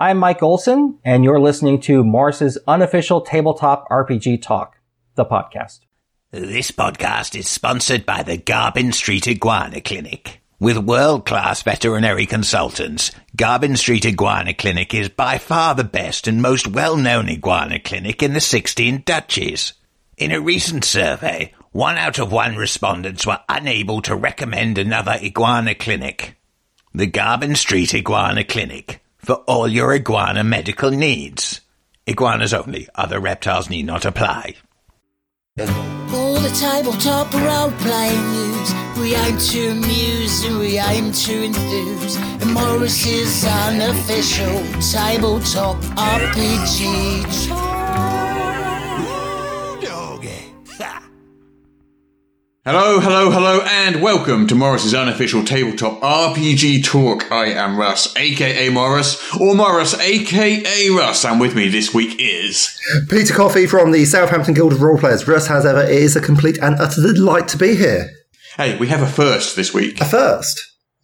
[0.00, 4.76] I'm Mike Olson, and you're listening to Morris's unofficial tabletop RPG talk,
[5.16, 5.80] the podcast.
[6.30, 10.40] This podcast is sponsored by the Garbin Street Iguana Clinic.
[10.60, 16.68] With world-class veterinary consultants, Garbin Street Iguana Clinic is by far the best and most
[16.68, 19.72] well-known iguana clinic in the 16 duchies.
[20.16, 25.74] In a recent survey, one out of one respondents were unable to recommend another iguana
[25.74, 26.36] clinic.
[26.94, 31.60] The Garbin Street Iguana Clinic for all your iguana medical needs.
[32.06, 34.54] Iguanas only, other reptiles need not apply.
[35.58, 38.74] All the tabletop role playing news.
[38.98, 42.16] We aim to amuse and we aim to enthuse.
[42.16, 47.67] And Morris's unofficial tabletop RPG.
[52.70, 57.32] Hello, hello, hello, and welcome to Morris's unofficial tabletop RPG talk.
[57.32, 62.78] I am Russ, aka Morris, or Morris, aka Russ, and with me this week is.
[63.08, 65.26] Peter Coffey from the Southampton Guild of Roleplayers.
[65.26, 68.10] Russ, as ever, it is a complete and utter delight to be here.
[68.58, 69.98] Hey, we have a first this week.
[70.02, 70.60] A first.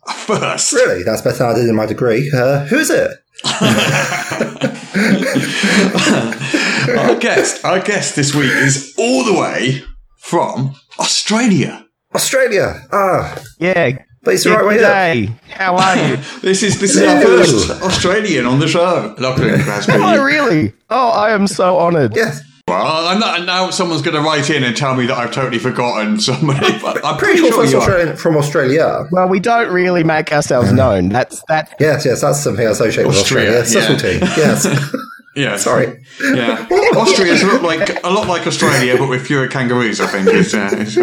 [0.06, 0.70] A first.
[0.74, 1.02] Really?
[1.02, 2.30] That's better than I did in my degree.
[2.30, 3.10] Uh, who is it?
[6.98, 9.82] Our guest, our guest this week is all the way
[10.18, 11.84] from Australia.
[12.14, 12.82] Australia.
[12.92, 13.98] Ah, Yeah.
[14.22, 15.38] but it's the right way Good up.
[15.50, 16.16] How are you?
[16.42, 19.14] This is this is our first Australian on the show.
[19.18, 19.92] Lachlan Crosby.
[19.96, 20.72] oh, really?
[20.90, 22.14] Oh, I am so honoured.
[22.16, 22.40] Yes.
[22.66, 25.58] Well, I'm not, now someone's going to write in and tell me that I've totally
[25.58, 26.78] forgotten somebody.
[26.82, 27.80] But I'm Pretty sure sure first you
[28.12, 28.16] are.
[28.16, 29.04] From Australia.
[29.12, 31.10] Well, we don't really make ourselves known.
[31.10, 31.74] That's that.
[31.78, 33.52] Yes, yes, that's something I associate with Australia.
[33.58, 33.64] yeah.
[33.64, 34.18] Subtlety.
[34.40, 34.64] Yes.
[35.36, 36.04] Yeah, Sorry.
[36.22, 40.00] Yeah, Austria's a lot like a lot like Australia, but with fewer kangaroos.
[40.00, 40.54] I think is.
[40.54, 40.96] Uh, is-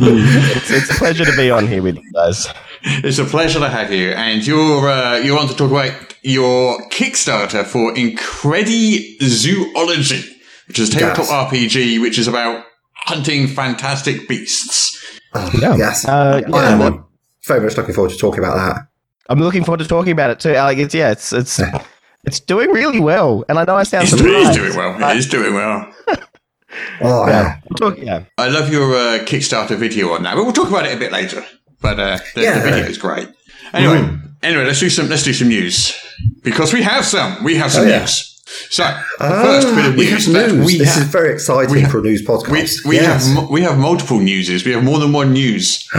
[0.00, 2.46] It's, it's a pleasure to be on here with you guys.
[2.82, 6.78] it's a pleasure to have you, and you're uh, you want to talk about your
[6.90, 10.22] Kickstarter for Incredi Zoology,
[10.68, 14.96] which is a tabletop RPG, which is about hunting fantastic beasts.
[15.60, 15.76] Yeah.
[15.76, 16.04] Yes.
[16.06, 17.04] Uh, yeah, I am I'm,
[17.46, 18.86] very much looking forward to talking about that.
[19.28, 20.52] I'm looking forward to talking about it too.
[20.52, 21.60] Like, it's yeah, it's it's
[22.24, 24.48] it's doing really well, and I know I sound It's, surprised.
[24.48, 25.16] it's doing well.
[25.16, 25.92] It's doing well.
[27.00, 27.30] Oh, yeah.
[27.42, 27.60] Yeah.
[27.70, 28.24] We'll talk- yeah.
[28.36, 31.10] I love your uh, Kickstarter video on that, but we'll talk about it a bit
[31.12, 31.42] later.
[31.80, 32.58] But uh, the, Yeah.
[32.58, 33.26] the video is great.
[33.72, 34.06] Anyway,
[34.42, 35.96] anyway, let's do some let's do some news
[36.42, 37.42] because we have some.
[37.42, 38.00] We have some Oh, yeah.
[38.00, 38.42] news.
[38.70, 40.66] So the first bit Ah, of we news have news.
[40.66, 41.04] we this have.
[41.04, 42.84] is very exciting we have- for a news podcast.
[42.86, 43.26] we yes.
[43.34, 44.64] have we have multiple newses.
[44.66, 45.88] We have more than one news.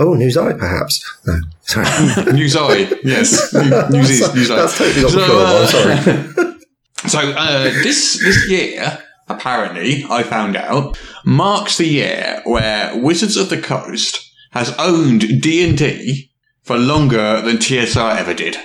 [0.00, 1.04] oh, news eye, perhaps.
[1.26, 2.32] No, sorry.
[2.32, 3.52] News eye, yes.
[3.54, 4.56] New- News is news eye.
[4.56, 6.56] That's totally not the So, uh, I'm sorry.
[7.08, 13.48] So uh, this this year, apparently, I found out marks the year where Wizards of
[13.48, 16.30] the Coast has owned D and D
[16.62, 18.58] for longer than TSR ever did.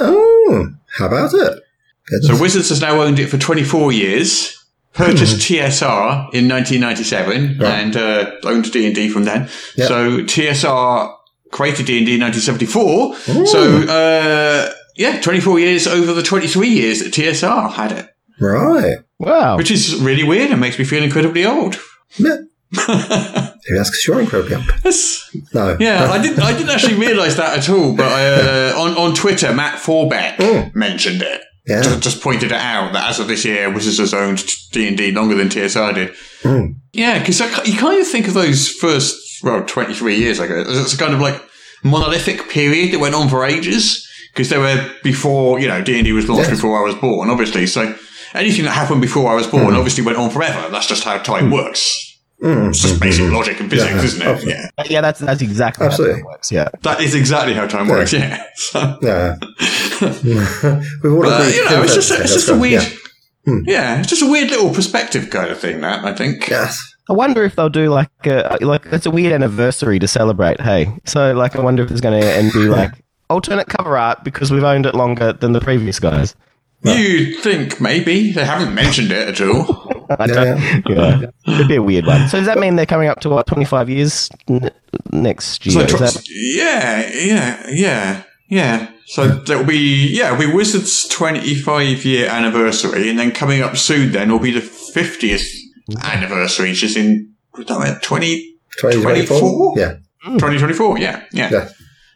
[0.00, 1.62] Oh, how about it?
[2.06, 2.28] Goodness.
[2.28, 4.56] So Wizards has now owned it for 24 years.
[4.96, 7.68] Purchased TSR in 1997 Right.
[7.68, 9.42] and uh, owned D and D from then.
[9.76, 9.88] Yep.
[9.88, 11.14] So TSR
[11.52, 13.46] created D and D in 1974.
[13.46, 18.08] So uh, yeah, 24 years over the 23 years that TSR had it,
[18.40, 18.96] right.
[19.18, 19.56] Wow.
[19.58, 21.76] which is really weird and makes me feel incredibly old.
[22.18, 22.36] Yeah.
[22.72, 24.66] Maybe that's because you're incredibly young.
[24.66, 25.76] That's- No.
[25.78, 26.40] yeah, I didn't.
[26.42, 27.94] I didn't actually realise that at all.
[27.94, 31.42] But uh, on on Twitter, Matt Forbeck mentioned it.
[31.66, 31.82] Yeah.
[31.82, 34.96] Just, just pointed it out that as of this year, Wizards has owned D and
[34.96, 36.14] D longer than TSR did.
[36.42, 36.72] Hmm.
[36.92, 40.38] Yeah, because you kind of think of those first well twenty three years.
[40.38, 41.42] I guess it's a kind of like
[41.82, 46.04] monolithic period that went on for ages because they were before you know D and
[46.04, 46.58] D was launched Yes.
[46.58, 47.66] before I was born, obviously.
[47.66, 47.96] So
[48.34, 49.76] anything that happened before I was born hmm.
[49.76, 50.68] obviously went on forever.
[50.70, 51.54] That's just how time hmm.
[51.54, 52.15] works.
[52.42, 52.68] Mm.
[52.68, 54.26] It's just basic logic and physics, Yeah, isn't it?
[54.28, 54.52] absolutely.
[54.78, 54.84] Yeah.
[54.90, 56.16] yeah, that's that's exactly Absolutely.
[56.16, 56.52] how time works.
[56.52, 56.68] Yeah.
[56.82, 58.12] That is exactly how time works.
[58.12, 58.42] Yeah.
[58.56, 59.36] So, Yeah.
[60.00, 62.82] We've all but, agreed you know, it's just this, it's yeah, just a that's weird.
[62.82, 62.98] right.
[63.46, 63.58] Hmm.
[63.64, 63.98] Yeah.
[64.00, 65.80] it's just a weird little perspective kind of thing.
[65.80, 66.48] That I think.
[66.48, 66.78] Yes.
[67.08, 70.60] I wonder if they'll do like a, like it's a weird anniversary to celebrate.
[70.60, 72.92] Hey, so like I wonder if it's going to and be like
[73.30, 76.34] alternate cover art because we've owned it longer than the previous guys.
[76.82, 79.95] You'd think maybe they haven't mentioned it at all.
[80.18, 81.26] I Yeah, don't- yeah.
[81.54, 82.28] it'd be a weird one.
[82.28, 84.70] So does that mean they're coming up to what twenty five years n-
[85.12, 85.72] next year?
[85.74, 88.90] So Is tr- that- yeah, yeah, yeah, yeah.
[89.06, 93.76] So that will be yeah, it'll be Wizards' twenty-five year anniversary, and then coming up
[93.76, 95.46] soon, then will be the fiftieth
[95.90, 96.02] mm.
[96.02, 99.74] anniversary, which is in was that right, 20, 2024?
[99.78, 99.92] Yeah.
[100.26, 100.34] Mm.
[100.38, 101.68] 2024, Yeah, yeah, Yeah.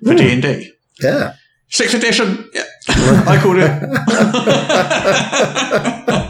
[0.05, 0.19] for mm.
[0.19, 0.71] D and D.
[1.01, 1.33] Yeah.
[1.71, 2.51] Sixth edition.
[2.53, 2.65] Yeah.
[2.89, 3.71] I called it.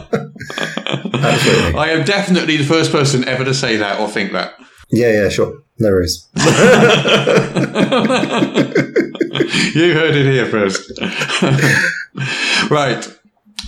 [1.13, 1.79] Absolutely.
[1.79, 4.53] I am definitely the first person ever to say that or think that.
[4.91, 5.59] Yeah, yeah, sure.
[5.79, 6.27] No worries.
[9.75, 10.91] you heard it here first.
[12.69, 13.17] right.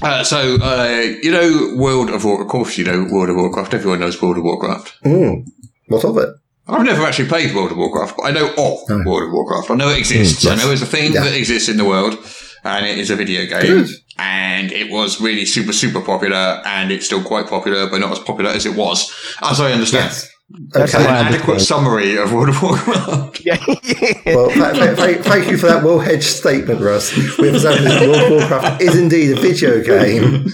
[0.02, 2.48] Uh, so, uh, you know World of Warcraft.
[2.48, 3.74] Of course, you know World of Warcraft.
[3.74, 5.02] Everyone knows World of Warcraft.
[5.06, 5.46] Mm.
[5.88, 6.30] What of it?
[6.68, 9.72] I've never actually played World of Warcraft, but I know of World of Warcraft.
[9.72, 10.46] I know it exists.
[10.46, 11.24] I know it's a thing Yeah.
[11.24, 12.18] that exists in the world,
[12.64, 13.62] and it is a video game.
[13.62, 13.90] Good.
[14.18, 18.20] And it was really super, super popular, and it's still quite popular, but not as
[18.20, 19.12] popular as it was,
[19.42, 20.06] as I understand.
[20.12, 20.30] Yes.
[20.72, 21.04] That's Okay.
[21.06, 23.44] An I adequate summary of World of Warcraft.
[23.44, 24.36] Yeah, yeah.
[24.36, 27.16] Well, th- th- th- thank you for that well hedged statement, Russ.
[27.40, 30.46] We've established that World of Warcraft is indeed a video game.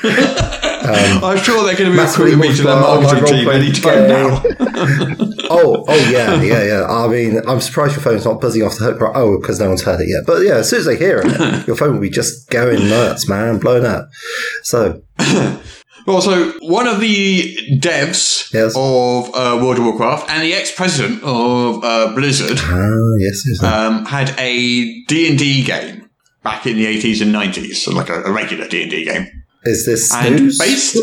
[0.00, 4.08] I'm sure they're going to be recruiting me to their marketing team online any to
[4.08, 5.24] now.
[5.50, 6.86] Oh, oh yeah, yeah, yeah.
[6.86, 9.00] I mean, I'm surprised your phone's not buzzing off the hook.
[9.00, 9.16] Right?
[9.16, 10.24] Oh, because no one's heard it yet.
[10.26, 13.28] But yeah, as soon as they hear it, your phone will be just going nuts,
[13.30, 14.10] man, blown up.
[14.62, 15.02] So
[16.08, 18.74] Well, so one of the devs Yes.
[18.74, 23.62] of uh, World of Warcraft and the ex-president of uh, Blizzard ah, yes, yes.
[23.62, 26.08] um, had a D&D game
[26.42, 29.26] back in the 80s and 90s, so like a, a regular D&D game.
[29.64, 30.58] Is this And news?
[30.58, 30.96] based...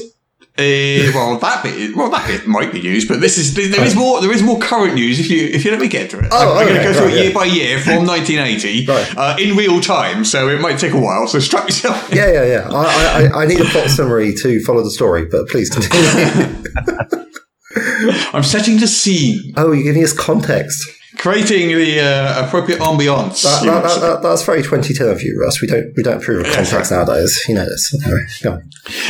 [0.58, 3.94] Uh, well, that bit, well, that bit might be news, but this is there is
[3.94, 4.22] more.
[4.22, 5.20] There is more current news.
[5.20, 6.94] If you if you let me get to it, Oh, I'm, going to okay, go
[6.94, 7.34] through right, it year yeah.
[7.34, 9.18] by year from 1980 Right.
[9.18, 11.28] uh, in real time, so it might take a while.
[11.28, 12.10] So strap yourself.
[12.10, 12.18] in.
[12.20, 12.70] Yeah, yeah, yeah.
[12.72, 16.64] I, I, I need a plot summary to follow the story, but please continue.
[18.34, 20.90] I'm setting the scene, oh, you're giving us context.
[21.18, 23.44] Creating the uh, appropriate ambiance.
[23.44, 25.62] That, that, that, that, that's very 2010 of you, Russ.
[25.62, 27.44] We don't we don't approve of context nowadays.
[27.48, 27.94] You know this.
[28.06, 28.62] Anyway.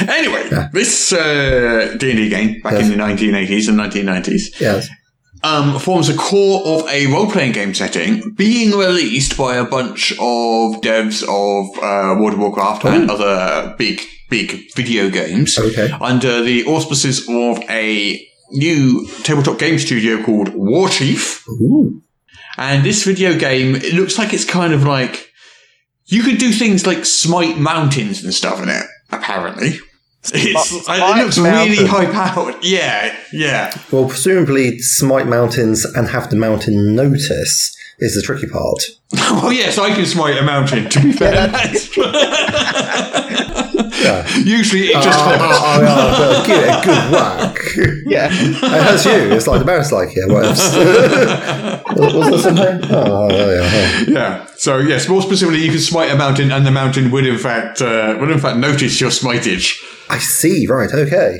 [0.08, 4.88] Anyway, this uh, D&D game back in the 1980s and 1990s Yes.
[5.44, 10.82] um, forms a core of a role-playing game setting being released by a bunch of
[10.82, 15.90] devs of uh, World of Warcraft and other big, big video games Okay.
[16.02, 21.48] under the auspices of a new tabletop game studio called Warchief.
[21.50, 22.02] Ooh.
[22.58, 25.32] And this video game, it looks like it's kind of like
[26.06, 28.86] you could do things like smite mountains and stuff in it.
[29.12, 29.78] Apparently,
[30.24, 31.90] it's, it looks really mountains.
[31.90, 32.56] high powered.
[32.64, 33.78] Yeah, yeah.
[33.92, 38.80] Well, presumably smite mountains and have the mountain notice is the tricky part.
[39.18, 40.90] Oh yes, I can smite a mountain.
[40.90, 41.48] To be fair,
[44.44, 47.58] usually it just Oh, oh, oh, oh, give it a good whack.
[48.06, 48.30] yeah.
[48.32, 49.32] And that's you.
[49.36, 50.28] It's like the mouse like here.
[50.28, 50.76] What else?
[51.96, 52.92] was, was there something?
[52.92, 53.62] Oh, oh, yeah.
[53.64, 54.06] oh.
[54.08, 54.46] yeah.
[54.58, 57.82] So yes, more specifically, you can smite a mountain, and the mountain would in fact
[57.82, 59.78] uh, would in fact notice your smitage.
[60.10, 60.68] I see.
[60.68, 60.92] Right.
[60.94, 61.40] Okay.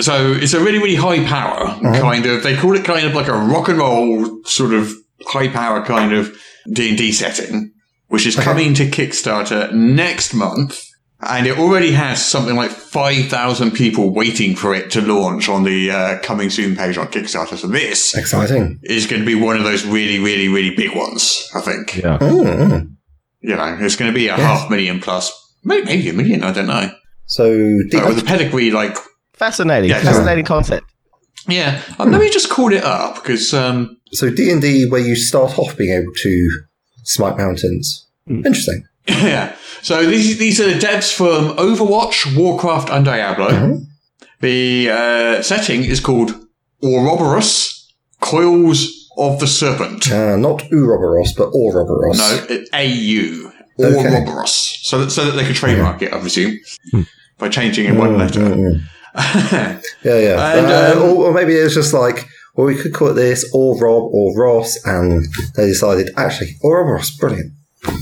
[0.00, 1.66] So it's a really, really high power
[2.00, 2.42] kind of.
[2.42, 4.92] They call it kind of like a rock and roll sort of
[5.26, 6.36] high power kind of
[6.72, 7.72] D and D setting,
[8.08, 10.82] which is coming to Kickstarter next month,
[11.28, 15.64] and it already has something like five thousand people waiting for it to launch on
[15.64, 17.56] the uh, coming soon page on Kickstarter.
[17.56, 18.80] So this Exciting.
[18.82, 21.48] is going to be one of those really, really, really big ones.
[21.54, 21.96] I think.
[21.96, 22.18] Yeah.
[22.18, 22.94] Mm.
[23.40, 25.30] You know, it's going to be a half million plus,
[25.64, 26.42] maybe, maybe a million.
[26.44, 26.90] I don't know.
[27.26, 28.96] So, the, Uh, with the pedigree, like
[29.34, 29.90] Fascinating.
[29.90, 30.86] Yeah, Fascinating concept.
[31.48, 35.00] Yeah, um, let me just call it up because um, so D and D, where
[35.00, 36.50] you start off being able to
[37.02, 38.08] smite mountains.
[38.26, 38.84] Interesting.
[39.08, 39.54] yeah.
[39.82, 43.80] So these these are the devs from Overwatch, Warcraft, and Diablo.
[44.40, 46.32] The uh, setting is called
[46.82, 47.86] Auroboros,
[48.20, 50.10] Coils of the Serpent.
[50.10, 52.18] Uh, not Ouroboros, but Auroboros.
[52.18, 53.50] No, AU.
[53.80, 54.08] Okay.
[54.08, 54.78] Auroboros.
[54.82, 56.58] So that, so that they could trademark it, I presume,
[57.38, 58.40] by changing in one letter.
[58.40, 58.80] Mm,
[60.04, 60.56] Yeah, yeah.
[60.58, 63.48] And, Uh, um, or, or maybe it's just like, well, we could call it this,
[63.54, 65.24] or Rob, or Ross, and
[65.56, 67.52] they decided, actually, Auroboros, brilliant.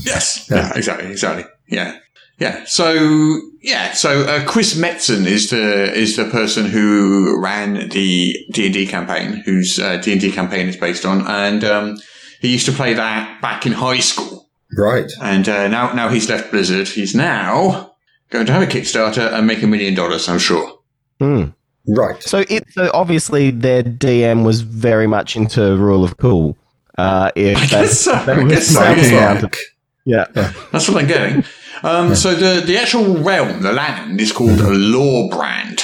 [0.05, 0.47] Yes.
[0.49, 0.71] Yeah.
[0.75, 1.09] Exactly.
[1.11, 1.45] Exactly.
[1.67, 1.97] Yeah.
[2.39, 2.63] Yeah.
[2.65, 3.93] So yeah.
[3.93, 8.85] So uh, Chris Metzen is the is the person who ran the D and D
[8.87, 11.97] campaign, whose uh, D and D campaign is based on, and um,
[12.41, 15.09] he used to play that back in high school, Right.
[15.21, 16.87] and uh, now now he's left Blizzard.
[16.87, 17.91] He's now
[18.31, 20.27] going to have a Kickstarter and make a million dollars.
[20.27, 20.79] I'm sure.
[21.19, 21.43] Hmm.
[21.87, 22.21] Right.
[22.23, 26.57] So it so obviously their DM was very much into rule of cool.
[26.97, 28.11] Uh, if I guess so.
[28.11, 29.51] that I was guess so, something
[30.05, 30.27] yeah.
[30.35, 30.53] yeah.
[30.71, 31.43] That's what I'm getting.
[31.83, 35.83] Um, So the the actual realm, the land, is called a law brand.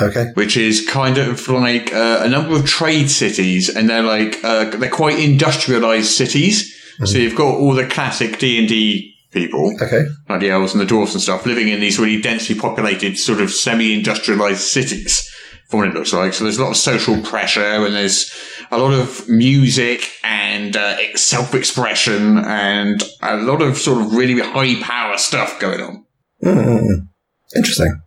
[0.00, 0.26] Okay.
[0.34, 4.70] which is kind of like uh, a number of trade cities, and they're like uh,
[4.76, 6.72] they're quite industrialized cities.
[7.04, 10.04] So you've got all the classic D and D people, Okay.
[10.28, 13.40] like the elves and the dwarfs and stuff, living in these really densely populated, sort
[13.40, 15.28] of semi-industrialized cities.
[15.68, 18.32] From what it looks like, so there's a lot of social pressure, and there's
[18.70, 25.18] a lot of music and uh, self-expression, and a lot of sort of really high-power
[25.18, 26.04] stuff going on.
[26.42, 27.08] Mm-mm.
[27.54, 28.00] Interesting.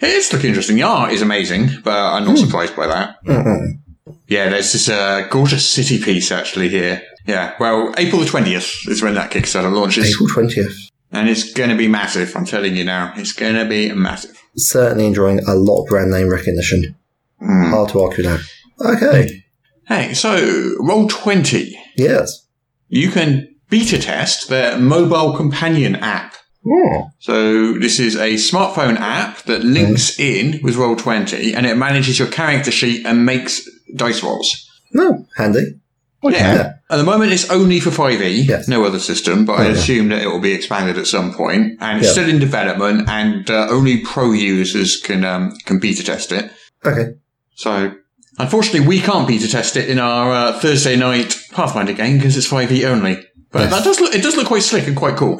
[0.00, 0.76] It's looking interesting.
[0.76, 3.16] The art is amazing, but I'm not surprised by that.
[3.24, 3.80] Mm-mm.
[4.28, 7.02] Yeah, there's this uh, gorgeous city piece actually here.
[7.26, 10.14] Yeah, well, April the 20th is when that Kickstarter launches.
[10.14, 10.74] April 20th.
[11.10, 13.12] And it's going to be massive, I'm telling you now.
[13.16, 14.40] It's going to be massive.
[14.56, 16.94] Certainly enjoying a lot of brand name recognition.
[17.40, 18.40] Hard to argue that.
[18.80, 19.44] Okay.
[19.86, 20.36] Hey, so
[20.80, 22.46] Roll20, Yes.
[22.88, 26.34] you can beta test their mobile companion app.
[26.66, 27.08] Oh.
[27.20, 32.28] So this is a smartphone app that links in with Roll20 and it manages your
[32.28, 33.66] character sheet and makes
[33.96, 34.66] dice rolls.
[34.92, 35.80] No, handy.
[36.22, 36.74] Yeah.
[36.90, 38.66] At the moment, it's only for 5e, Yes.
[38.66, 39.74] no other system, but I Oh, yeah.
[39.74, 41.38] assume that it will be expanded at some point.
[41.38, 42.12] point, and it's Yeah.
[42.12, 46.50] still in development, and uh, only pro users can um, can beta test it.
[46.84, 47.12] Okay.
[47.58, 47.92] So,
[48.38, 52.46] unfortunately, we can't beta test it in our uh, Thursday night Pathfinder game because it's
[52.48, 53.18] 5e only.
[53.50, 53.70] But Yes.
[53.72, 55.36] that does look it does look quite slick and quite cool.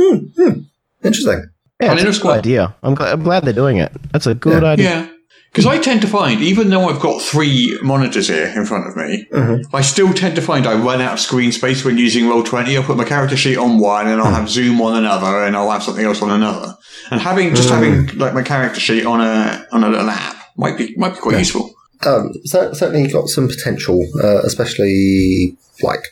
[1.05, 1.45] Interesting.
[1.81, 2.75] Yeah, And it it's looks a quite- good idea.
[2.83, 3.93] I'm glad, I'm glad they're doing it.
[4.13, 4.69] That's a good Yeah.
[4.71, 4.91] idea.
[4.91, 5.07] Yeah.
[5.53, 8.97] Because I tend to find, even though I've got three monitors here in front of
[8.97, 9.75] me, Mm-hmm.
[9.77, 12.75] I still tend to find I run out of screen space when using Roll20.
[12.77, 15.71] I'll put my character sheet on one and I'll have Zoom on another and I'll
[15.71, 16.75] have something else on another.
[17.13, 20.77] And having, just having like my character sheet on a, on a little app might
[20.77, 21.73] be, might be quite useful.
[22.07, 26.05] Um, cer- certainly got some potential, uh, especially like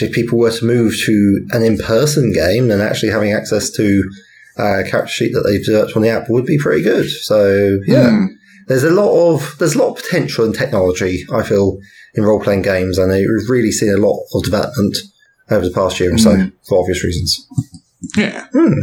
[0.00, 4.02] if people were to move to an in-person game and actually having access to
[4.58, 7.08] a character sheet that they've developed on the app would be pretty good.
[7.10, 8.26] So yeah, Hmm.
[8.66, 11.24] there's a lot of there's a lot of potential in technology.
[11.32, 11.78] I feel
[12.14, 14.96] in role-playing games, and we've really seen a lot of development
[15.50, 17.46] over the past year or so for obvious reasons.
[18.16, 18.46] Yeah.
[18.52, 18.82] Hmm.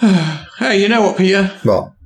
[0.58, 1.50] hey, you know what, Peter?
[1.64, 1.96] Well,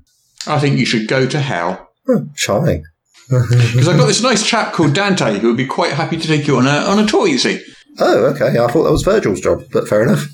[0.46, 1.88] I think you should go to hell.
[2.08, 2.84] Oh, charming.
[3.30, 6.46] Because I've got this nice chap called Dante who would be quite happy to take
[6.46, 7.62] you on a, on a tour, you see.
[7.98, 8.58] Oh, okay.
[8.58, 10.26] I thought that was Virgil's job, but fair enough.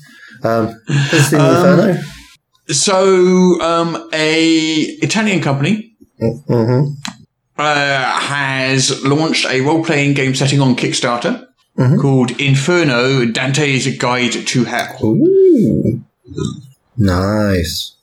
[0.43, 2.01] Um, the Inferno.
[2.69, 6.81] So, um, a Italian company hmm
[7.57, 11.43] uh, has launched a role-playing game setting on Kickstarter
[11.77, 11.99] Mm-hmm.
[12.01, 14.97] called Inferno: Dante's Guide to Hell.
[15.03, 16.01] Ooh.
[16.97, 17.95] Nice.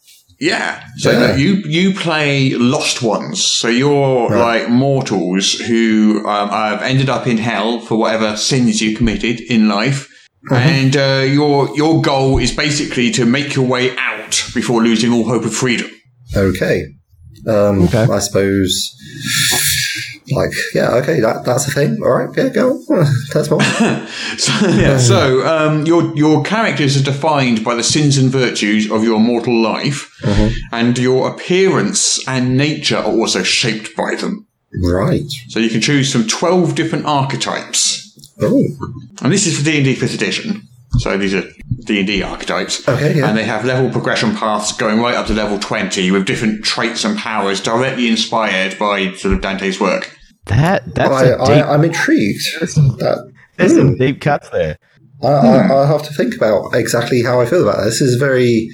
[0.50, 0.80] Yeah.
[0.96, 1.18] So Yeah.
[1.20, 3.36] look, you you play lost ones.
[3.60, 4.60] So you're Right.
[4.60, 9.68] like mortals who um, have ended up in hell for whatever sins you committed in
[9.68, 10.00] life.
[10.50, 10.68] Mm-hmm.
[10.78, 15.24] And uh, your your goal is basically to make your way out before losing all
[15.24, 15.88] hope of freedom.
[16.36, 16.76] Okay.
[17.46, 18.06] Um, Okay.
[18.18, 18.72] I suppose.
[20.34, 21.98] Like, yeah, okay, that, that's a thing.
[22.02, 22.80] All right, yeah, go.
[23.32, 23.60] That's more.
[24.36, 29.04] So, yeah, so um, your your characters are defined by the sins and virtues of
[29.04, 30.10] your mortal life,
[30.72, 34.46] and your appearance and nature are also shaped by them.
[34.82, 35.30] right.
[35.48, 38.64] So you can choose from twelve different archetypes, Oh,
[39.22, 40.62] and this is for D and D Fifth Edition.
[40.98, 41.42] So these are
[41.86, 43.28] D and D archetypes, Okay, yeah.
[43.28, 47.04] and they have level progression paths going right up to level twenty with different traits
[47.04, 50.13] and powers directly inspired by sort of Dante's work.
[50.46, 51.66] That that's I, a I, deep.
[51.66, 52.60] I'm intrigued.
[52.60, 53.94] That, there's some hmm.
[53.94, 54.78] deep cuts there.
[55.22, 58.00] I, I, I'll have to think about exactly how I feel about this.
[58.00, 58.68] This is a very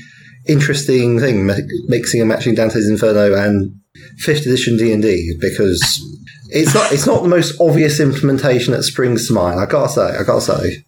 [0.49, 3.75] interesting thing, mi- mixing and matching Dante's Inferno and
[4.19, 5.81] fifth edition D and D because
[6.49, 9.61] it's not it's not the most obvious implementation that springs to mind.
[9.61, 10.85] I gotta say, I gotta say.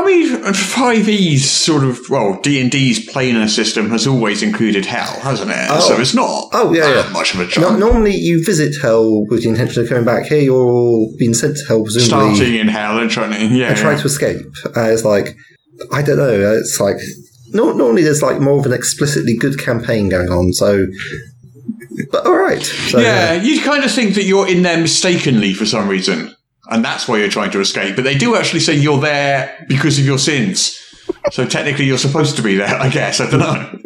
[0.00, 4.86] I mean, Five E's sort of well, D and D's planar system has always included
[4.86, 5.66] hell, hasn't it?
[5.68, 5.80] Oh.
[5.80, 7.12] So it's not Oh, yeah, yeah.
[7.12, 10.26] much of a No, normally, you visit hell with the intention of coming back.
[10.26, 13.76] Here, you're being sent to hell, presumably, Starting in hell and trying to yeah, and
[13.76, 14.02] trying yeah.
[14.02, 14.46] to escape.
[14.76, 15.36] Uh, it's like,
[15.92, 16.54] I don't know.
[16.54, 16.96] It's like,
[17.48, 20.52] no, normally there's like more of an explicitly good campaign going on.
[20.52, 20.86] So,
[22.10, 22.62] but all right.
[22.62, 23.34] So, yeah.
[23.34, 26.34] You kind of think that you're in there mistakenly for some reason,
[26.70, 27.96] and that's why you're trying to escape.
[27.96, 30.76] But they do actually say you're there because of your sins.
[31.32, 32.74] So technically, you're supposed to be there.
[32.74, 33.78] I guess I don't know.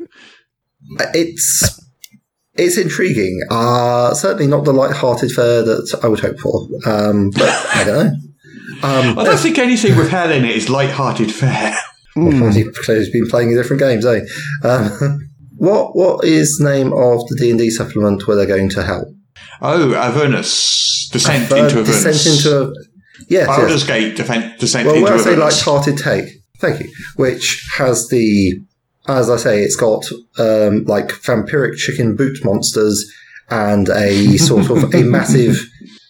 [1.15, 1.81] it's
[2.55, 3.41] it's intriguing.
[3.51, 6.69] Uh, certainly not the light-hearted fare that I would hope for.
[6.87, 8.13] Um, but I don't know.
[8.83, 11.77] Um, I don't think anything with hell in it is light-hearted fare.
[12.17, 14.21] You've clearly been playing different games, eh?
[14.63, 15.19] Um,
[15.57, 19.13] what what is name of the D and D supplement where they're going to hell?
[19.61, 22.05] Oh, Avernus descent into Avernus.
[22.05, 22.67] descent into a
[23.29, 23.47] yes, yes.
[23.47, 26.29] Baldur's Gate defen- descent Well, into I say light-hearted take,
[26.59, 26.93] thank you.
[27.17, 28.61] Which has the,
[29.09, 30.05] as I say, it's got
[30.39, 33.11] um, like vampiric chicken boot monsters
[33.51, 35.57] and a sort of a massive,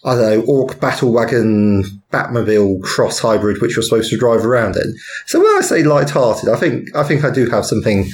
[0.03, 4.77] I don't know, orc battle wagon Batmobile cross hybrid, which you're supposed to drive around
[4.77, 4.95] in.
[5.25, 8.09] So when I say light-hearted, I think I think I do have something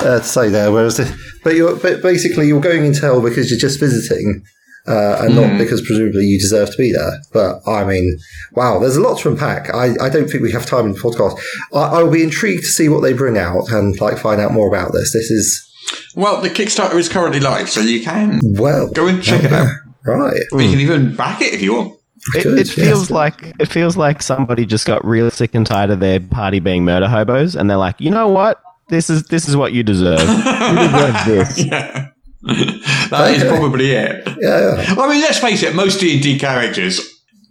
[0.00, 0.72] uh, to say there.
[0.72, 4.42] Whereas, the, but you're but basically you're going into hell because you're just visiting.
[4.86, 7.20] Uh, and not because presumably you deserve to be there.
[7.32, 8.18] But I mean,
[8.52, 9.74] wow, there's a lot to unpack.
[9.74, 11.40] I, I don't think we have time in the podcast.
[11.72, 14.52] I, I will be intrigued to see what they bring out and like find out
[14.52, 15.12] more about this.
[15.14, 15.66] This is
[16.14, 19.68] Well, the Kickstarter is currently live, so you can well go and check it out.
[20.04, 20.42] right.
[20.52, 21.98] You can even back it if you want.
[22.34, 25.90] It, Good, it feels like it feels like somebody just got real sick and tired
[25.90, 28.62] of their party being murder hobos, and they're like, you know what?
[28.88, 30.20] This is this is what you deserve.
[30.28, 31.64] you deserve this.
[31.64, 32.08] Yeah.
[33.10, 34.26] that is probably it.
[34.40, 34.94] Yeah, yeah.
[34.98, 37.00] I mean, let's face it, most D&D characters,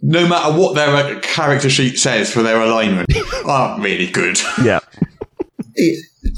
[0.02, 3.12] no matter what their uh, character sheet says for their alignment,
[3.44, 4.38] are really good.
[4.62, 4.80] Yeah.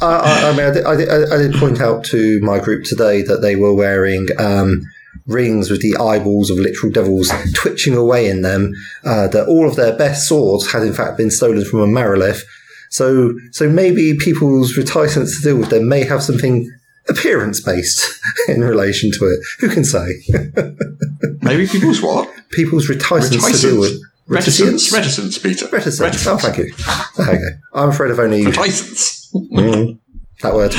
[0.01, 2.85] I, I, I mean, I did, I, did, I did point out to my group
[2.85, 4.83] today that they were wearing um,
[5.27, 8.73] rings with the eyeballs of literal devils twitching away in them.
[9.05, 12.43] Uh, that all of their best swords had in fact been stolen from a Marilith.
[12.91, 16.71] So, so maybe people's reticence to deal with them may have something
[17.09, 18.05] appearance based
[18.49, 19.41] in relation to it.
[19.61, 20.07] Who can say?
[21.43, 22.33] Maybe people's what?
[22.51, 24.93] people's reticence, to deal with Reticence.
[24.93, 25.69] Reticence, Peter.
[25.69, 26.27] Reticence.
[26.27, 26.73] Oh, thank you.
[27.17, 27.81] There you go.
[27.81, 29.31] I'm afraid I've only Reticence.
[29.33, 29.99] Mm,
[30.43, 30.73] that word.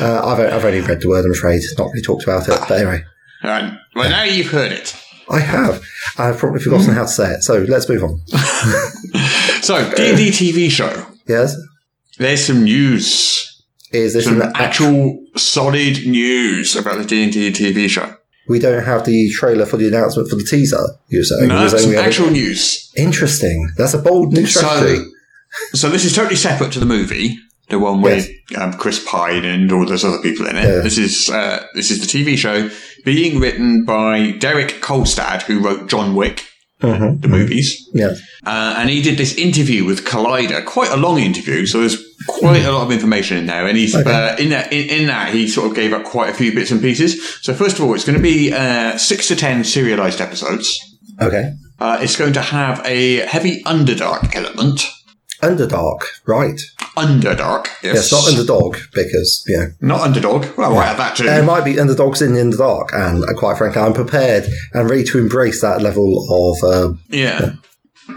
[0.00, 1.62] Uh, I've, I've only read the word, I'm afraid.
[1.76, 2.58] Not really talked about it.
[2.68, 3.02] But anyway,
[3.44, 3.78] Right.
[3.94, 4.96] Well, now you've heard it.
[5.30, 5.82] I have.
[6.18, 7.42] I've probably forgotten how to say it.
[7.42, 8.20] So let's move on.
[9.64, 11.06] So, D&D TV show.
[11.26, 11.56] Yes?
[12.18, 13.53] There's some news.
[13.94, 18.14] Is this Some an actual solid news about the D&D TV show.
[18.48, 21.48] We don't have the trailer for the announcement for the teaser, you're saying?
[21.48, 22.90] No, You're saying we have- actual news.
[22.96, 23.70] Interesting.
[23.78, 25.02] That's a bold new strategy.
[25.72, 27.38] So, so this is totally separate to the movie,
[27.70, 30.64] the one with um, Chris Pine and all those other people in it.
[30.64, 30.80] Yeah.
[30.82, 32.68] This is uh, this is the TV show
[33.04, 36.42] being written by Derek Kolstad, who wrote John Wick,
[36.82, 37.22] Mhm.
[37.22, 38.14] the movies, Yeah.
[38.44, 41.64] uh, and he did this interview with Collider, quite a long interview.
[41.66, 41.96] So there's
[42.26, 45.32] quite a lot of information in there, and he's uh, in that in, in that
[45.32, 47.38] he sort of gave up quite a few bits and pieces.
[47.42, 50.96] So first of all, it's going to be uh, six to ten serialized episodes.
[51.20, 51.52] Okay.
[51.78, 54.86] Uh, it's going to have a heavy Underdark element.
[55.42, 56.00] Underdark.
[56.26, 56.58] Right.
[56.96, 58.10] Underdark, yes.
[58.10, 60.46] Yes, not Underdog, because, you know, Not underdog.
[60.56, 61.24] Well, I have that too.
[61.24, 65.02] there might be underdogs in the Underdark, and uh, quite frankly, I'm prepared and ready
[65.04, 66.72] to embrace that level of.
[66.72, 67.54] Um, yeah.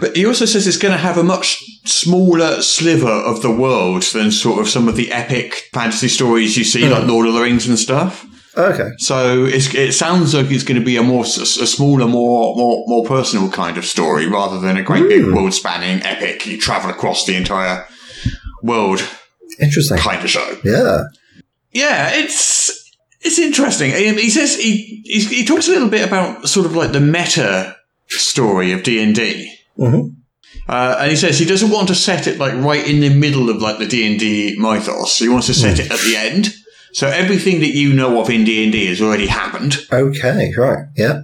[0.00, 4.02] But he also says it's going to have a much smaller sliver of the world
[4.02, 7.08] than sort of some of the epic fantasy stories you see, like hmm.
[7.08, 8.26] Lord of the Rings and stuff.
[8.56, 8.90] okay.
[8.98, 12.84] So it's, it sounds like it's going to be a more a smaller, more more
[12.86, 15.34] more personal kind of story rather than a great big hmm.
[15.34, 16.46] world spanning epic.
[16.46, 17.86] You travel across the entire
[18.62, 19.02] world
[19.60, 19.98] Interesting.
[19.98, 20.58] kind of show.
[20.64, 21.04] Yeah.
[21.72, 23.90] Yeah, it's it's interesting.
[23.90, 27.00] He he says he he, he talks a little bit about sort of like the
[27.00, 27.76] meta
[28.08, 29.57] story of D and D.
[29.78, 30.14] Mhm.
[30.68, 33.50] Uh, and he says he doesn't want to set it like right in the middle
[33.50, 35.18] of like the D and D mythos.
[35.18, 36.54] He wants to set it at the end.
[36.92, 40.52] So everything that you know of in D and D has already happened, Okay.
[40.56, 40.86] Right.
[40.96, 41.22] Yeah.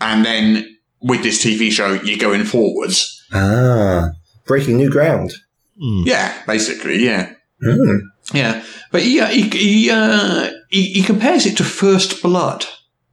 [0.00, 0.66] and then
[1.00, 3.22] with this TV show, you're going forwards.
[3.32, 4.10] Ah.
[4.46, 5.32] Breaking new ground.
[5.78, 7.32] Yeah, basically, yeah.
[7.62, 7.98] Hmm.
[8.34, 12.64] Yeah, but he uh, he he, uh, he he compares it to First Blood,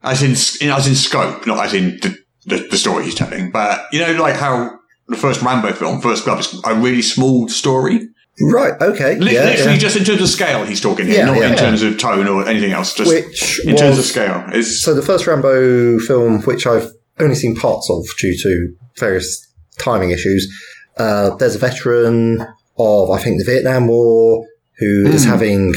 [0.02, 0.32] as in
[0.66, 3.50] in- as in scope, not as in the, the the story he's telling.
[3.50, 4.70] But you know, like how
[5.08, 8.08] the first Rambo film, First Blood, is a really small story.
[8.40, 8.72] Right.
[8.80, 9.16] Okay.
[9.16, 9.44] Li- yeah.
[9.44, 9.78] literally, yeah.
[9.78, 12.48] just in terms of scale, he's talking here, Yeah, not in terms of tone or
[12.48, 12.94] anything else.
[12.94, 16.90] Just Which in terms of scale, it's So the first Rambo film, which I've
[17.20, 19.46] only seen parts of due to various
[19.78, 20.52] timing issues,
[20.96, 22.44] uh, there's a veteran
[22.76, 24.44] of, I think, the Vietnam War
[24.78, 25.74] who is having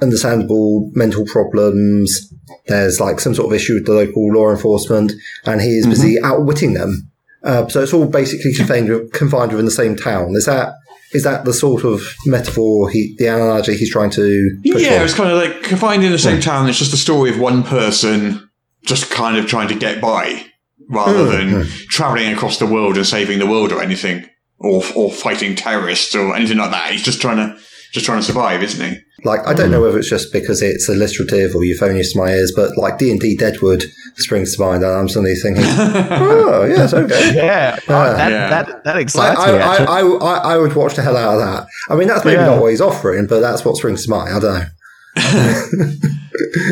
[0.00, 2.32] understandable mental problems.
[2.66, 5.12] There's like some sort of issue with the local law enforcement,
[5.46, 7.11] and he is busy outwitting them.
[7.44, 10.34] Uh, so it's all basically confined confined within the same town.
[10.34, 10.74] Is that
[11.12, 15.04] is that the sort of metaphor he, the analogy he's trying to yeah, on?
[15.04, 16.42] it's kind of like confined in the same hmm.
[16.42, 16.68] town.
[16.68, 18.48] It's just the story of one person
[18.84, 20.44] just kind of trying to get by,
[20.88, 21.68] rather hmm, than hmm.
[21.88, 24.28] traveling across the world and saving the world or anything,
[24.58, 26.92] or or fighting terrorists or anything like that.
[26.92, 27.58] He's just trying to
[27.92, 28.98] just trying to survive, isn't he?
[29.24, 32.52] Like, I don't know whether it's just because it's alliterative or euphonious to my ears,
[32.56, 33.84] but like D and D Deadwood
[34.16, 37.34] springs to mind, and I'm suddenly thinking, oh yes, okay.
[37.34, 37.78] Yeah.
[37.88, 38.48] Oh, that, Yeah.
[38.50, 39.86] that, that excites I, me, I, actually.
[39.86, 41.66] I, I, I would watch the hell out of that.
[41.88, 42.46] I mean, that's maybe Yeah.
[42.46, 44.34] not what he's offering, but that's what springs to mind.
[44.34, 44.66] I don't know.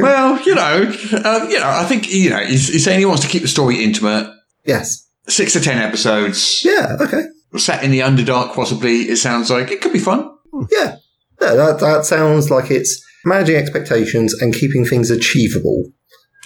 [0.01, 3.23] Well, you know, uh, you know, I think you know he's, he's saying he wants
[3.23, 4.31] to keep the story intimate.
[4.65, 5.07] Yes.
[5.29, 6.97] Six to ten episodes, Yeah.
[7.01, 7.23] Okay.
[7.57, 8.55] set in the Underdark.
[8.55, 10.31] Possibly, it sounds like it could be fun.
[10.71, 10.97] Yeah.
[11.41, 11.55] Yeah.
[11.55, 15.85] That that sounds like it's managing expectations and keeping things achievable.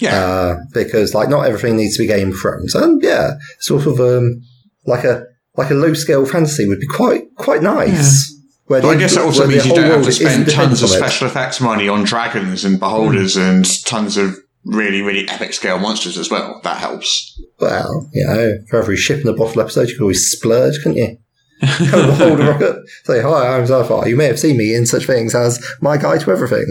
[0.01, 3.87] Yeah, Uh, because like not everything needs to be Game of Thrones, and yeah, sort
[3.87, 4.41] of um
[4.87, 5.25] like a
[5.57, 8.31] like a low scale fantasy would be quite quite nice.
[8.31, 8.35] Yeah.
[8.67, 11.27] Where but I guess that also means you don't have to spend tons of special
[11.29, 16.31] effects money on dragons and beholders and tons of really, really epic scale monsters as
[16.31, 16.61] well.
[16.65, 17.39] That helps.
[17.61, 20.97] Well, you know, for every ship in the bottle episode, you could always splurge, couldn't
[20.97, 21.19] you?
[21.61, 24.09] Come hold a rocket, say, Hi, I'm Zafar.
[24.09, 26.67] You may have seen me in such things as My Guide to Everything,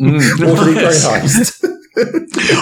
[0.00, 0.18] Mm.
[0.38, 1.64] Waterdeep Dragon Heist.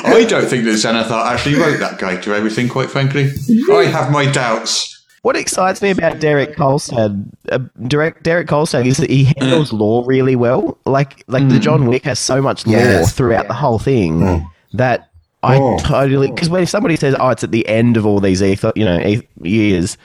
[0.04, 3.30] I don't think that Xanathar actually wrote that guide to everything, quite frankly.
[3.72, 5.02] I have my doubts.
[5.22, 10.04] What excites me about Derek Kolstad, uh, direct Derek Kolstad, is that he handles lore
[10.04, 10.76] really well.
[10.84, 13.12] Like, like the John Wick has so much lore Yes.
[13.14, 15.08] throughout the whole thing that
[15.42, 15.78] I Oh.
[15.78, 18.84] totally because when somebody says, "Oh, it's at the end of all these etho- you
[18.84, 19.96] know years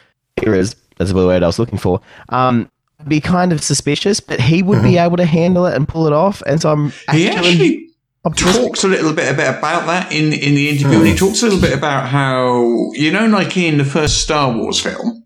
[0.41, 2.01] eras," that's the word I was looking for.
[2.29, 2.69] Um,
[3.07, 5.05] be kind of suspicious, but he would be mm-hmm.
[5.05, 6.41] able to handle it and pull it off.
[6.45, 7.89] And so I'm He actually
[8.25, 8.63] optimistic.
[8.63, 11.17] talks a little bit, bit about that in, in the interview, and he hmm.
[11.17, 15.23] talks a little bit about how, you know, like in the first Star Wars film,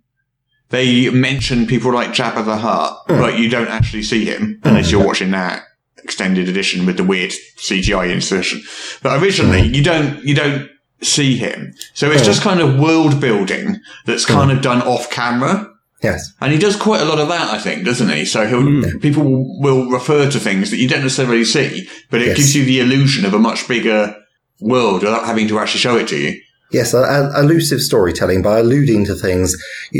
[0.69, 3.17] they mention people like Jabba the Hutt, hmm.
[3.17, 4.67] but you don't actually see him hmm.
[4.67, 5.63] unless you're watching that
[6.03, 8.61] extended edition with the weird CGI insertion.
[9.01, 10.69] But originally, you don't, you don't
[11.03, 11.73] see him.
[11.93, 15.67] So it's just kind of world building that's kind of done off camera.
[16.03, 16.33] Yes.
[16.41, 18.25] And he does quite a lot of that, I think, doesn't he?
[18.25, 22.27] So he'll, people will, will refer to things that you don't necessarily see, but it
[22.29, 22.37] Yes.
[22.37, 24.15] gives you the illusion of a much bigger
[24.59, 26.41] world without having to actually show it to you.
[26.71, 29.55] Yes, uh, elusive storytelling by alluding to things.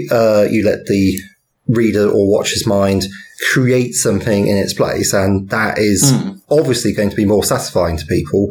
[0.10, 1.20] Uh, you let the
[1.68, 3.06] reader or watcher's mind
[3.54, 6.14] create something in its place, and that is
[6.50, 8.48] obviously going to be more satisfying to people.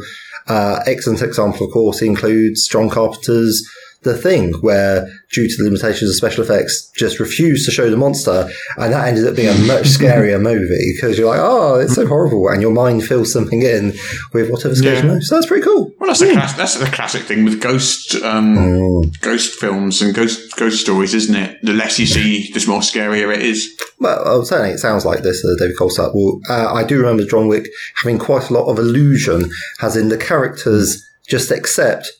[0.50, 3.64] Uh, excellent example, of course, includes John Carpenter's
[4.02, 7.98] The Thing, where due to the limitations of special effects, just refused to show the
[7.98, 11.94] monster, and that ended up being a much scarier movie because you're like, oh, it's
[11.96, 13.92] so horrible, and your mind fills something in
[14.32, 15.02] with whatever scares Yeah.
[15.04, 15.28] you most.
[15.28, 15.92] So that's pretty cool.
[15.98, 20.56] Well, that's the class, that's the classic thing with ghost um, ghost films and ghost
[20.56, 21.58] ghost stories, isn't it?
[21.62, 23.68] The less you see, the more scarier it is.
[23.98, 26.14] Well, certainly it sounds like this, uh, David Kolstad.
[26.14, 27.68] Well, uh, I do remember John Wick
[28.02, 29.50] having quite a lot of illusion,
[29.82, 32.10] as in the characters just accept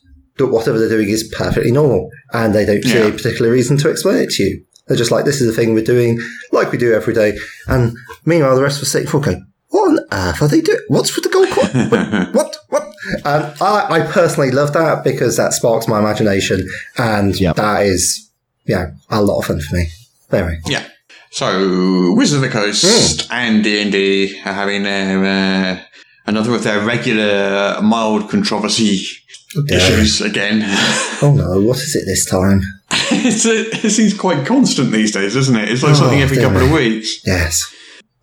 [0.40, 3.07] that whatever they're doing is perfectly normal, and they don't see Yeah.
[3.07, 4.62] a particular reason to explain it to you.
[4.88, 6.18] They're just like, this is a thing we're doing,
[6.53, 7.38] like we do every day.
[7.68, 10.81] And meanwhile, the rest of us sitting for going, what on earth are they doing?
[10.88, 11.90] What's with the gold coin?
[12.33, 12.35] what?
[12.35, 12.57] What?
[12.70, 12.83] What?
[13.24, 17.57] Um, I, I personally love that because that sparks my imagination, and Yep.
[17.57, 18.31] that is,
[18.66, 19.87] yeah, a lot of fun for me.
[20.33, 20.59] Anyway.
[20.66, 20.85] Yeah.
[21.31, 22.85] So, Wizard of the Coast
[23.29, 23.33] Hmm.
[23.33, 25.81] and D and D are having their uh,
[26.26, 29.29] another of their regular mild controversy Yeah.
[29.68, 30.62] Issues again.
[31.22, 32.62] Oh no, what is it this time?
[33.12, 35.68] it's a, it seems quite constant these days, doesn't it?
[35.68, 37.20] It's like Oh, something every dear couple of weeks.
[37.26, 37.62] Yes.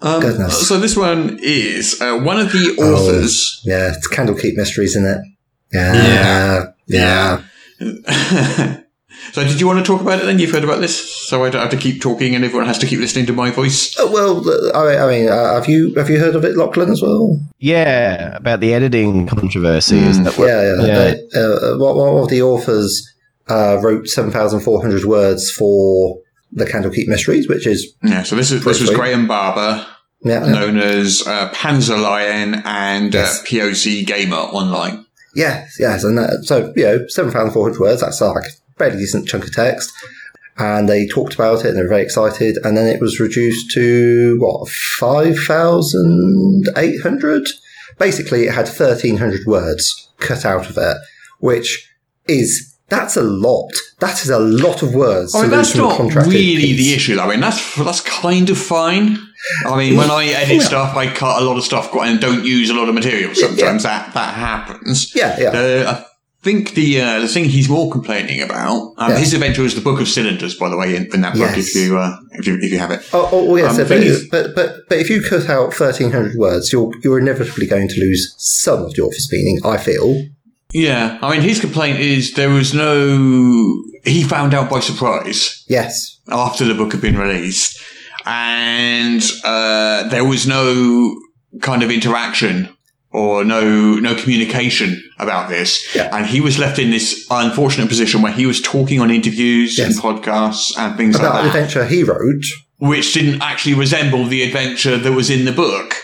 [0.01, 0.67] Um, Goodness.
[0.67, 2.95] So this one is uh, one of the Oh.
[2.95, 3.61] authors.
[3.63, 5.21] Yeah, it's Candlekeep Mysteries, isn't it?
[5.73, 6.73] Yeah.
[6.87, 7.41] Yeah.
[7.79, 8.77] Yeah.
[9.33, 10.39] so did you want to talk about it then?
[10.39, 12.85] You've heard about this, so I don't have to keep talking, and everyone has to
[12.85, 13.97] keep listening to my voice.
[13.99, 14.43] Uh, well,
[14.75, 17.39] I, I mean, uh, have you have you heard of it, Lachlan, as well?
[17.59, 19.97] Yeah, about the editing controversy.
[19.99, 20.47] Is that what?
[20.47, 20.85] Yeah, yeah.
[20.85, 20.97] Yeah.
[21.33, 23.13] They- uh, one one of the authors
[23.49, 26.19] uh, wrote seven thousand four hundred words for
[26.51, 28.23] the Candlekeep Mysteries, which is Yeah.
[28.23, 28.95] So this is this was Briefly.
[28.95, 29.85] Graeme Barber,
[30.23, 30.51] yeah, yeah.
[30.51, 33.41] known as uh, Panzer Lion and Yes.
[33.41, 35.05] uh, POC Gamer Online.
[35.35, 38.01] Yes, yes, and that, so you know, seven thousand four hundred words.
[38.01, 39.91] That's like a fairly decent chunk of text.
[40.59, 42.57] And they talked about it, and they were very excited.
[42.63, 47.47] And then it was reduced to what five thousand eight hundred.
[47.99, 50.97] Basically, it had thirteen hundred words cut out of it,
[51.39, 51.91] which
[52.27, 53.71] is that's a lot.
[53.99, 55.35] That is a lot of words.
[55.35, 56.77] I mean, that's not really piece.
[56.77, 57.19] the issue.
[57.19, 59.17] I mean, that's that's kind of fine.
[59.65, 62.69] I mean, when I edit stuff, I cut a lot of stuff and don't use
[62.69, 63.35] a lot of material.
[63.35, 65.13] Sometimes that that happens.
[65.13, 65.49] Yeah, yeah.
[65.49, 66.03] Uh,
[66.43, 68.93] think the uh, the thing he's more complaining about.
[68.97, 69.17] Um, Yeah.
[69.17, 71.55] His adventure is the Book of Cylinders, by the way, in, in that book.
[71.55, 71.75] Yes.
[71.75, 73.01] If you uh, if you if you have it.
[73.13, 76.71] Oh, oh, yes, Um, but, but but but if you cut out thirteen hundred words,
[76.71, 79.59] you're you're inevitably going to lose some of the author's meaning.
[79.65, 80.23] I feel.
[80.73, 83.83] Yeah, I mean, his complaint is there was no.
[84.03, 86.19] He found out by surprise Yes.
[86.29, 87.81] after the book had been released,
[88.25, 91.15] and uh, there was no
[91.61, 92.69] kind of interaction
[93.17, 95.95] or no no communication about this.
[95.95, 96.15] Yeah.
[96.15, 99.93] And he was left in this unfortunate position where he was talking on interviews and
[99.95, 102.43] podcasts and things About like the that, adventure he wrote.
[102.77, 105.95] which didn't actually resemble the adventure that was in the book.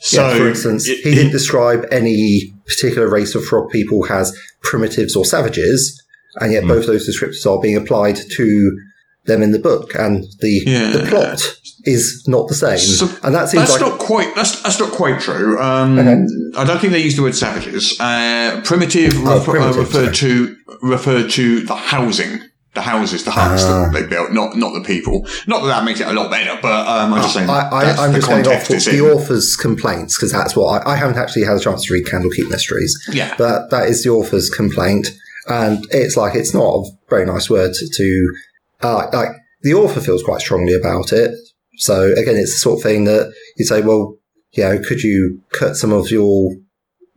[0.00, 4.34] So, yeah, for instance, it- he didn't describe any particular race of frog people as
[4.62, 6.02] primitives or savages,
[6.40, 6.68] and yet hmm.
[6.68, 8.78] both those descriptors are being applied to
[9.26, 10.90] them in the book, and the Yeah.
[10.90, 11.40] the plot
[11.84, 12.78] is not the same.
[12.78, 15.60] So and that seems that's like not quite that's that's not quite true.
[15.60, 16.24] Um, Okay.
[16.56, 17.98] I don't think they used the word savages.
[18.00, 22.40] Uh, primitive, Oh, refer- primitive, uh, referred to referred to the housing,
[22.74, 23.84] the houses, the huts Ah.
[23.84, 25.24] that they built, not not the people.
[25.46, 27.48] Not that that makes it a lot better, but um, I'm just saying.
[27.48, 29.10] I, I, that's I'm the just going off the, the in.
[29.12, 32.48] author's complaints because that's what I, I haven't actually had a chance to read Candlekeep
[32.50, 32.92] Mysteries.
[33.12, 33.34] Yeah.
[33.38, 35.08] but that is the author's complaint,
[35.48, 37.88] and it's like it's not a very nice word to.
[37.88, 38.34] to
[38.82, 39.30] uh, like
[39.62, 41.30] the author feels quite strongly about it.
[41.78, 44.16] So again, it's the sort of thing that you say, well,
[44.52, 46.54] you know, could you cut some of your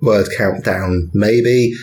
[0.01, 1.73] word count down, maybe.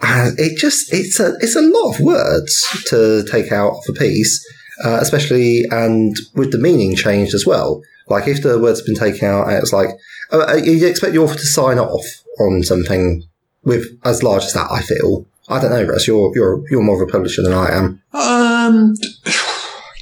[0.00, 3.92] And it just, it's a, it's a lot of words to take out of a
[3.92, 4.44] piece,
[4.84, 7.80] uh, especially, and with the meaning changed as well.
[8.08, 9.88] Like if the word's been taken out, it's like,
[10.30, 12.04] uh, you expect the author to sign off
[12.40, 13.22] on something
[13.64, 15.26] with as large as that, I feel.
[15.48, 16.08] I don't know, Russ.
[16.08, 18.02] You're you're you're more of a publisher than I am.
[18.66, 18.94] Um,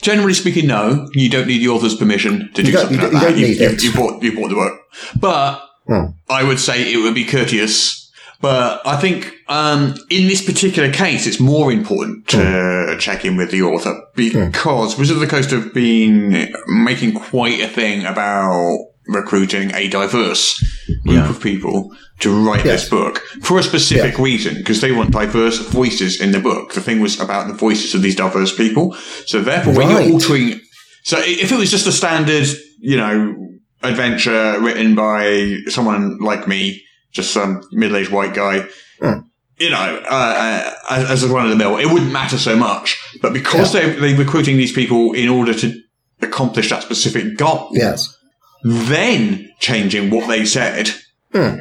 [0.02, 1.08] generally speaking, no.
[1.14, 3.60] You don't need the author's permission to do don't- something you like you that.
[3.60, 4.80] You, you, you bought you bought the work,
[5.20, 6.12] but Hmm.
[6.30, 8.10] I would say it would be courteous.
[8.40, 12.38] But I think um, in this particular case, it's more important to
[12.92, 12.98] Hmm.
[12.98, 17.68] check in with the author because Wizard of the Coast have been making quite a
[17.68, 20.62] thing about recruiting a diverse
[21.04, 21.90] group of people
[22.20, 22.82] to write Yes.
[22.82, 26.72] this book for a specific reason because they want diverse voices in the book.
[26.72, 28.94] The thing was about the voices of these diverse people.
[29.26, 30.60] So therefore, when you're altering,
[31.02, 32.46] so if it was just a standard,
[32.80, 33.36] you know,
[33.82, 38.66] adventure written by someone like me, just some middle-aged white guy,
[39.58, 42.56] you know, uh, uh, as, as a run of the mill, it wouldn't matter so
[42.56, 42.98] much.
[43.22, 45.80] But because they're, they're recruiting these people in order to
[46.22, 48.16] accomplish that specific goal, Yes.
[48.64, 50.90] Then changing what they said
[51.32, 51.56] Hmm.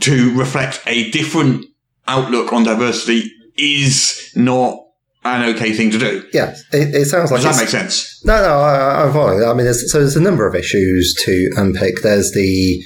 [0.00, 1.66] to reflect a different
[2.06, 4.78] outlook on diversity is not
[5.24, 6.24] an okay thing to do.
[6.32, 6.56] Yeah.
[6.72, 8.24] It, it sounds like Does that it's- make sense?
[8.24, 9.44] No, no, I, I'm following.
[9.44, 12.02] I mean, there's, so there's a number of issues to unpick.
[12.02, 12.82] There's the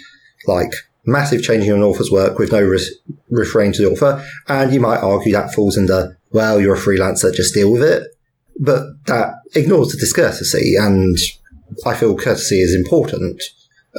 [0.47, 0.73] like
[1.07, 2.97] massive changing of an author's work with no re-
[3.31, 7.33] referring to the author, and you might argue that falls under well, you're a freelancer,
[7.33, 8.03] just deal with it.
[8.61, 11.17] But that ignores the discourtesy, and
[11.87, 13.43] I feel courtesy is important.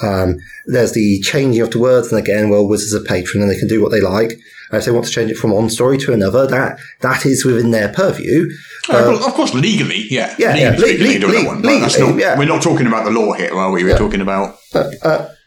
[0.04, 3.58] Um, there's the changing of the words, and again, well, Wizards are patron, and they
[3.58, 4.32] can do what they like.
[4.70, 7.46] And if they want to change it from one story to another, that that is
[7.46, 8.50] within their purview.
[8.90, 10.36] Uh, of course, legally, yeah.
[10.38, 12.38] yeah, yeah, Legally, le- they can do le- that one, legally, not, yeah.
[12.38, 13.84] We're not talking about the law here, are we?
[13.84, 14.58] We're talking about.
[14.74, 14.94] And,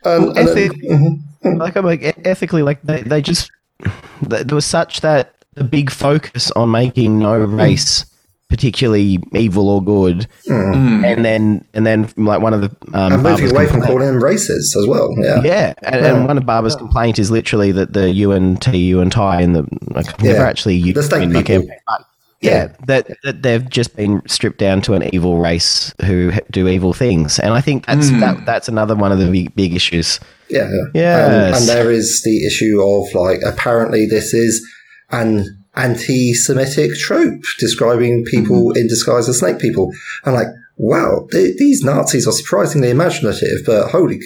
[0.05, 1.59] Well, and then- ethic- mm-hmm, mm.
[1.59, 3.51] like I'm like ethically, like they, they just
[4.23, 8.05] there was such that the big focus on making no race
[8.51, 13.51] particularly evil or good, and then and then like one of the um, and moving
[13.51, 15.15] away from calling them races as well.
[15.17, 15.41] Yeah.
[15.43, 19.67] yeah, and, and one of Barber's complaint is literally that the UNT, yuan-ti, and the
[19.89, 21.67] like, I've never actually used The state in people.
[21.87, 22.05] but
[22.43, 26.93] yeah, that, that they've just been stripped down to an evil race who do evil
[26.93, 30.19] things, and I think that's that, that's another one of the big, big issues.
[30.49, 30.69] Yeah.
[30.93, 30.93] yeah.
[30.95, 31.29] Yes.
[31.35, 34.67] And, and there is the issue of like, apparently this is
[35.11, 39.93] an anti-Semitic trope describing people in disguise as snake people.
[40.25, 44.21] And like, wow, th- these Nazis are surprisingly imaginative, but holy,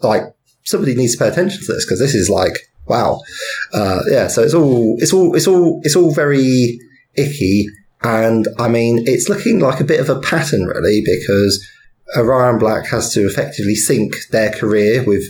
[0.00, 0.22] like,
[0.64, 2.52] somebody needs to pay attention to this because this is like,
[2.86, 3.20] wow.
[3.72, 4.28] Uh, yeah.
[4.28, 6.78] So it's all, it's all, it's all, it's all very
[7.14, 7.66] icky.
[8.02, 11.66] And I mean, it's looking like a bit of a pattern really because
[12.16, 15.24] Orion Black has to effectively sink their career with,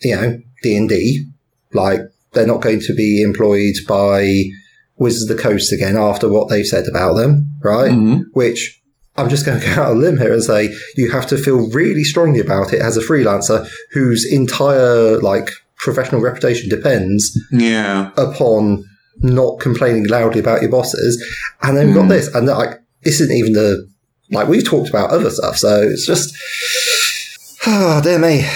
[0.00, 1.26] you know, D&D.
[1.72, 2.00] Like,
[2.32, 4.44] they're not going to be employed by
[5.02, 7.92] Wizards of the Coast again after what they've said about them, right?
[8.32, 8.80] Which
[9.16, 11.36] I'm just going to go out on a limb here and say you have to
[11.36, 18.10] feel really strongly about it as a freelancer whose entire, like, professional reputation depends Yeah.
[18.16, 18.84] upon
[19.18, 21.22] not complaining loudly about your bosses.
[21.62, 23.86] And then we've got this, and like, this isn't even the,
[24.30, 26.34] like, we've talked about other stuff, so it's just,
[27.66, 28.46] ah, dear me.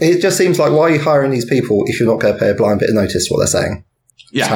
[0.00, 2.40] It just seems like, why are you hiring these people if you're not going to
[2.40, 3.84] pay a blind bit of notice to what they're saying?
[4.32, 4.48] Yeah.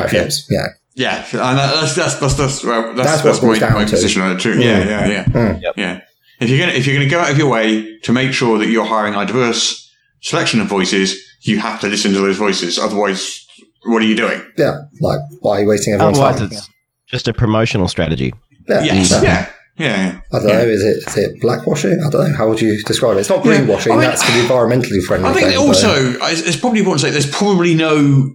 [0.50, 0.58] Yeah.
[0.62, 0.66] Yeah.
[0.98, 3.90] Yeah, and that's that's that's that's that's, That's that's, what it boils my, my to.
[3.90, 4.58] position on it too.
[4.58, 5.80] Yeah, yeah, yeah, hmm.
[5.80, 6.00] yeah.
[6.40, 8.66] If you're gonna if you're gonna go out of your way to make sure that
[8.66, 9.88] you're hiring a diverse
[10.22, 12.80] selection of voices, you have to listen to those voices.
[12.80, 13.46] Otherwise,
[13.84, 14.42] what are you doing?
[14.56, 14.76] Yeah.
[15.00, 16.48] Like, why are you wasting everyone's Otherwise, time?
[16.52, 16.68] it's
[17.06, 18.34] just a promotional strategy.
[18.68, 18.82] Yeah.
[18.82, 19.20] Yes, Yeah.
[19.22, 20.20] yeah, yeah.
[20.32, 20.58] I don't know.
[20.58, 22.04] Is it is it blackwashing?
[22.04, 22.36] I don't know.
[22.36, 23.20] How would you describe it?
[23.20, 23.58] It's not Yeah.
[23.60, 23.92] greenwashing.
[23.92, 25.28] I mean, that's the environmentally friendly.
[25.30, 28.32] I think thing, also it's it's probably important to say there's probably no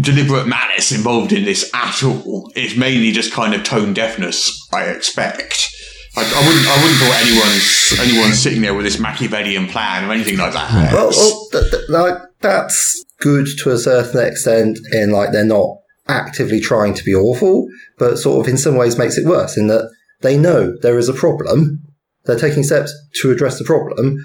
[0.00, 2.50] deliberate malice involved in this at all.
[2.54, 5.68] It's mainly just kind of tone deafness, I expect.
[6.16, 10.12] I, I wouldn't I wouldn't thought anyone's anyone's sitting there with this Machiavellian plan or
[10.12, 10.92] anything like that.
[10.92, 14.78] Well, well th- th- like that's good to a certain extent.
[14.92, 18.98] In like they're not actively trying to be awful, but sort of in some ways
[18.98, 19.88] makes it worse in that
[20.20, 21.80] they know there is a problem.
[22.24, 24.16] They're taking steps to address the problem,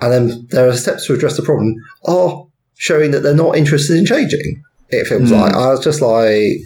[0.00, 1.74] and then there are steps to address the problem
[2.06, 4.62] are showing that they're not interested in changing.
[4.90, 6.58] If it feels like I was just like.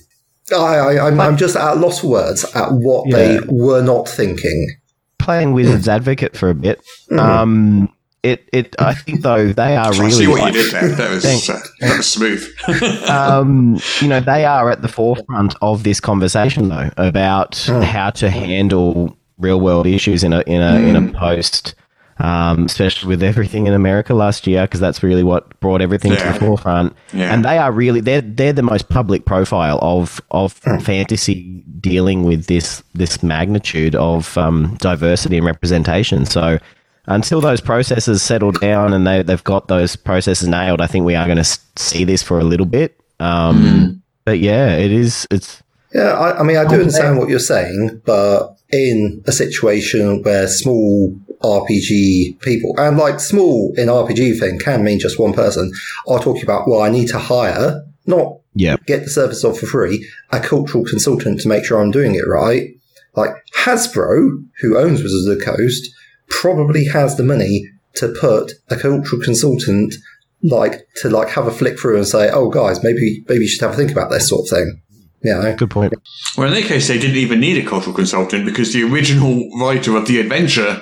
[0.50, 4.09] I, I, I'm, I'm just at a loss for words at what they were not
[4.09, 4.70] thinking.
[5.18, 6.81] Playing Wizards Advocate for a bit.
[7.11, 8.74] Um, it, it.
[8.78, 10.11] I think though they are I really.
[10.11, 10.88] see what like- you did there.
[10.88, 11.50] That was Thanks.
[11.50, 12.48] uh, that was smooth.
[13.11, 18.31] um, you know, they are at the forefront of this conversation though about how to
[18.31, 21.74] handle real world issues in a in a in a post
[22.18, 26.24] um, especially with everything in America last year, because that's really what brought everything to
[26.24, 26.94] the forefront.
[27.12, 27.33] Yeah.
[27.33, 32.46] And they are really they're they're the most public profile of of fantasy dealing with
[32.46, 36.26] this this magnitude of um, diversity and representation.
[36.26, 36.59] So
[37.07, 41.14] until those processes settle down and they they've got those processes nailed, I think we
[41.14, 43.00] are going to see this for a little bit.
[43.20, 45.26] Um, But yeah, it is.
[45.31, 45.62] It's
[45.94, 50.46] Yeah, I, I mean, I do understand what you're saying, but in a situation where
[50.46, 55.72] small RPG people, and like small in RPG thing can mean just one person,
[56.07, 58.77] are talking about, well, I need to hire, not yeah.
[58.87, 62.27] get the service off for free, a cultural consultant to make sure I'm doing it
[62.29, 62.70] right.
[63.14, 65.90] Like Hasbro, who owns Wizards of the Coast,
[66.29, 69.94] probably has the money to put a cultural consultant
[70.42, 73.62] like to like have a flick through and say, "Oh, guys, maybe maybe you should
[73.62, 74.83] have a think about this sort of thing."
[75.22, 75.94] You know, Good point.
[76.37, 79.96] Well, in their case, they didn't even need a cultural consultant because the original writer
[79.96, 80.81] of the adventure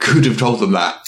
[0.00, 1.00] could have told them that,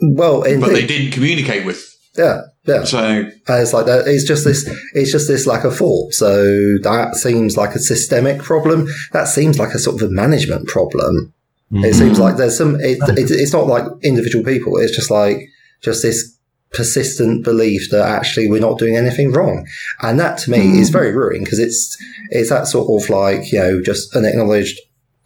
[0.00, 1.86] well, but they didn't communicate with.
[2.16, 2.84] yeah, yeah.
[2.84, 4.06] So And it's like that.
[4.06, 4.68] It's just this.
[4.94, 6.12] It's just this lack of thought.
[6.12, 6.44] So
[6.82, 8.86] that seems like a systemic problem.
[9.12, 11.32] That seems like a sort of a management problem.
[11.72, 12.22] It seems mm-hmm.
[12.22, 12.76] like there's some.
[12.80, 14.76] It, it, it's not like individual people.
[14.78, 15.48] It's just like
[15.80, 16.36] just this
[16.72, 19.66] persistent belief that actually we're not doing anything wrong,
[20.02, 20.80] and that to me mm-hmm.
[20.80, 21.96] is very worrying because it's
[22.30, 24.80] it's that sort of like you know just an acknowledged.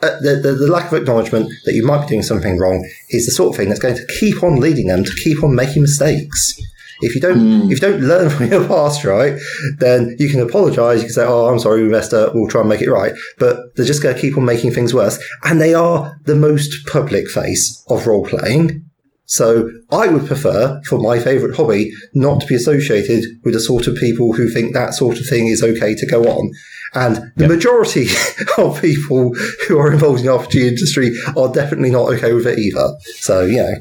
[0.04, 3.24] Uh, the, the, the lack of acknowledgement that you might be doing something wrong is
[3.24, 5.80] the sort of thing that's going to keep on leading them to keep on making
[5.80, 6.60] mistakes.
[7.00, 9.40] If you don't, if you don't learn from your past, right,
[9.78, 10.98] then you can apologise.
[10.98, 12.34] You can say, "Oh, I'm sorry, we messed up.
[12.34, 14.92] We'll try and make it right." But they're just going to keep on making things
[14.92, 18.84] worse, and they are the most public face of role playing.
[19.26, 23.86] So I would prefer, for my favourite hobby, not to be associated with the sort
[23.86, 26.52] of people who think that sort of thing is okay to go on.
[26.94, 28.06] And the majority
[28.58, 29.34] of people
[29.66, 32.94] who are involved in the RPG industry are definitely not okay with it either.
[33.16, 33.74] So, you know,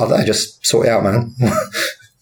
[0.00, 1.34] I don't just sort it out, man.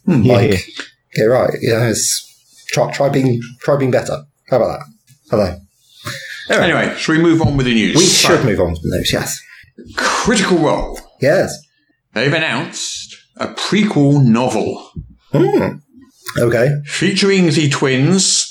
[0.06, 0.32] Hmm, yeah.
[0.34, 0.68] like,
[1.14, 1.50] get right.
[1.60, 4.24] You know, it's, try, try being, try being better.
[4.48, 4.86] How about that?
[6.48, 6.62] Hello.
[6.62, 7.96] anyway, should we move on with the news?
[7.96, 9.40] We So, should move on to the news, yes.
[9.96, 11.00] Critical Role.
[11.20, 11.58] Yes.
[12.12, 14.90] They've announced a prequel novel
[15.32, 15.78] hmm.
[16.38, 16.70] Okay.
[16.84, 18.45] featuring the twins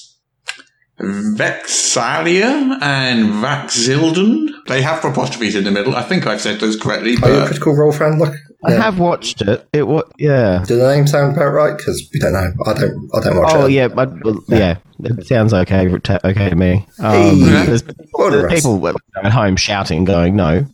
[1.05, 4.49] Vex'ahlia and Vax'ildan.
[4.67, 5.95] They have apostrophes in the middle.
[5.95, 8.19] I think I've said those correctly, Are you a critical role fan?
[8.19, 8.33] Look.
[8.63, 9.67] I have watched it.
[9.73, 10.11] It what?
[10.17, 10.63] Yeah.
[10.65, 11.77] Do the name sound about right?
[11.77, 12.51] Because we don't know.
[12.65, 13.09] I don't.
[13.13, 13.71] I don't watch Oh it.
[13.73, 15.87] yeah, but, well, yeah, it sounds okay.
[15.93, 16.87] Okay to me.
[16.99, 17.39] Um, Hey.
[17.65, 18.87] there's, there's people
[19.23, 20.65] at home shouting, going, "No,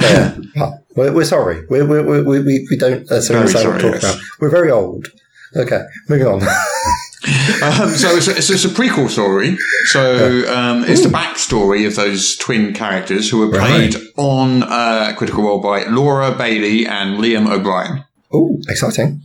[0.00, 0.36] Yeah.
[0.56, 1.64] Oh, we're, we're sorry.
[1.70, 4.04] We we we we, we we don't uh, Very sorry, sorry, we're talking yes.
[4.14, 4.22] about.
[4.40, 5.06] We're very old.
[5.54, 6.40] Okay, moving on.
[7.62, 9.56] um, so it's, it's, it's a prequel story.
[9.86, 15.44] So um, it's the backstory of those twin characters who were played on uh, Critical
[15.44, 18.04] Role by Laura Bailey and Liam O'Brien.
[18.32, 19.22] oh, exciting.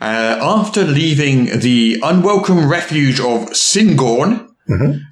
[0.00, 4.46] Uh, after leaving the unwelcome refuge of Syngorn,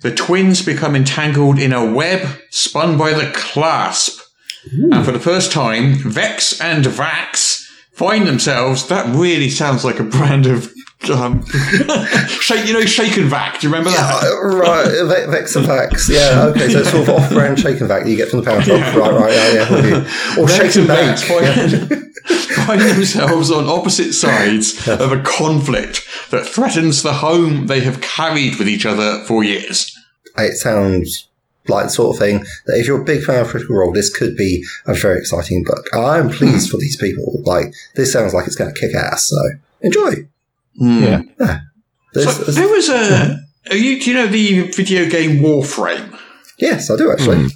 [0.03, 4.21] the twins become entangled in a web spun by the Clasp.
[4.73, 8.87] And for the first time, Vex and Vax find themselves.
[8.89, 10.73] That really sounds like a brand of.
[11.11, 11.47] Um,
[12.27, 13.61] shake, you know, Shake and Vac.
[13.61, 14.25] Do you remember that?
[14.25, 16.09] Uh, right, Ve- Vex and Vax.
[16.09, 18.45] Yeah, okay, so it's sort of off-brand shake and vac that you get from the
[18.45, 18.81] pound shop.
[18.97, 19.71] Right, right, yeah, yeah.
[19.71, 20.39] with.
[20.39, 21.17] Or Vex shake and bake.
[21.17, 22.15] Vax find,
[22.67, 28.57] find themselves on opposite sides of a conflict that threatens the home they have carried
[28.57, 29.97] with each other for years.
[30.37, 31.29] It sounds
[31.69, 34.15] like the sort of thing that if you're a big fan of Critical Role, this
[34.15, 35.87] could be a very exciting book.
[35.95, 37.41] I'm pleased for these people.
[37.45, 39.37] Like, this sounds like it's going to kick ass, so
[39.81, 40.27] enjoy.
[40.79, 41.23] Yeah,
[42.15, 43.39] There's, So there's- there was a.
[43.71, 46.19] Are you, do you know the video game Warframe?
[46.59, 47.47] yes, I do actually.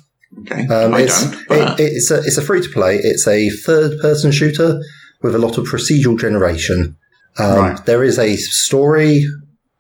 [0.41, 1.49] Okay, Um, I it's don't.
[1.49, 2.97] But it, it's a it's a free to play.
[2.97, 4.81] It's a third person shooter
[5.23, 6.97] with a lot of procedural generation.
[7.39, 7.87] Um, Right.
[7.87, 9.25] There is a story.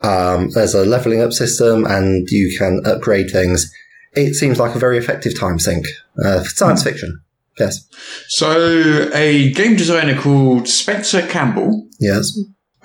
[0.00, 3.70] Um, there's a leveling up system, and you can upgrade things.
[4.14, 5.87] It seems like a very effective time sink.
[6.22, 7.20] Uh, science fiction.
[7.59, 7.87] Yes.
[8.28, 12.33] so a game designer called Spencer Campbell Yes.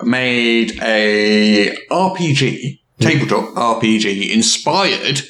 [0.02, 5.20] Made a RPG, tabletop RPG, inspired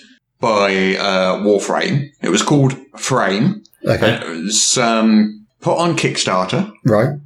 [0.41, 2.11] by uh, Warframe.
[2.23, 3.63] It was called Frame.
[3.87, 4.15] Okay.
[4.15, 6.73] And it was um, put on Kickstarter.
[6.85, 7.19] Right.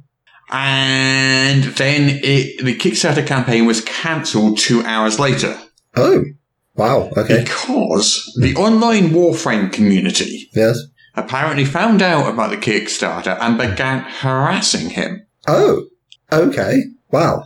[0.51, 5.57] And then it, the Kickstarter campaign was cancelled two hours later
[5.95, 6.23] Oh.
[6.75, 7.11] Wow.
[7.17, 7.43] Okay.
[7.43, 10.79] because the online Warframe community Yes.
[11.15, 15.25] apparently found out about the Kickstarter and began harassing him.
[15.47, 15.85] Oh.
[16.31, 16.83] Okay.
[17.13, 17.45] Wow.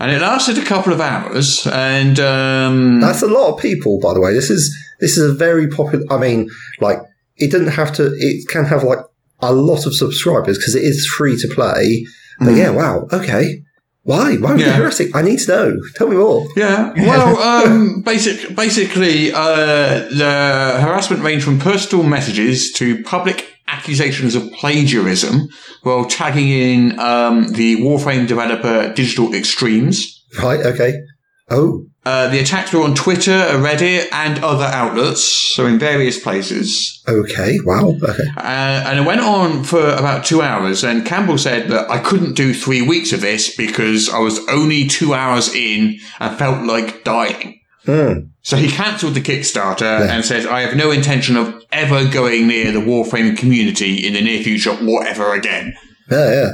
[0.00, 4.12] And it lasted a couple of hours, and um, That's a lot of people, by
[4.12, 4.32] the way.
[4.34, 6.04] This is this is a very popular.
[6.10, 6.50] I mean,
[6.80, 6.98] like
[7.36, 8.12] it didn't have to.
[8.18, 8.98] It can have like
[9.40, 12.04] a lot of subscribers because it is free to play.
[12.40, 13.62] But yeah, wow, okay.
[14.02, 14.34] Why?
[14.36, 14.72] Why are Yeah.
[14.72, 15.12] harassing?
[15.14, 15.80] I need to know.
[15.94, 16.46] Tell me more.
[16.56, 16.92] Yeah.
[16.96, 24.42] Well, um, basic, basically, uh, the harassment ranged from personal messages to public accusations of
[24.52, 25.48] plagiarism
[25.82, 29.96] while tagging in um, the Warframe developer Digital Extremes.
[30.42, 30.92] Right, okay.
[31.50, 35.22] Oh, Uh, the attacks were on Twitter, Reddit, and other outlets,
[35.54, 37.02] so in various places.
[37.08, 37.58] okay.
[37.64, 37.96] Wow.
[38.02, 38.28] Okay.
[38.36, 40.84] Uh, and it went on for about two hours.
[40.84, 44.86] And Campbell said that I couldn't do three weeks of this because I was only
[44.86, 47.60] two hours in and felt like dying.
[47.84, 48.28] Hmm.
[48.42, 52.72] So he cancelled the Kickstarter and says, I have no intention of ever going near
[52.72, 55.74] the Warframe community in the near future or ever again.
[56.10, 56.50] Yeah, yeah.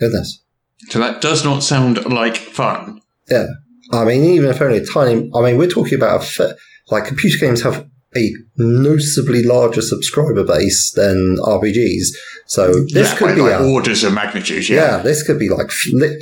[0.00, 0.42] Goodness.
[0.90, 3.00] So that does not sound like fun.
[3.28, 3.46] Yeah.
[3.92, 6.56] I mean, even if only a tiny, I mean, we're talking about a, fa-
[6.90, 12.06] like computer games have a noticeably larger subscriber base than RPGs.
[12.46, 14.96] So this Yeah, could like, be like a, orders of magnitude, yeah.
[14.96, 15.02] yeah.
[15.02, 15.70] this could be like,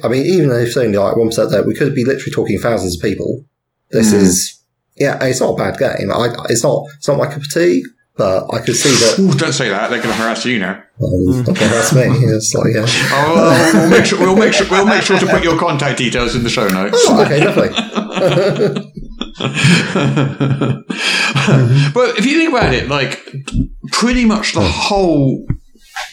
[0.03, 2.97] I mean, even if it's only like 1% there, we could be literally talking thousands
[2.97, 3.45] of people.
[3.91, 4.17] This Hmm.
[4.19, 4.61] is,
[4.97, 6.11] yeah, it's not a bad game.
[6.13, 7.85] I, it's not, it's not my cup of tea,
[8.17, 9.91] but I could see that, Ooh, don't say that.
[9.91, 10.83] They're going to harass you now.
[11.03, 12.03] um, okay, that's me.
[12.35, 12.87] It's like, yeah.
[13.13, 14.19] Oh, we'll make sure.
[14.19, 14.67] We'll make sure.
[14.71, 16.97] We'll make sure to put your contact details in the show notes.
[17.07, 17.69] Oh, okay, lovely.
[21.95, 23.21] but if you think about it, like
[23.93, 25.47] pretty much the whole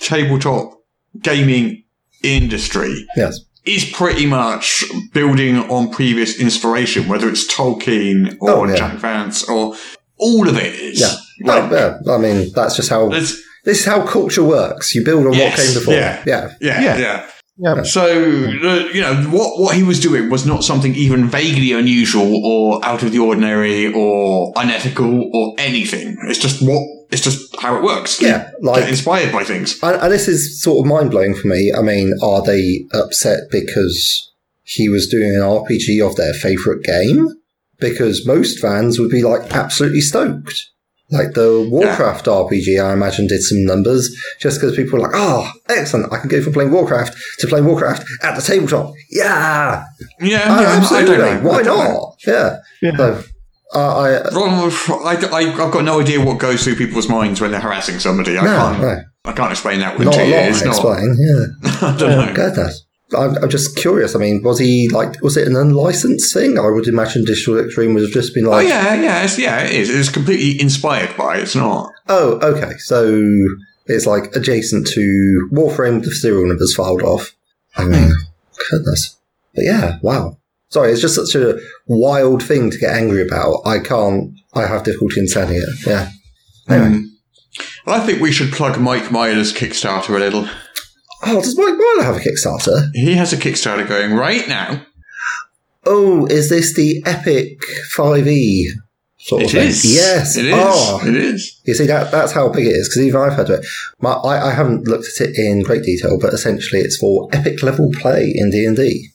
[0.01, 0.74] tabletop
[1.21, 1.84] gaming
[2.24, 3.39] industry Yes.
[3.66, 4.84] Is pretty much
[5.14, 8.76] building on previous inspiration, whether it's Tolkien or Oh, yeah.
[8.76, 9.76] Jack Vance or
[10.18, 10.99] all of it is.
[10.99, 11.14] Yeah.
[11.47, 12.14] Like, Oh, yeah.
[12.14, 14.93] I mean, that's just how, this is how culture works.
[14.93, 15.93] You build on Yes, what came before.
[15.93, 16.24] yeah.
[16.26, 16.53] Yeah.
[16.61, 16.97] yeah, Yeah.
[16.97, 17.30] yeah.
[17.55, 17.84] Yeah.
[17.84, 22.43] So, uh, you know, what, what he was doing was not something even vaguely unusual
[22.43, 26.18] or out of the ordinary or unethical or anything.
[26.28, 26.82] It's just what,
[27.14, 28.22] it's just how it works.
[28.22, 29.82] Yeah, like- get inspired by things.
[29.82, 31.72] And, and this is sort of mind blowing for me.
[31.78, 34.32] I mean, are they upset because
[34.64, 37.30] he was doing an RPG of their favourite game?
[37.80, 40.70] Because most fans would be like absolutely stoked.
[41.11, 44.09] Like the Warcraft RPG, I imagine, did some numbers
[44.39, 47.66] just because people were like, oh, excellent, I can go from playing Warcraft to playing
[47.66, 48.93] Warcraft at the tabletop.
[49.11, 49.86] Yeah,
[50.20, 51.18] Yeah, Oh, yeah I absolutely.
[51.18, 51.49] don't know.
[51.49, 51.93] Why I don't know.
[51.93, 52.16] not?
[52.26, 52.59] Yeah.
[52.82, 52.97] Yeah.
[52.97, 53.24] So,
[53.74, 54.71] uh, I, Well,
[55.05, 58.38] I, I, I've got no idea what goes through people's minds when they're harassing somebody.
[58.38, 58.82] I no, can't.
[58.82, 60.32] no, I can't explain that one not to a you.
[60.36, 60.76] lot It's to not.
[60.76, 61.17] explain.
[61.19, 61.45] Yeah.
[61.89, 62.34] I don't know.
[62.34, 62.86] Goodness.
[63.17, 64.15] I'm, I'm just curious.
[64.15, 66.57] I mean, was he like, was it an unlicensed thing?
[66.57, 69.59] I would imagine Digital Extreme would have just been like, Oh yeah, yeah, it's, yeah.
[69.63, 69.89] It is.
[69.89, 71.38] It's completely inspired by.
[71.38, 71.43] it.
[71.43, 71.91] It's not.
[72.09, 72.74] oh, okay.
[72.80, 73.21] So
[73.86, 77.36] it's like adjacent to Warframe with the serial numbers filed off.
[77.76, 78.11] I mean,
[78.71, 79.19] goodness.
[79.53, 80.38] But yeah, wow.
[80.74, 83.61] Sorry, it's just such a wild thing to get angry about.
[83.63, 85.69] I can't, I have difficulty understanding it.
[85.86, 86.09] Yeah.
[86.67, 86.97] Anyway.
[86.97, 87.05] Mm.
[87.86, 90.47] I think we should plug Mike Myler's Kickstarter a little.
[91.26, 92.89] Oh, does Mike Myler have a Kickstarter?
[92.93, 94.84] He has a Kickstarter going right now.
[95.86, 97.59] Oh, is this the Epic
[97.95, 98.63] 5e
[99.19, 99.67] sort of It thing?
[99.67, 99.86] is.
[99.86, 100.38] Yes.
[100.38, 100.53] It is.
[100.57, 101.61] Oh, It is.
[101.65, 103.65] You see, that that's how big it is, because even I've heard of it.
[104.01, 107.61] My, I, I haven't looked at it in great detail, but essentially it's for epic
[107.61, 109.09] level play in D&D.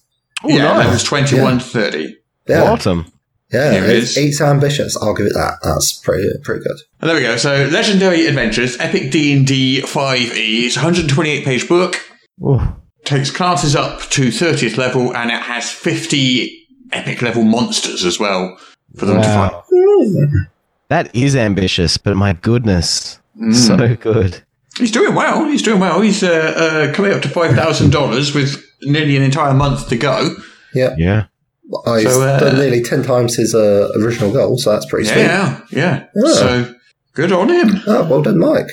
[0.45, 0.79] Oh, yeah, nice.
[0.85, 2.17] levels 21 to 30.
[2.49, 3.13] Yeah, Awesome.
[3.53, 4.17] yeah, Here it it's, is.
[4.17, 4.97] it's ambitious.
[5.03, 5.59] I'll give it that.
[5.63, 6.77] That's pretty pretty good.
[7.01, 7.37] And there we go.
[7.37, 10.31] So, Legendary Adventures, Epic D&D 5e.
[10.67, 11.97] It's a 128 page book.
[12.43, 12.61] Ooh.
[13.05, 18.57] Takes classes up to 30th level, and it has 50 epic level monsters as well
[18.97, 20.49] for them to fight.
[20.89, 23.19] That is ambitious, but my goodness,
[23.53, 24.43] so good.
[24.79, 25.45] He's doing well.
[25.47, 26.01] He's doing well.
[26.01, 30.35] He's uh, uh, coming up to $5,000 with nearly an entire month to go.
[30.75, 30.95] Yeah.
[30.99, 31.25] Yeah.
[31.87, 35.21] I've So, uh, done nearly ten times his uh, original goal, so that's pretty sweet.
[35.23, 36.07] Yeah, yeah.
[36.15, 36.33] Yeah.
[36.33, 36.75] So,
[37.13, 37.81] good on him.
[37.87, 38.71] Oh, well done, Mike.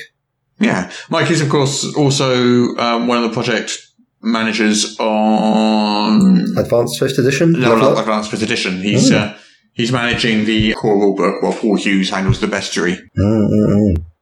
[0.58, 3.76] Yeah, Mike is of course also um, one of the project
[4.22, 7.52] managers on Advanced Fifth Edition.
[7.52, 7.98] Level Level Up Up.
[8.00, 8.80] Advanced Fifth Edition.
[8.80, 9.18] He's Oh.
[9.18, 9.36] uh,
[9.74, 12.96] he's managing the core rulebook while Paul Hughes handles the bestiary.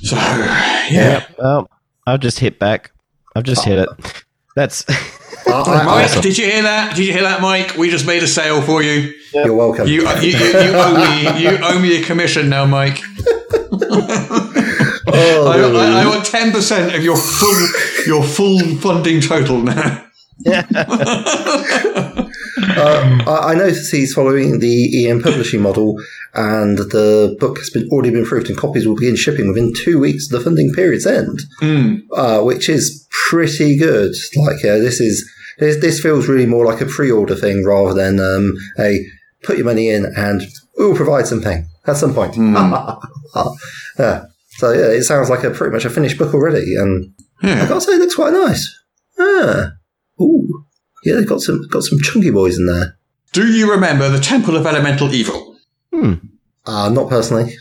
[0.02, 1.68] So yeah, Well,
[2.08, 2.90] I've just hit back.
[3.36, 3.88] I've just hit it.
[4.56, 4.84] That's
[5.46, 6.22] I- I- Mike, Awesome.
[6.22, 6.96] did you hear that?
[6.96, 7.76] Did you hear that, Mike?
[7.76, 9.12] We just made a sale for you.
[9.32, 9.86] you're welcome.
[9.88, 13.00] You you, you, you owe me you owe me a commission now, Mike.
[15.06, 17.68] oh, I, I, I want ten percent of your full
[18.06, 20.04] your full funding total now.
[20.46, 20.62] Uh,
[23.26, 25.96] I I notice he's following the EN publishing model,
[26.34, 29.98] and the book has been already been approved, and copies will begin shipping within two
[29.98, 32.02] weeks of the funding period's end, Mm.
[32.16, 34.14] uh, which is pretty good.
[34.36, 35.28] Like, uh, this is
[35.58, 39.04] this, this feels really more like a pre-order thing rather than um, a
[39.42, 40.42] put your money in and
[40.76, 42.34] we'll provide something at some point.
[43.98, 44.24] yeah.
[44.56, 47.68] So yeah, it sounds like a pretty much a finished book already, and I Yeah.
[47.68, 48.72] gotta say, it looks quite nice.
[49.18, 49.72] Ah,
[50.20, 50.64] ooh,
[51.04, 52.96] yeah, they've got some got some chunky boys in there.
[53.32, 55.56] Do you remember the Temple of Elemental Evil?
[56.66, 57.54] Uh, not personally.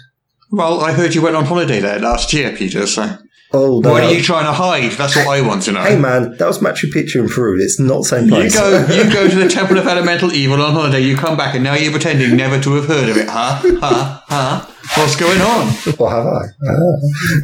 [0.51, 3.17] Well, I heard you went on holiday there last year, Peter, so.
[3.55, 3.91] Oh, no.
[3.91, 4.91] What are you trying to hide?
[4.93, 5.83] That's what I want to know.
[5.83, 7.59] Hey man, that was Machu Picchu in Peru.
[7.61, 10.73] It's not the same You go, you go to the Temple of Elemental Evil on
[10.73, 11.01] holiday.
[11.01, 13.61] You come back, and now you're pretending never to have heard of it, huh?
[13.79, 14.21] Huh?
[14.27, 14.65] Huh?
[14.97, 15.67] What's going on?
[15.99, 16.45] Or have I?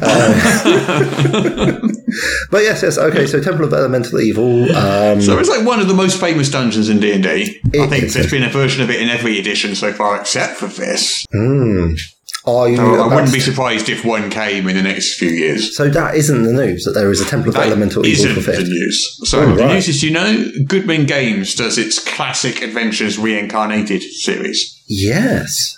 [0.02, 0.20] Ah.
[0.20, 1.92] Um,
[2.50, 2.98] but yes, yes.
[2.98, 4.64] Okay, so Temple of Elemental Evil.
[4.76, 7.60] Um, So it's like one of the most famous dungeons in D and D.
[7.80, 10.66] I think there's been a version of it in every edition so far, except for
[10.66, 11.24] this.
[11.32, 11.94] hmm.
[12.46, 12.76] Are you?
[12.76, 15.76] So I wouldn't be surprised if one came in the next few years.
[15.76, 18.42] So that isn't the news that there is a Temple of That Elemental isn't Evil
[18.42, 19.18] for the news.
[19.24, 19.74] So Oh, the right.
[19.74, 24.82] news is, you know, Goodman Games does its classic Adventures Reincarnated series.
[24.86, 25.76] Yes.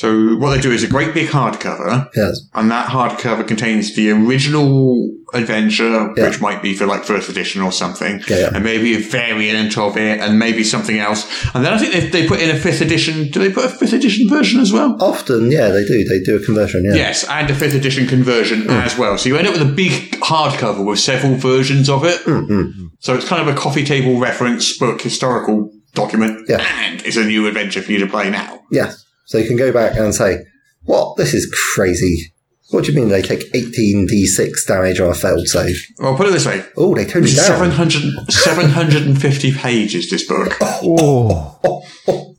[0.00, 2.40] So what they do is a great big hardcover, Yes.
[2.54, 6.28] and that hardcover contains the original adventure, Yeah.
[6.28, 8.50] which might be for like first edition or something, Yeah, yeah.
[8.54, 11.26] and maybe a variant of it, and maybe something else.
[11.52, 13.28] And then I think they, they put in a fifth edition.
[13.32, 14.96] Do they put a fifth edition version as well?
[15.00, 16.04] Often, yeah, they do.
[16.04, 16.84] They do a conversion.
[16.84, 16.94] Yeah.
[16.94, 18.84] Yes, and a fifth edition conversion mm.
[18.86, 19.18] as well.
[19.18, 22.20] So you end up with a big hardcover with several versions of it.
[22.20, 22.90] Mm, mm.
[23.00, 26.64] So it's kind of a coffee table reference book, historical document, Yeah.
[26.84, 28.60] and it's a new adventure for you to play now.
[28.70, 28.92] Yeah.
[29.28, 30.44] So you can go back and say,
[30.84, 31.16] "What?
[31.16, 32.32] This is crazy."
[32.70, 35.82] What do you mean they take 18d6 damage on a failed save?
[35.98, 36.62] Well, put it this way.
[36.76, 37.46] Oh, they toned it down.
[37.46, 40.54] 700, 750 pages, this book.
[40.60, 41.58] Oh,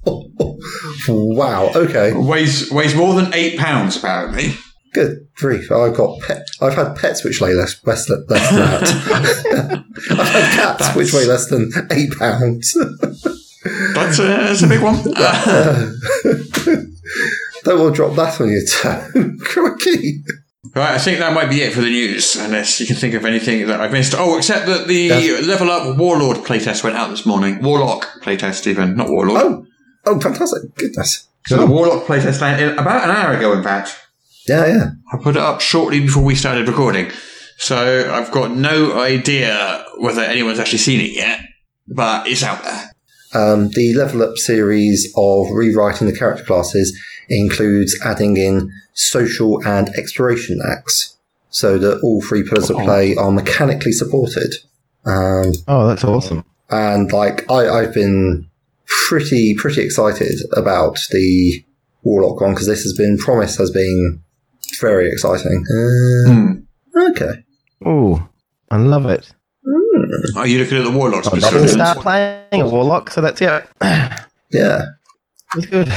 [1.07, 1.71] Wow.
[1.75, 2.13] Okay.
[2.13, 4.53] Weighs, weighs more than eight pounds, apparently.
[4.93, 5.71] Good grief.
[5.71, 6.45] I've got pet.
[6.61, 9.83] I've had pets which weigh less, less, less than that.
[10.11, 12.75] I've had cats which weigh less than eight pounds.
[13.93, 14.95] That's a, that's a big one.
[15.15, 15.91] Uh,
[17.63, 19.34] Don't want to drop that on your toe.
[19.43, 20.23] Crikey.
[20.75, 23.25] right, I think that might be it for the news, unless you can think of
[23.25, 24.13] anything that I've missed.
[24.17, 25.45] Oh, except that the Yes.
[25.45, 27.61] Level Up Warlord playtest went out this morning.
[27.61, 29.41] Warlock playtest, even, not Warlord.
[29.41, 29.65] Oh.
[30.05, 30.73] Oh, fantastic.
[30.75, 31.27] Goodness.
[31.47, 33.97] So the Warlock playtest landed about an hour ago, in fact.
[34.47, 34.86] Yeah, yeah.
[35.11, 37.11] I put it up shortly before we started recording.
[37.57, 41.41] So I've got no idea whether anyone's actually seen it yet,
[41.88, 42.88] but it's out there.
[43.34, 46.97] Um, the level up series of rewriting the character classes
[47.30, 51.15] includes adding in social and exploration acts
[51.49, 54.51] so that all three pillars of play are mechanically supported.
[55.05, 56.43] Um, oh, that's awesome.
[56.69, 58.49] and like I, I've been
[59.07, 61.63] pretty pretty excited about the
[62.03, 64.21] Warlock one because this has been promised as being
[64.82, 65.63] very exciting.
[65.69, 66.51] Uh, Hmm.
[67.11, 67.43] Okay,
[67.86, 68.27] Oh,
[68.71, 69.32] I love it.
[70.36, 73.66] Are you looking at the Warlock I didn't start playing a warlock, so that's yeah,
[74.51, 74.86] yeah,
[75.55, 75.91] it's good.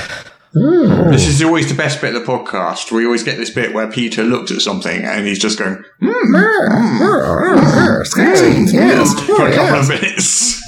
[0.54, 2.92] This is always the best bit of the podcast.
[2.92, 6.34] We always get this bit where Peter looks at something and he's just going, hmm,
[9.26, 10.60] for a couple of minutes.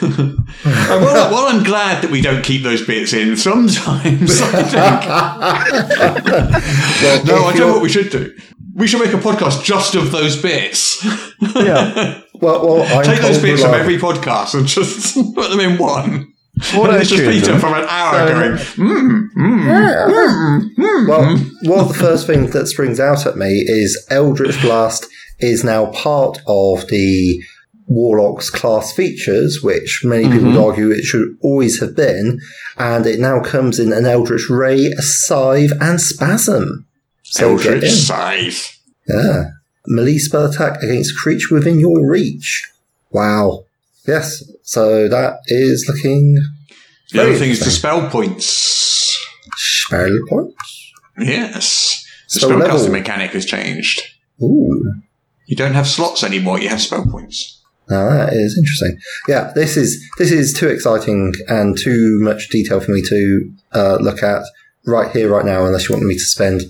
[0.00, 3.98] while, while I'm glad that we don't keep those bits in, sometimes I
[7.02, 8.32] think, no, I know what we should do.
[8.74, 11.04] We should make a podcast just of those bits.
[11.54, 12.20] Yeah.
[12.34, 16.34] Well, well, Take those bits from every podcast and just put them in one.
[16.74, 17.60] Auto And it's just Peter them.
[17.60, 21.08] from an hour So- going, mm mm, mm, mm, mm.
[21.08, 25.06] Well, one of the first things that springs out at me is Eldritch Blast
[25.38, 27.42] is now part of the
[27.88, 30.64] Warlock's class features, which many people would mm-hmm.
[30.64, 32.40] argue it should always have been,
[32.78, 36.86] and it now comes in an Eldritch Ray, a Scythe, and Spasm.
[37.22, 37.72] So get in.
[37.74, 38.78] Eldritch Scythe.
[39.06, 39.50] Yeah.
[39.86, 42.68] Melee spell attack against a creature within your reach.
[43.10, 43.66] Wow.
[44.06, 44.42] Yes.
[44.66, 46.36] So that is looking
[47.12, 48.46] The other thing is the spell points.
[49.56, 50.92] spell points.
[51.18, 52.04] Yes.
[52.34, 52.90] The Spell spellcasting level.
[52.90, 54.02] mechanic has changed.
[54.42, 54.92] Ooh.
[55.46, 57.62] You don't have slots anymore, you have spell points.
[57.88, 58.98] Now that is interesting.
[59.28, 63.96] Yeah, this is this is too exciting and too much detail for me to uh,
[64.00, 64.42] look at
[64.84, 65.64] right here, right now.
[65.64, 66.62] Unless you want me to spend.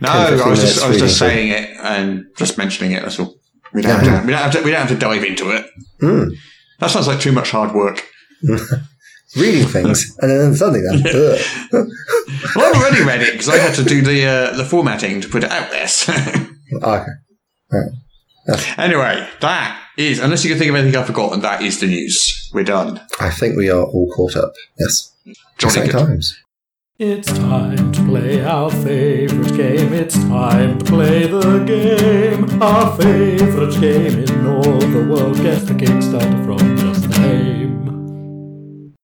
[0.00, 3.02] No, 10, 15 I was just, I was just saying it and just mentioning it,
[3.02, 3.36] that's all.
[3.72, 5.66] We don't, have, to, we, don't have to, we don't have to dive into it.
[6.00, 6.30] Hmm.
[6.78, 8.04] That sounds like too much hard work.
[9.36, 10.82] reading things and then suddenly.
[10.90, 11.86] Ugh.
[12.54, 15.28] Well, I've already read it because I had to do the uh, the formatting to
[15.28, 15.88] put it out there.
[15.88, 16.12] so.
[16.82, 17.12] okay.
[18.78, 22.50] anyway, that is, unless you can think of anything I've forgotten, that is the news.
[22.52, 23.00] We're done.
[23.20, 24.54] I think we are all caught up.
[24.78, 25.12] Yes.
[25.56, 26.06] Exciting good.
[26.06, 26.38] times.
[27.00, 29.92] It's time to play our favorite game.
[29.92, 32.60] It's time to play the game.
[32.60, 35.36] Our favorite game in all the world.
[35.36, 38.96] Guess the Kickstarter from just the name.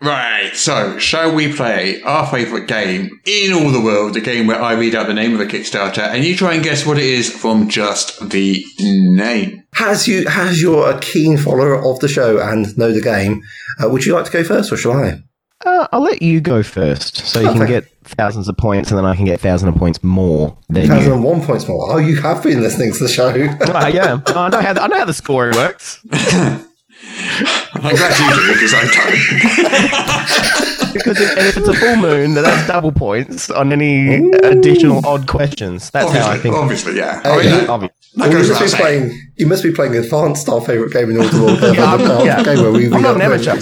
[0.00, 4.62] Right, so shall we play our favourite game in all the world, the game where
[4.62, 7.04] I read out the name of a Kickstarter and you try and guess what it
[7.04, 9.64] is from just the name?
[9.74, 13.42] Has you, has you're a keen follower of the show and know the game,
[13.82, 15.24] uh, would you like to go first or shall I?
[15.64, 19.04] Uh, I'll let you go first, so you can get thousands of points, and then
[19.04, 20.88] I can get thousands of points more than you.
[20.90, 21.92] 1001 points more.
[21.92, 23.28] Oh, you have been listening to the show.
[23.68, 26.00] Ah, yeah, I know how the, I know how the scoring works.
[26.12, 30.66] I'm glad you do because I don't.
[30.92, 35.06] Because if, and if it's a full moon, then that's double points on any additional
[35.06, 35.88] odd questions.
[35.92, 36.52] That's how I think.
[36.56, 37.22] obviously, yeah.
[37.24, 37.50] Oh, I yeah.
[37.60, 38.80] that- Obvi- that Well, you, must be saying.
[39.08, 41.60] playing, you must be playing Advanced, our favourite game in all the world.
[41.76, 42.42] Yeah, I'm- yeah.
[42.42, 43.54] game where we, we I'm not an amateur.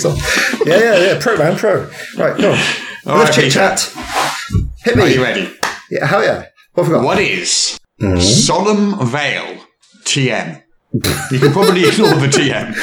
[0.64, 1.18] Yeah, yeah, yeah.
[1.20, 1.82] Pro, man, pro.
[2.16, 2.58] Right, come on.
[3.06, 3.80] All Let's right, chit chat.
[4.84, 5.02] Hit me.
[5.02, 5.54] Are you ready?
[5.90, 6.46] Yeah, hell yeah.
[6.74, 7.04] What have we got?
[7.04, 8.20] What is Mm-hmm.
[8.20, 9.58] Solemn Veil
[10.04, 10.62] TM?
[10.92, 12.74] You can probably ignore the TM.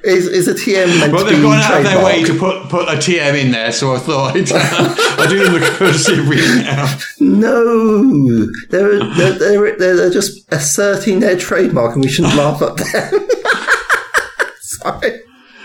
[0.04, 2.70] Is, is a TM meant But to they've gone out of their way to put,
[2.70, 6.18] put a TM in there, so I thought I'd, uh, I'd do them the courtesy
[6.18, 7.04] of reading it out.
[7.20, 13.28] No, they're, they're, they're, they're, just asserting their trademark and we shouldn't laugh at them.
[14.60, 15.20] Sorry.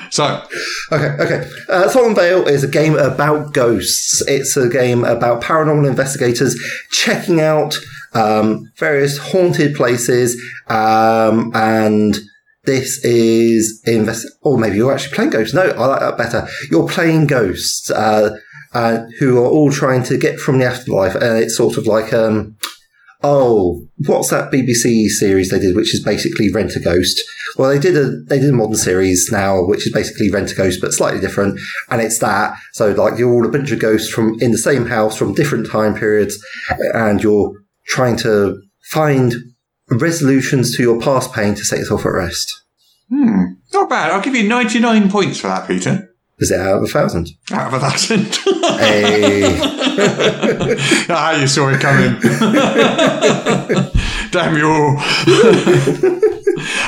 [0.10, 0.44] So,
[0.92, 1.50] Okay, okay.
[1.70, 4.22] Uh, Solemn Veil is a game about ghosts.
[4.28, 6.56] It's a game about paranormal investigators
[6.92, 7.76] checking out
[8.14, 12.18] um, various haunted places, um, and
[12.66, 14.28] this is invest.
[14.42, 15.54] Or maybe you're actually playing ghosts.
[15.54, 16.48] No, I like that better.
[16.72, 18.38] You're playing ghosts uh,
[18.74, 22.14] uh, who are all trying to get from the afterlife, and it's sort of like
[22.14, 22.56] um,
[23.26, 27.24] Oh, what's that BBC series they did, which is basically Rent a Ghost?
[27.58, 30.56] Well, they did a they did a modern series now, which is basically Rent a
[30.56, 31.58] Ghost, but slightly different.
[31.90, 32.58] And it's that.
[32.74, 35.72] So, like, you're all a bunch of ghosts from in the same house from different
[35.72, 36.38] time periods,
[36.94, 37.54] and you're
[37.86, 39.34] trying to find
[39.90, 42.62] resolutions to your past pain to set yourself at rest.
[43.10, 44.12] not bad.
[44.12, 46.10] I'll give you 99 points for that, Peter.
[46.40, 47.30] Is it out of a thousand?
[47.52, 48.26] Out of a thousand.
[48.80, 49.60] Hey.
[51.10, 52.20] ah, you saw it coming.
[54.32, 54.96] Damn you all.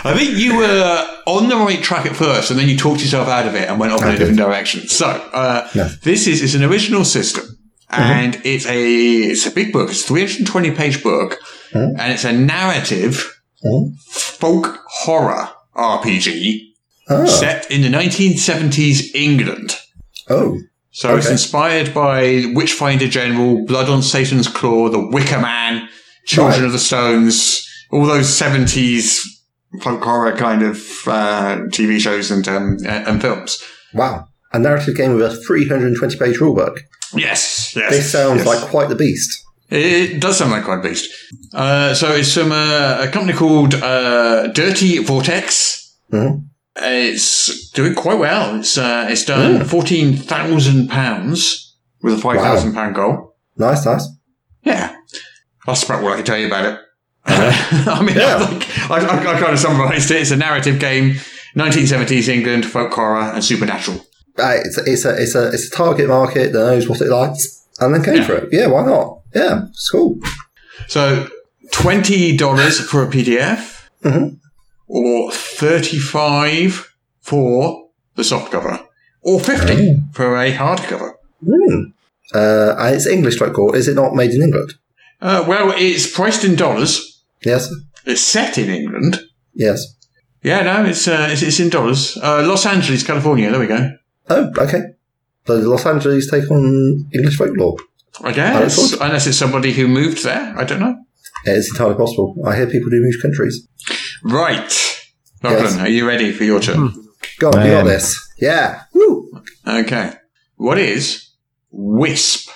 [0.03, 3.27] I think you were on the right track at first, and then you talked yourself
[3.27, 4.87] out of it and went off in a different direction.
[4.87, 5.89] So, uh, Yeah.
[6.03, 7.54] this is, is an original system,
[7.89, 8.83] and it's a
[9.31, 9.89] it's a big book.
[9.89, 11.37] It's a 320 page book,
[11.73, 13.31] and it's a narrative
[14.07, 16.61] folk horror RPG
[17.07, 17.25] Oh.
[17.27, 19.75] set in the 1970s England.
[20.29, 20.59] oh.
[20.91, 25.89] So it's inspired by Witchfinder General, Blood on Satan's Claw, The Wicker Man,
[26.25, 26.65] Children Right.
[26.67, 29.19] of the Stones, all those 70s
[29.81, 33.61] folk horror kind of uh, TV shows and, um, and and films.
[33.93, 34.29] Wow.
[34.55, 36.79] A narrative game with a 320 page rulebook.
[37.13, 37.91] Yes, yes.
[37.91, 38.47] This sounds yes.
[38.47, 39.43] like quite the beast.
[39.69, 41.09] It does sound like quite a beast.
[41.53, 45.97] Uh, so it's from uh, a company called uh, Dirty Vortex.
[46.11, 46.45] Mhm.
[46.77, 48.59] It's doing quite well.
[48.59, 53.35] It's uh, it's done fourteen thousand pounds with a five thousand pound goal.
[53.57, 54.07] Nice, nice.
[54.63, 54.95] Yeah,
[55.65, 56.79] that's about what I can tell you about it.
[57.27, 57.51] Uh,
[57.99, 58.35] I mean, Yeah.
[58.35, 60.21] like, I, I, I kind of summarised it.
[60.21, 61.15] It's a narrative game,
[61.57, 64.05] 1970s England, folk horror, and supernatural.
[64.37, 67.07] Uh, it's, a, it's, a, it's, a, it's a target market that knows what it
[67.09, 68.25] likes and then came Yeah.
[68.27, 68.49] for it.
[68.51, 69.19] Yeah, why not?
[69.33, 70.19] Yeah, it's cool.
[70.87, 71.27] So
[71.71, 74.37] twenty dollars for a PDF, Mhm.
[74.87, 78.83] or thirty-five for the softcover,
[79.21, 81.13] or fifty for a hardcover.
[81.43, 81.83] Hmm.
[82.33, 84.73] Uh, and it's English like or is it not made in England?
[85.21, 87.23] Uh, well, it's priced in dollars.
[87.45, 87.69] Yes,
[88.05, 89.21] It's set in England.
[89.53, 89.93] yes.
[90.43, 92.17] Yeah, no, it's uh, it's, it's in dollars.
[92.21, 93.49] Uh, Los Angeles, California.
[93.49, 93.91] There we go.
[94.29, 94.81] Oh, okay.
[95.45, 97.77] So the Los Angeles take on English folklore.
[98.23, 100.53] I guess, unless it's somebody who moved there.
[100.57, 100.95] I don't know.
[101.45, 102.35] Yeah, it's entirely possible.
[102.47, 103.67] I hear people do move countries.
[104.23, 104.71] Right,
[105.43, 105.77] Lachlan, Yes.
[105.79, 106.91] are you ready for your turn?
[107.39, 108.17] Go on, I you got this.
[108.39, 108.83] Yeah.
[108.93, 109.31] Woo.
[109.67, 110.13] Okay.
[110.55, 111.29] What is
[111.71, 112.49] wisp?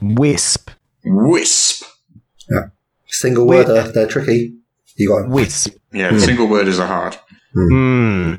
[0.00, 0.70] Wisp.
[1.04, 1.84] Wisp.
[3.06, 3.66] Single Wait.
[3.68, 4.54] word, uh, they're tricky.
[4.96, 5.30] You got it.
[5.30, 5.76] Wisp.
[5.92, 7.16] Yeah, the single word is a hard.
[7.54, 8.34] Hmm.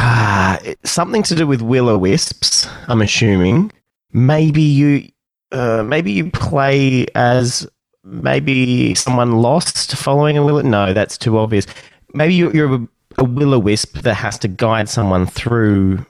[0.00, 2.68] Ah, something to do with will o wisps.
[2.86, 3.72] I'm assuming.
[4.12, 5.08] Maybe you,
[5.50, 7.66] uh, maybe you play as
[8.04, 10.62] maybe someone lost following a will.
[10.62, 11.66] No, that's too obvious.
[12.14, 12.88] Maybe you, you're a,
[13.18, 16.06] a will o wisp that has to guide someone through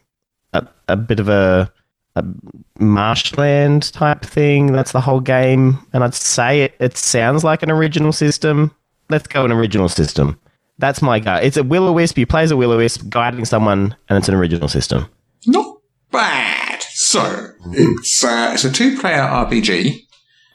[0.53, 1.73] a, a bit of a,
[2.15, 2.25] a
[2.79, 4.71] marshland type thing.
[4.71, 5.79] That's the whole game.
[5.95, 6.75] And I'd say it.
[6.79, 8.71] It sounds like an original system.
[9.09, 10.39] Let's go an original system.
[10.79, 11.41] That's my guy.
[11.41, 12.19] It's a will o wisp.
[12.19, 15.07] You play as a will o wisp, guiding someone, and it's an original system.
[15.47, 15.79] Not
[16.13, 16.83] bad.
[16.83, 20.01] So it's uh, it's a two-player RPG.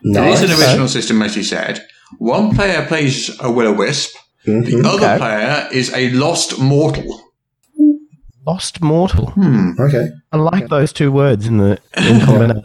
[0.03, 0.41] Nice.
[0.41, 1.85] It is an original system, as you said.
[2.19, 4.15] One player plays a will o wisp.
[4.47, 4.65] Mhm.
[4.65, 5.17] The other Okay.
[5.17, 7.21] player is a lost mortal.
[8.45, 9.27] Lost Mortal.
[9.31, 9.71] Hmm.
[9.79, 10.09] Okay.
[10.33, 12.63] I like those two words in the in combination.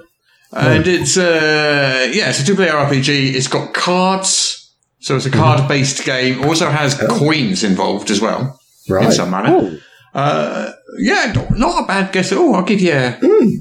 [0.53, 3.35] And it's uh yeah, it's a two player RPG.
[3.35, 4.58] It's got cards,
[5.01, 5.41] so it's a mm-hmm.
[5.41, 6.45] card based game.
[6.45, 7.07] Also has oh.
[7.19, 9.49] coins involved as well in some manner.
[9.51, 9.79] Oh.
[10.15, 12.55] Uh, yeah, not, not a bad guess at all.
[12.55, 13.57] I'll give you mm.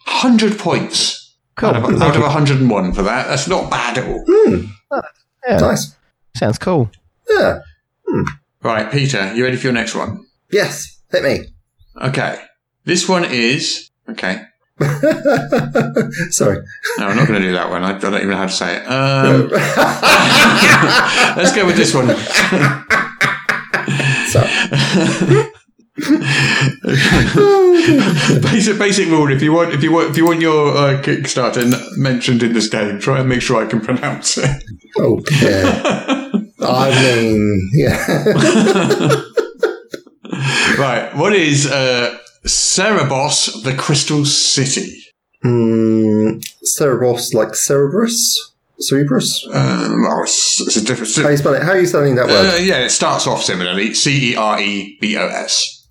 [0.00, 1.70] hundred points Cool.
[1.70, 2.00] out of, mm.
[2.00, 3.26] out of hundred and one for that.
[3.26, 4.24] That's not bad at all.
[4.24, 4.68] Mm.
[4.90, 5.02] Oh,
[5.46, 5.96] yeah, Nice.
[6.36, 6.90] sounds cool.
[7.28, 7.60] Yeah.
[8.06, 8.22] Hmm.
[8.62, 10.24] Right, Peter, you ready for your next one?
[10.50, 11.00] Yes.
[11.10, 11.46] Hit me.
[12.00, 12.40] Okay,
[12.84, 14.44] this one is okay.
[16.30, 16.62] Sorry.
[16.98, 17.82] No, I'm not going to do that one.
[17.82, 18.86] I, I don't even know how to say it.
[18.86, 19.48] Um,
[21.36, 22.06] let's go with this one.
[24.28, 24.48] Sorry.
[28.42, 31.64] basic basic rule: if you want, if you want, if you want your uh, Kickstarter
[31.64, 34.62] n- mentioned in this game, try and make sure I can pronounce it.
[34.96, 35.62] Okay.
[36.60, 37.96] I mean, yeah.
[40.78, 41.10] right.
[41.16, 42.16] What is uh,
[42.46, 45.02] Cerebos, the Crystal City?
[45.44, 48.34] mm, Cerebros, like Cerebrus?
[48.80, 49.44] Cerebrus?
[49.52, 51.14] Um, oh, it's, it's a different.
[51.16, 51.62] How you spell it?
[51.62, 52.64] How are you spelling that Uh, word?
[52.64, 53.92] yeah, it starts off similarly.
[53.94, 55.86] C E R E B O S.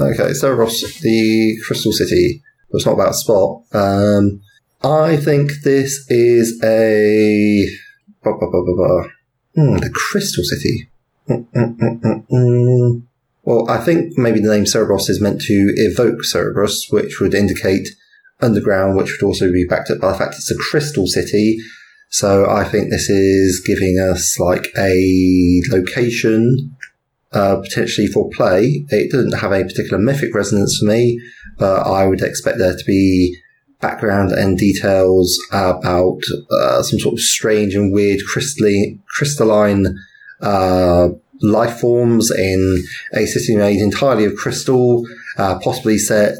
[0.00, 2.42] Okay, Cerebros, the Crystal City.
[2.72, 3.62] It's not about spot.
[3.72, 4.40] Um,
[4.82, 7.66] I think this is a.
[8.24, 9.08] Ba, ba, ba, ba, ba.
[9.56, 10.88] Hmm, the Crystal City.
[11.28, 13.02] Mm, mm, mm.
[13.42, 17.88] Well, I think maybe the name Cerebros is meant to evoke Cerebrus, which would indicate
[18.40, 21.58] underground, which would also be backed up by the fact it's a crystal city.
[22.10, 26.76] So I think this is giving us like a location,
[27.32, 28.84] uh, potentially for play.
[28.88, 31.20] It doesn't have any particular mythic resonance for me,
[31.58, 33.36] but I would expect there to be
[33.80, 36.18] background and details about
[36.50, 39.96] uh, some sort of strange and weird crystalline, crystalline
[40.42, 41.08] uh,
[41.42, 42.84] life forms in
[43.14, 45.06] a city made entirely of crystal,
[45.38, 46.38] uh, possibly set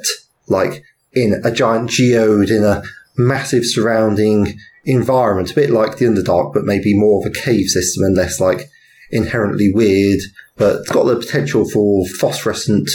[0.48, 2.82] like in a giant geode in a
[3.16, 8.04] massive surrounding environment, a bit like the Underdark, but maybe more of a cave system
[8.04, 8.70] and less like
[9.10, 10.20] inherently weird.
[10.56, 12.90] But it's got the potential for phosphorescent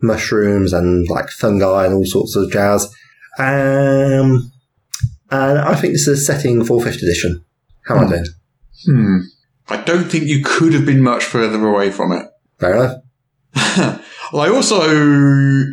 [0.00, 2.86] mushrooms and like fungi and all sorts of jazz.
[3.38, 4.52] Um,
[5.30, 7.44] and I think this is a setting for fifth edition.
[7.86, 8.26] How am I doing?
[8.84, 9.18] Hmm.
[9.68, 12.26] I don't think you could have been much further away from it.
[12.58, 14.00] Fair enough.
[14.32, 14.80] well, I also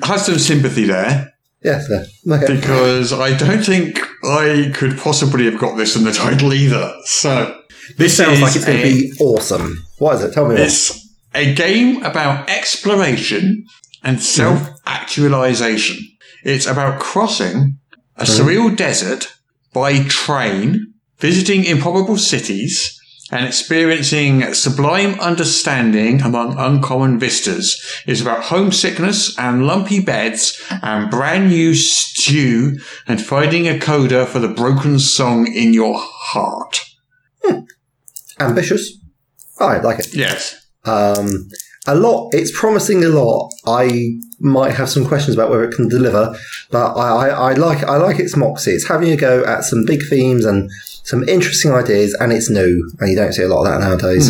[0.04, 1.32] had some sympathy there
[1.64, 1.88] Yes.
[1.90, 2.56] Yeah, okay.
[2.56, 6.94] because I don't think I could possibly have got this in the title either.
[7.06, 7.62] So
[7.98, 9.84] This sounds like it's going to be awesome.
[10.00, 10.34] What is it?
[10.34, 10.64] Tell me more.
[10.64, 13.66] It's a game about exploration
[14.04, 14.22] and hmm.
[14.22, 16.00] self actualization.
[16.44, 17.78] It's about crossing
[18.18, 18.32] a hmm.
[18.32, 19.32] surreal desert
[19.72, 23.00] by train, visiting improbable cities,
[23.32, 28.04] and experiencing sublime understanding among uncommon vistas.
[28.06, 32.78] is about homesickness and lumpy beds and brand new stew
[33.08, 36.82] and finding a coda for the broken song in your heart.
[38.40, 38.98] Ambitious.
[39.60, 40.14] I like it.
[40.14, 40.66] Yes.
[40.84, 41.50] Um,
[41.88, 42.30] a lot.
[42.34, 43.52] It's promising a lot.
[43.66, 46.36] I might have some questions about whether it can deliver,
[46.70, 48.72] but I, I, I like I like its moxie.
[48.72, 50.70] It's having a go at some big themes and
[51.04, 54.30] some interesting ideas, and it's new, and you don't see a lot of that nowadays.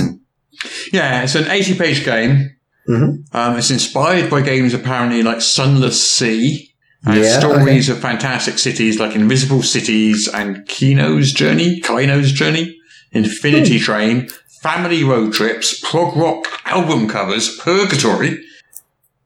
[0.94, 2.52] Yeah, it's an 80 page game.
[2.88, 3.24] Mhm.
[3.34, 6.72] Um, it's inspired by games apparently like Sunless Sea
[7.04, 12.78] and Yeah, stories of fantastic cities like Invisible Cities and Kino's Journey, Kino's Journey,
[13.12, 13.84] Infinity Hmm.
[13.84, 14.30] Train,
[14.62, 18.44] Family Road Trips, Prog Rock album covers, Purgatory,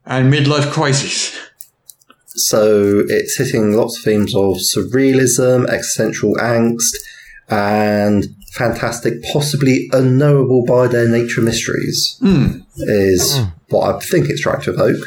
[0.05, 1.37] and Midlife Crisis.
[2.27, 6.95] So it's hitting lots of themes of surrealism, existential angst,
[7.49, 12.17] and fantastic, possibly unknowable by their nature mysteries.
[12.77, 15.03] Is what I think it's trying to evoke.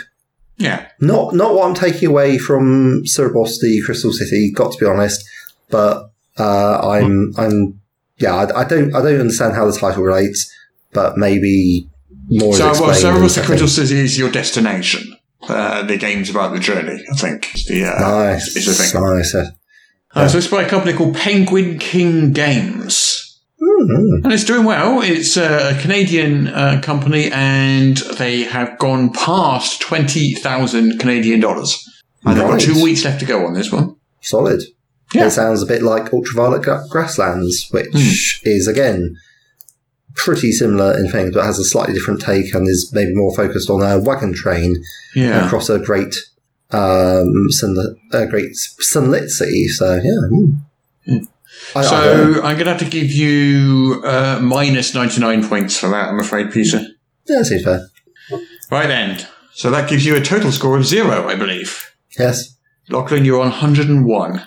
[0.59, 0.89] Yeah.
[1.01, 4.53] Not not what I'm taking away from Cerebos, the Crystal City.
[4.53, 5.27] Got to be honest,
[5.71, 7.81] but uh, I'm I'm
[8.21, 10.51] yeah I, I don't I don't understand how the title relates,
[10.93, 11.89] but maybe
[12.29, 12.55] more.
[12.55, 13.47] So, well, explained so what's the setting.
[13.47, 15.15] Crystal City is your destination.
[15.43, 17.51] Uh, the game's about the journey, I think.
[17.69, 19.03] The, uh, Nice, is the thing.
[19.17, 19.35] nice.
[19.35, 19.51] uh,
[20.15, 23.41] Uh, so it's by a company called Penguin King Games.
[23.63, 25.01] mm, And it's doing well.
[25.01, 31.83] It's uh, a Canadian uh, company and they have gone past 20,000 Canadian dollars.
[32.25, 33.97] And they've got two weeks left to go on this one.
[34.21, 34.61] solid.
[35.15, 35.27] Yeah.
[35.27, 38.49] It sounds a bit like Ultraviolet Grasslands, which Hmm.
[38.49, 39.17] is again
[40.15, 43.71] pretty similar in things, but has a slightly different take and is maybe more focused
[43.71, 44.77] on a wagon train
[45.15, 45.47] Yeah.
[45.47, 46.15] across a great,
[46.73, 49.69] um, sunlit, a great sunlit city.
[49.69, 50.29] So yeah.
[51.11, 51.27] mm.
[51.75, 51.83] I, I.
[51.83, 56.21] So I'm going to have to give you uh, minus 99 points for that, I'm
[56.21, 56.81] afraid, Peter.
[57.29, 57.87] yeah, seems fair.
[58.71, 59.25] Right then.
[59.55, 61.95] So that gives you a total score of zero, I believe.
[62.19, 62.55] Yes.
[62.91, 64.43] Lachlan, you're on 101.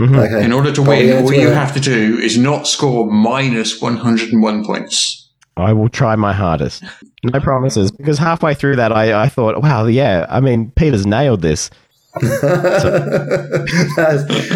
[0.00, 0.44] Okay.
[0.44, 1.54] In order to Well, win, yeah, all to you win.
[1.54, 5.28] have to do is not score minus 101 points.
[5.56, 6.82] I will try my hardest.
[7.24, 11.42] No promises, because halfway through that, I, I thought, wow, yeah, I mean, Peter's nailed
[11.42, 11.68] this.
[12.20, 12.84] that's,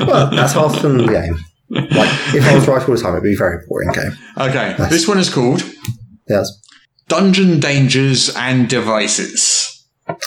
[0.06, 1.38] well, that's half the game.
[1.68, 4.12] Like, if I was right all the time, it'd be a very boring game.
[4.38, 5.62] Okay, this one is called
[6.28, 6.50] Yes.
[7.08, 9.84] Dungeon Dangers and Devices.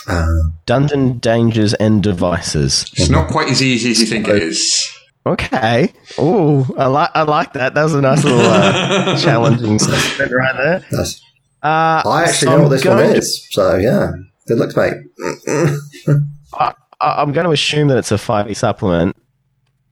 [0.07, 0.25] Uh,
[0.65, 2.85] Dungeon dangers and devices.
[2.97, 4.89] It's not quite as easy as you think it is.
[5.33, 5.93] Okay.
[6.17, 7.73] Oh, I like I like that.
[7.75, 10.85] That was a nice little uh, challenging statement right there.
[10.91, 11.21] that's,
[11.61, 13.47] Uh, I actually so know what this one going to- is.
[13.51, 14.11] So, yeah.
[14.47, 14.93] Good looks, mate.
[16.53, 19.15] I, I'm going to assume that it's a 5e supplement,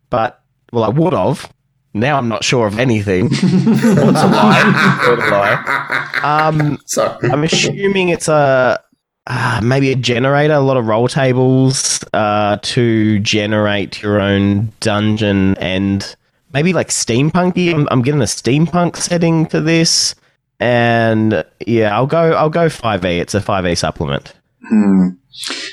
[0.09, 0.41] but,
[0.73, 1.51] well, I would have.
[1.93, 3.23] Now I'm not sure of anything.
[3.29, 4.99] What's a lie?
[5.07, 6.19] What's a lie?
[6.23, 7.29] Um, Sorry.
[7.29, 8.79] I'm assuming it's a
[9.27, 15.55] uh, maybe a generator, a lot of roll tables uh, to generate your own dungeon,
[15.57, 16.15] and
[16.53, 17.73] maybe like steampunky.
[17.73, 20.15] I'm, I'm getting a steampunk setting to this,
[20.59, 22.33] and yeah, I'll go.
[22.33, 23.19] I'll go five A.
[23.19, 24.33] It's a five A supplement.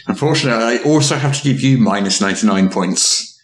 [0.07, 3.40] Unfortunately, I also have to give you minus 99 points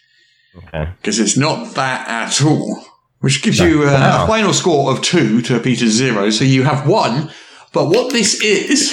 [0.56, 0.90] Okay.
[1.00, 2.84] because it's not that at all,
[3.20, 6.30] which gives you uh, a final score of two to Peter's zero.
[6.30, 7.30] So you have one.
[7.72, 8.92] But what this is.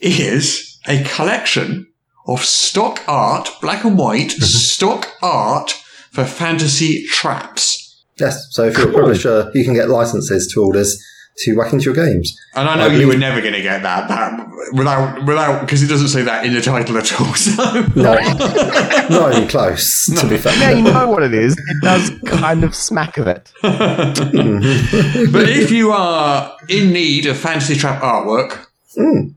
[0.00, 1.86] Is a collection
[2.26, 4.44] of stock art, black and white, mm-hmm.
[4.44, 5.72] stock art
[6.10, 8.04] for fantasy traps.
[8.18, 8.48] Yes.
[8.50, 11.02] So, if you're a publisher, you can get licenses to all this
[11.38, 12.36] to whack into your games.
[12.54, 15.82] And I know I you were never going to get that, that without, without, because
[15.82, 17.28] it doesn't say that in the title at all.
[17.38, 17.62] So.
[17.94, 18.20] Not,
[19.10, 20.58] not even close, to be fair.
[20.58, 21.52] Now you know what it is.
[21.52, 23.52] It does kind of smack of it.
[23.62, 29.28] But if you are in need of fantasy trap artwork, hmm.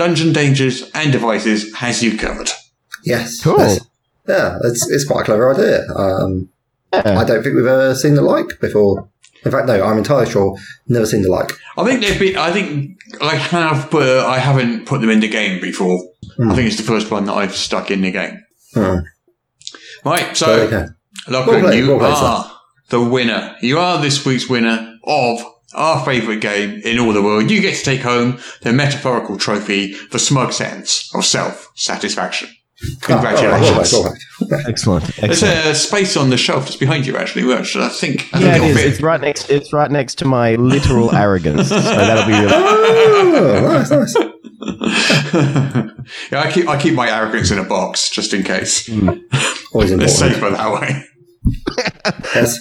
[0.00, 2.48] Dungeon Dangers and Devices has you covered.
[3.04, 3.42] Yes.
[3.44, 3.58] Cool.
[3.58, 3.86] yes.
[4.26, 5.86] Yeah, it's, it's quite a clever idea.
[5.94, 6.48] Um,
[6.90, 9.10] I don't think we've ever seen the like before.
[9.44, 10.56] In fact, no, I'm entirely sure
[10.88, 11.52] never seen the like.
[11.76, 12.38] I think they've been.
[12.38, 16.02] I think I have, but I haven't put them in the game before.
[16.42, 18.42] I think it's the first one that I've stuck in the game.
[18.72, 19.00] Hmm.
[20.02, 20.86] Right, So, so okay.
[21.28, 23.54] Lachlan, Well played, you well played, are the winner.
[23.60, 25.44] You are this week's winner of
[25.74, 27.50] our favourite game in all the world.
[27.50, 32.48] You get to take home the metaphorical trophy, the smug sense of self-satisfaction.
[33.02, 33.92] Congratulations.
[33.92, 34.66] Ah, all right, all right.
[34.66, 35.04] Excellent.
[35.16, 38.52] There's a space on the shelf that's behind you, actually, which I think, I Yeah,
[38.52, 38.76] think it it'll is.
[38.78, 38.86] fit.
[38.92, 39.50] It's right next.
[39.50, 41.68] It's right next to my literal arrogance.
[41.68, 42.52] So that'll be really.
[43.32, 44.16] Oh, nice, nice.
[46.32, 48.88] yeah, I keep I keep my arrogance in a box just in case.
[49.72, 51.04] Always It's safer that way.
[52.34, 52.58] Yes.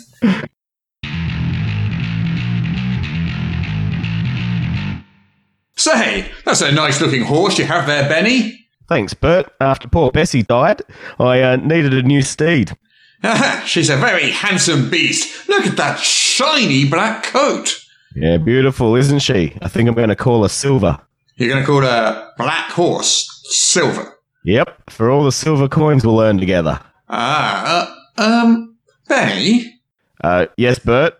[5.80, 8.68] Say, that's a nice looking horse you have there, Benny.
[8.90, 9.50] Thanks, Bert.
[9.62, 10.82] After poor Bessie died,
[11.20, 12.76] I uh, needed a new steed.
[13.66, 15.48] She's a very handsome beast.
[15.48, 17.80] Look at that shiny black coat.
[18.14, 19.56] Yeah, beautiful, isn't she?
[19.62, 21.00] I think I'm going to call her Silver.
[21.38, 24.18] You're going to call her Black Horse Silver.
[24.44, 26.82] Yep, for all the silver coins we'll earn together.
[27.08, 28.76] Ah, uh, um,
[29.08, 29.80] Benny,
[30.22, 31.14] Uh, yes, Bert.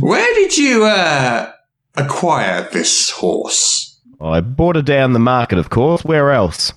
[0.00, 1.50] where did you uh
[1.96, 3.93] acquire this horse?
[4.24, 6.04] I bought it down the market, of course.
[6.04, 6.72] Where else?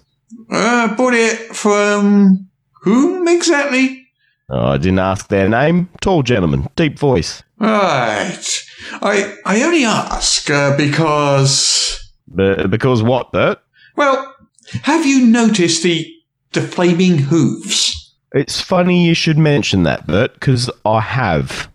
[0.51, 2.49] Uh, bought it from
[2.81, 4.05] whom exactly?
[4.49, 5.89] Oh, I didn't ask their name.
[6.01, 7.43] Tall gentleman, deep voice.
[7.59, 8.37] Right.
[9.01, 13.59] I I only ask uh, because Be- because what, Bert?
[13.95, 14.35] well,
[14.83, 16.05] have you noticed the
[16.53, 18.13] the flaming hooves?
[18.33, 21.69] It's funny you should mention that, Bert, because I have.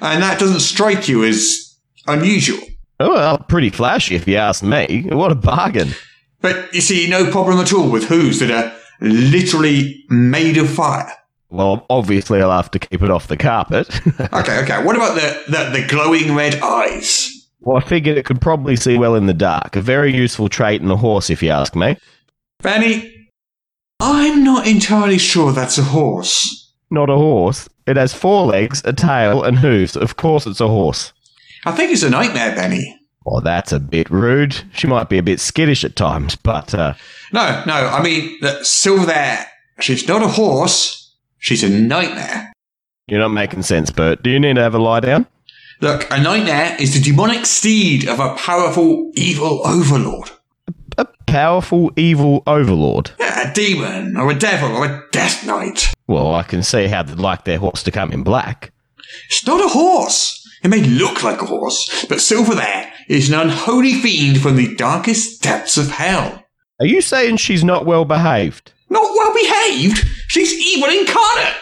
[0.00, 1.76] And that doesn't strike you as
[2.06, 2.60] unusual.
[3.00, 5.06] Oh, well, pretty flashy if you ask me.
[5.10, 5.90] What a bargain.
[6.40, 11.10] But you see, no problem at all with hooves that are literally made of fire.
[11.50, 13.88] Well, obviously I'll have to keep it off the carpet.
[14.32, 14.84] Okay, okay.
[14.84, 17.34] What about the, the, the glowing red eyes?
[17.60, 19.76] well, I figured it could probably see well in the dark.
[19.76, 21.96] A very useful trait in a horse, if you ask me.
[22.60, 23.30] Fanny,
[24.00, 26.72] I'm not entirely sure that's a horse.
[26.90, 27.68] Not a horse.
[27.86, 29.96] It has four legs, a tail, and hooves.
[29.96, 31.12] Of course it's a horse.
[31.68, 32.98] I think it's a nightmare, Benny.
[33.24, 34.56] Well, that's a bit rude.
[34.72, 36.94] She might be a bit skittish at times, but uh,
[37.32, 39.46] No, no, I mean, that Silver there,
[39.80, 42.52] she's not a horse, she's a nightmare.
[43.06, 44.22] you're not making sense, Bert.
[44.22, 45.26] Do you need to have a lie down?
[45.82, 50.30] Look, a nightmare is the demonic steed of a powerful, evil overlord.
[50.96, 53.10] A powerful, evil overlord.
[53.20, 55.92] Yeah, a demon, or a devil, or a death knight.
[56.06, 58.72] Well, I can see how they'd like their horse to come in black.
[59.26, 60.37] It's not a horse.
[60.62, 64.74] It may look like a horse, but Silver there is an unholy fiend from the
[64.74, 66.44] darkest depths of hell.
[66.80, 68.72] Are you saying she's not well behaved?
[68.90, 70.06] Not well behaved.
[70.28, 71.54] She's evil incarnate.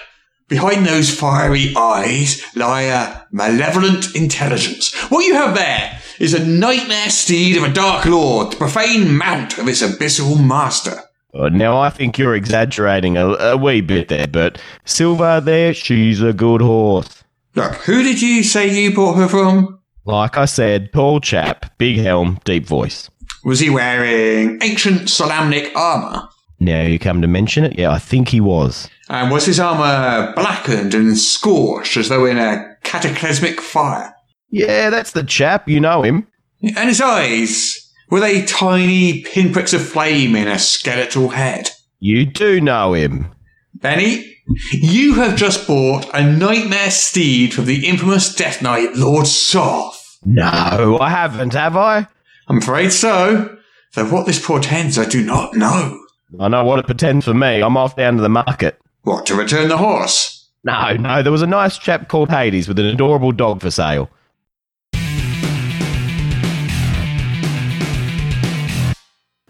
[0.49, 4.95] Behind those fiery eyes lie a malevolent intelligence.
[5.11, 9.59] What you have there is a nightmare steed of a dark lord, the profane mount
[9.59, 11.03] of its abyssal master.
[11.35, 16.23] Uh, now, I think you're exaggerating a, a wee bit there, but Silver there, she's
[16.23, 17.25] a good horse.
[17.57, 19.81] Look, who did you say you bought her from?
[20.05, 23.09] Like I said, tall chap, big helm, deep voice.
[23.45, 26.29] Was he wearing ancient Solamnic armour?
[26.61, 28.91] Now you come to mention it, yeah, I think he was.
[29.09, 34.15] And was his armour blackened and scorched as though in a cataclysmic fire?
[34.51, 36.27] Yeah, that's the chap, you know him.
[36.63, 41.71] And his eyes, were they tiny pinpricks of flame in a skeletal head?
[42.01, 43.33] You do know him.
[43.81, 44.39] Benny,
[44.73, 50.19] you have just bought a nightmare steed from the infamous Death Knight, Lord Soth.
[50.25, 52.07] No, I haven't, have I?
[52.49, 53.59] I'm afraid so.
[53.95, 56.01] Though what this portends, I do not know.
[56.41, 57.61] I know what it pretends for me.
[57.61, 58.81] I'm off down to the market.
[59.03, 60.49] What, to return the horse?
[60.65, 64.09] No, no, there was a nice chap called Hades with an adorable dog for sale.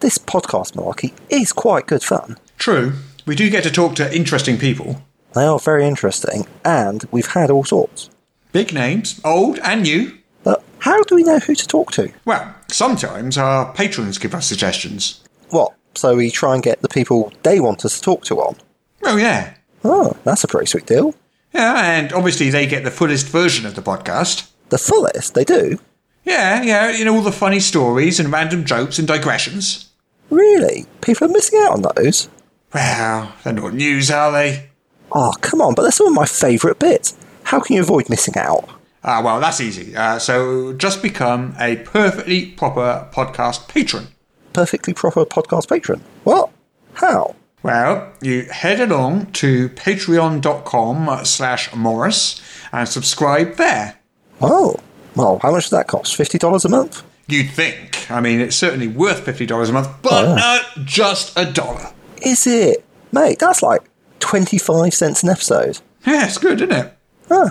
[0.00, 2.38] This podcast malarkey is quite good fun.
[2.58, 2.94] True.
[3.26, 5.02] We do get to talk to interesting people.
[5.34, 8.08] They are very interesting, and we've had all sorts.
[8.52, 10.16] Big names, old and new.
[10.44, 12.12] But how do we know who to talk to?
[12.24, 15.24] Well, sometimes our patrons give us suggestions.
[15.50, 15.74] What?
[15.96, 18.56] So we try and get the people they want us to talk to on?
[19.02, 19.54] Oh, yeah.
[19.82, 21.12] Oh, that's a pretty sweet deal.
[21.52, 24.50] Yeah, and obviously they get the fullest version of the podcast.
[24.68, 25.80] The fullest, they do.
[26.24, 29.90] Yeah, yeah, you know, all the funny stories and random jokes and digressions.
[30.30, 30.86] Really?
[31.00, 32.28] People are missing out on those?
[32.76, 34.68] Well, they're not news, are they?
[35.10, 37.16] Oh, come on, but they're some of my favourite bits.
[37.44, 38.68] How can you avoid missing out?
[39.02, 39.96] Ah, well, that's easy.
[39.96, 44.08] Uh, so just become a perfectly proper podcast patron.
[44.52, 46.02] Perfectly proper podcast patron.
[46.24, 46.50] What?
[46.92, 47.34] How?
[47.62, 53.96] Well, you head along to patreon.com slash Morrus and subscribe there.
[54.42, 54.76] Oh,
[55.14, 56.18] well, how much does that cost?
[56.18, 57.02] $50 a month?
[57.26, 58.10] You'd think.
[58.10, 61.92] I mean, it's certainly worth $50 a month, but Oh, no, just a dollar.
[62.22, 62.84] Is it?
[63.12, 63.82] Mate, that's like
[64.20, 65.80] 25 cents an episode.
[66.06, 66.92] Yeah, it's good, isn't it?
[67.30, 67.50] Ah.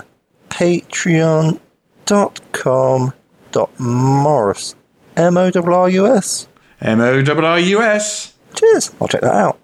[0.50, 1.60] Patreon.com
[3.52, 4.74] dot Morrus.
[5.16, 6.48] M-O-R-R-U-S.
[6.80, 8.34] M-O-R-R-U-S.
[8.54, 8.90] Cheers.
[9.00, 9.58] I'll check that out.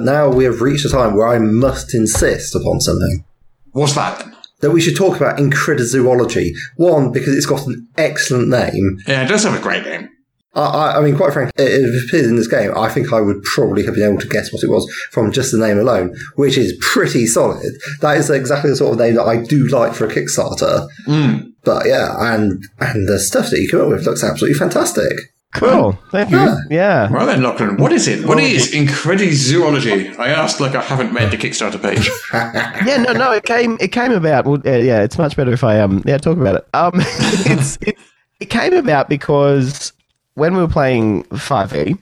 [0.00, 3.24] Now we have reached a time where I must insist upon something.
[3.72, 4.33] What's that then?
[4.64, 6.52] That we should talk about Incredizoology.
[6.76, 8.96] One, because it's got an excellent name.
[9.06, 10.08] Yeah, it does have a great name.
[10.54, 13.20] I, I, I mean, quite frankly, if it appeared in this game, I think I
[13.20, 16.16] would probably have been able to guess what it was from just the name alone,
[16.36, 17.74] which is pretty solid.
[18.00, 20.88] That is exactly the sort of name that I do like for a Kickstarter.
[21.04, 21.50] Hmm.
[21.62, 25.12] But yeah, and and the stuff that you come up with looks absolutely fantastic.
[25.54, 25.92] Cool.
[26.10, 26.36] Thank you.
[26.36, 26.56] Yeah.
[26.68, 27.10] Yeah.
[27.10, 28.26] Well then, Lachlan, what is it?
[28.26, 30.18] What is Incredizoology?
[30.18, 32.10] I asked like I haven't read the Kickstarter page.
[32.86, 34.44] Yeah, no, no, it came, it came about.
[34.46, 36.66] Well, uh, yeah, it's much better if I um, yeah, talk about it.
[36.74, 37.96] Um, it's it,
[38.40, 39.92] it came about because
[40.34, 41.96] when we were playing Five E,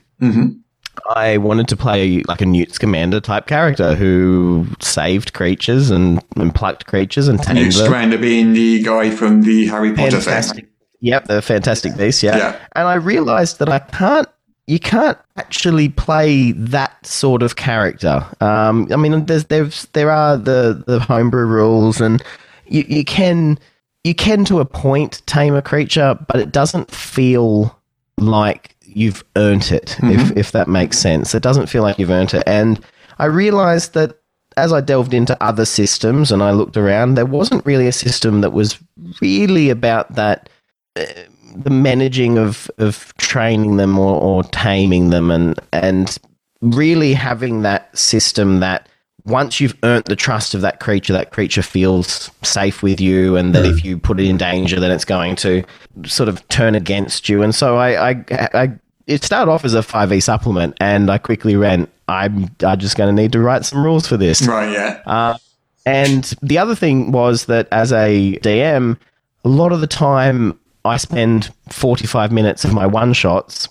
[1.15, 6.53] I wanted to play like a Newt Scamander type character who saved creatures and, and
[6.53, 7.85] plucked creatures and tamed Newt them.
[7.85, 10.65] Scamander being the guy from the Harry Potter Fantastic.
[10.65, 10.72] thing.
[11.03, 12.23] Yep, the Fantastic Beast.
[12.23, 12.37] Yeah.
[12.37, 12.59] Yeah.
[12.77, 14.27] and I realized that I can't.
[14.67, 18.25] You can't actually play that sort of character.
[18.39, 22.23] Um, I mean, there's there's there are the the homebrew rules, and
[22.65, 23.59] you you can
[24.05, 27.77] you can to a point tame a creature, but it doesn't feel
[28.17, 29.97] like you've earned it.
[30.01, 32.43] If if that makes sense, it doesn't feel like you've earned it.
[32.47, 32.79] And
[33.19, 34.17] I realized that
[34.55, 38.39] as I delved into other systems and I looked around, there wasn't really a system
[38.39, 38.79] that was
[39.21, 40.47] really about that
[40.95, 46.17] the managing of of training them or, or taming them and and
[46.61, 48.87] really having that system that
[49.25, 53.55] once you've earned the trust of that creature, that creature feels safe with you, and
[53.55, 55.63] that if you put it in danger, then it's going to
[56.05, 57.41] sort of turn against you.
[57.41, 58.71] And so I, I, I
[59.07, 61.87] it started off as a five E supplement, and I quickly ran.
[62.09, 64.41] I'm, I'm just going to need to write some rules for this.
[64.45, 65.01] Right, yeah.
[65.05, 65.37] Uh,
[65.85, 68.97] and the other thing was that as a DM,
[69.45, 73.69] a lot of the time I spend 45 minutes of my one shots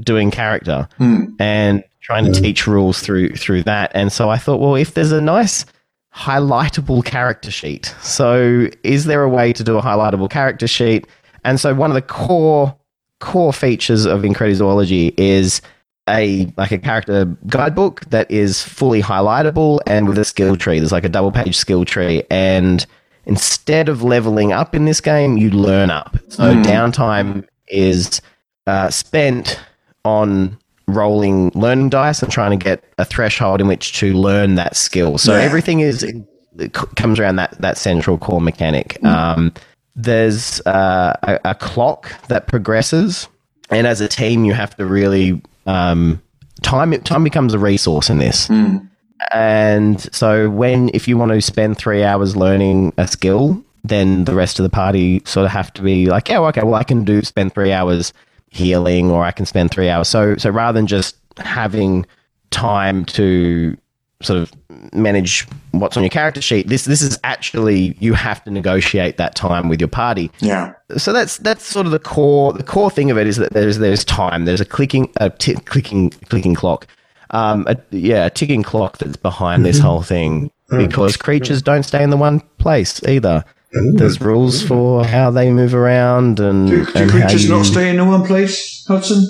[0.00, 1.26] doing character hmm.
[1.38, 2.42] and trying to hmm.
[2.42, 3.90] teach rules through through that.
[3.94, 5.64] And so I thought, well, if there's a nice
[6.14, 11.06] highlightable character sheet, so is there a way to do a highlightable character sheet?
[11.44, 12.74] And so one of the core
[13.20, 15.60] core features of Incredizoology is
[16.08, 20.78] a like a character guidebook that is fully highlightable and with a skill tree.
[20.78, 22.86] There's like a double page skill tree, and
[23.28, 26.16] instead of leveling up in this game, you learn up.
[26.28, 28.20] So downtime is
[28.66, 29.60] uh, spent
[30.04, 34.74] on rolling learning dice and trying to get a threshold in which to learn that
[34.74, 35.18] skill.
[35.18, 35.42] So Yeah.
[35.42, 39.02] everything is it comes around that that central core mechanic.
[39.04, 39.52] Um,
[39.94, 43.28] there's uh, a, a clock that progresses,
[43.70, 46.20] and as a team, you have to really um,
[46.62, 46.92] time.
[47.02, 48.48] Time becomes a resource in this.
[49.32, 54.34] And so, when if you want to spend three hours learning a skill, then the
[54.34, 57.04] rest of the party sort of have to be like, yeah, okay, well, I can
[57.04, 58.12] do spend three hours
[58.50, 60.08] healing, or I can spend three hours.
[60.08, 62.06] So, so rather than just having
[62.50, 63.76] time to
[64.20, 64.52] sort of
[64.92, 69.34] manage what's on your character sheet, this this is actually you have to negotiate that
[69.34, 70.72] time with your party Yeah.
[70.96, 73.78] so that's that's sort of the core the core thing of it is that there's
[73.78, 76.86] there's time there's a clicking a t- clicking clicking clock
[77.30, 82.02] um a, yeah a ticking clock that's behind this whole thing because creatures don't stay
[82.02, 83.44] in the one place either
[83.94, 87.66] there's rules for how they move around and, Do, do and how creatures you, not
[87.66, 89.24] stay in the one place, Hudson?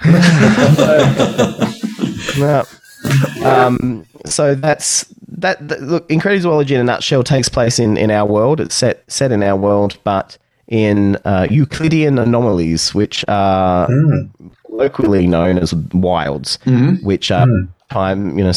[2.38, 2.64] No.
[3.44, 5.82] Um, so that's that, that.
[5.82, 8.60] Look, Incredizoology in a nutshell takes place in, in our world.
[8.60, 10.38] It's set set in our world, but
[10.68, 13.88] in uh, Euclidean anomalies, which are
[14.72, 16.58] locally known as wilds,
[17.02, 17.46] which are
[17.90, 18.52] time you know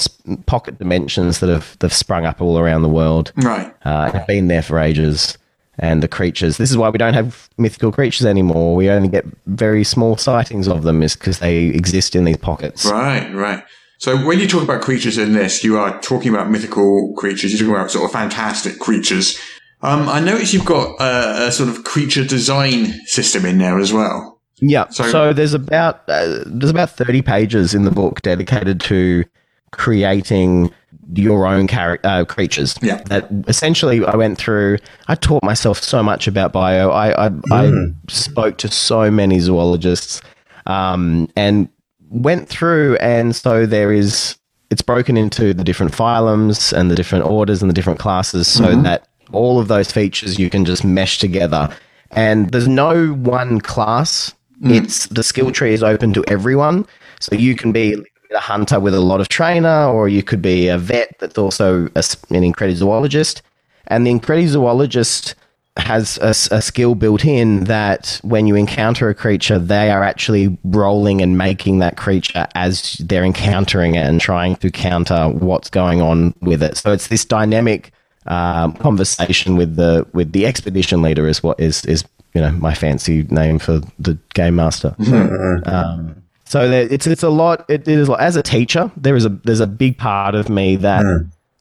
[0.46, 3.32] pocket dimensions that have that have sprung up all around the world.
[3.36, 3.74] Right.
[3.84, 5.38] Uh, have been there for ages.
[5.78, 6.56] And the creatures.
[6.56, 8.78] This is why we don't have mythical creatures anymore.
[8.78, 12.86] We only get very small sightings of them, is because they exist in these pockets.
[12.86, 13.62] Right, right.
[13.98, 17.52] So when you talk about creatures in this, you are talking about mythical creatures.
[17.52, 19.38] You're talking about sort of fantastic creatures.
[19.82, 23.92] Um, I notice you've got a, a sort of creature design system in there as
[23.92, 24.35] well.
[24.60, 24.88] Yeah.
[24.90, 29.24] So- So, there's about uh, there's about thirty pages in the book dedicated to
[29.72, 30.72] creating
[31.14, 32.76] your own char- uh, creatures.
[32.82, 33.02] Yeah.
[33.06, 34.78] That essentially I went through.
[35.08, 36.90] I taught myself so much about bio.
[36.90, 37.72] I I, I
[38.08, 40.22] spoke to so many zoologists,
[40.66, 41.68] um, and
[42.10, 42.96] went through.
[42.98, 44.38] And so there is.
[44.72, 48.76] It's broken into the different phylums and the different orders and the different classes, so
[48.82, 51.70] that all of those features you can just mesh together.
[52.12, 56.86] And there's no one class it's the skill tree is open to everyone,
[57.20, 57.96] so you can be
[58.34, 61.86] a hunter with a lot of trainer, or you could be a vet that's also
[61.96, 63.42] a, an incredizoologist.
[63.88, 65.36] And the incredizoologist
[65.78, 71.22] has a skill built in that when you encounter a creature, they are actually rolling
[71.22, 76.34] and making that creature as they're encountering it and trying to counter what's going on
[76.42, 76.78] with it.
[76.78, 77.92] So it's this dynamic
[78.28, 82.04] um, conversation with the with the expedition leader is what is is
[82.36, 84.96] you know my fancy name for the game master.
[85.66, 87.66] um, so there, it's it's a lot.
[87.70, 88.92] It, it is as a teacher.
[88.96, 91.04] There is a there's a big part of me that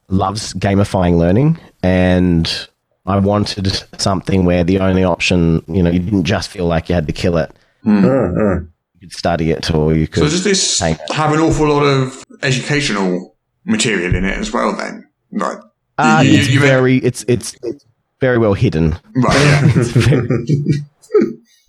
[0.09, 2.69] loves gamifying learning, and
[3.07, 6.95] I wanted something where the only option you know you didn't just feel like you
[6.95, 7.51] had to kill it.
[7.85, 8.69] You
[9.01, 10.17] could study it, or you could.
[10.21, 10.31] So could.
[10.31, 15.09] does this have an awful lot of educational material in it as well then?
[15.31, 15.59] Right.
[15.99, 17.85] Uh, you- it's you meant- very it's it's it's
[18.25, 18.97] very well hidden.
[19.17, 19.83] Right, yeah.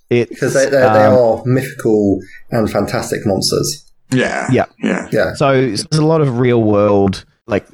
[0.09, 2.19] Very, because they, they, they um, are mythical
[2.51, 3.91] and fantastic monsters.
[4.11, 4.47] yeah.
[4.51, 4.65] Yeah.
[4.81, 5.09] Yeah.
[5.11, 5.33] Yeah.
[5.33, 7.65] So there's a lot of real world, like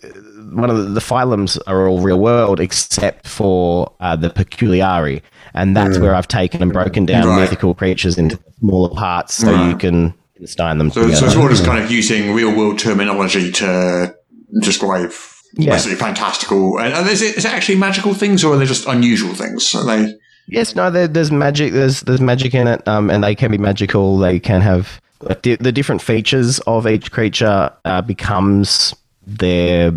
[0.53, 5.21] one of the, the phylums are all real world except for uh, the peculiari,
[5.53, 7.41] and that's where I've taken and broken down Right.
[7.41, 10.13] mythical creatures into smaller parts so you can
[10.45, 11.17] stein them So, together.
[11.19, 14.15] so it's more just kind of using real world terminology to
[14.61, 15.11] describe
[15.53, 15.71] Yeah.
[15.71, 16.79] basically fantastical.
[16.79, 19.73] And, and is, it, is it actually magical things or are they just unusual things?
[19.75, 20.13] Are they?
[20.47, 21.71] Yes, no, there, there's magic.
[21.73, 24.17] There's there's magic in it, um, and they can be magical.
[24.17, 28.93] They can have like, di- the different features of each creature uh, becomes
[29.25, 29.93] their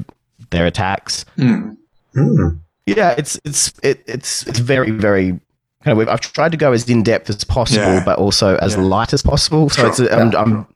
[0.51, 1.25] their attacks.
[2.87, 5.41] Yeah, it's it's it, it's it's very very
[5.83, 6.09] kind of.
[6.09, 8.05] I've tried to go as in depth as possible, Yeah.
[8.05, 8.83] but also as Yeah.
[8.83, 9.71] light as possible.
[9.71, 9.89] So Sure.
[9.89, 10.41] it's I'm, Yeah.
[10.43, 10.67] I'm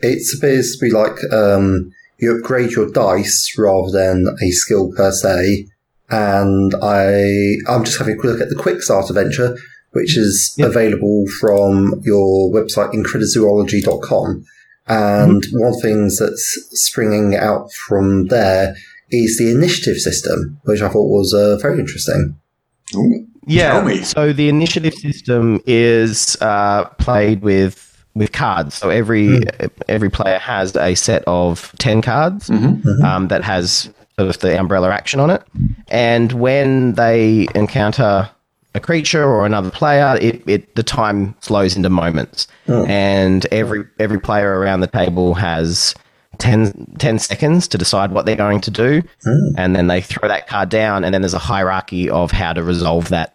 [0.00, 5.10] It appears to be like um, you upgrade your dice rather than a skill per
[5.12, 5.66] se.
[6.10, 9.56] And I, I'm just having a quick look at the Quick Start adventure,
[9.92, 10.66] which is Yeah.
[10.66, 14.44] available from your website, incredizoology.com.
[14.88, 18.74] And one of the things that's springing out from there
[19.10, 22.36] is the initiative system, which I thought was uh, very interesting.
[22.96, 23.26] Ooh.
[23.46, 23.72] Yeah.
[23.72, 24.02] Tell me.
[24.02, 27.87] So the initiative system is uh, played with
[28.18, 28.74] with cards.
[28.74, 29.40] So every
[29.88, 32.50] every player has a set of ten cards
[33.04, 35.42] um, that has sort of the umbrella action on it,
[35.88, 38.28] and when they encounter
[38.74, 42.46] a creature or another player, it, it the time slows into moments,
[42.88, 45.94] and every every player around the table has
[46.38, 49.02] 10, 10 seconds to decide what they're going to do,
[49.56, 52.62] and then they throw that card down, and then there's a hierarchy of how to
[52.62, 53.34] resolve that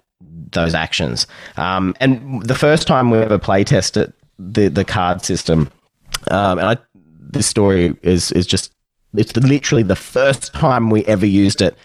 [0.51, 1.25] those actions.
[1.57, 4.13] Um, and the first time we ever play tested
[4.51, 5.69] the the card system,
[6.29, 8.73] um, and I, this story is is just
[9.15, 11.77] it's literally the first time we ever used it.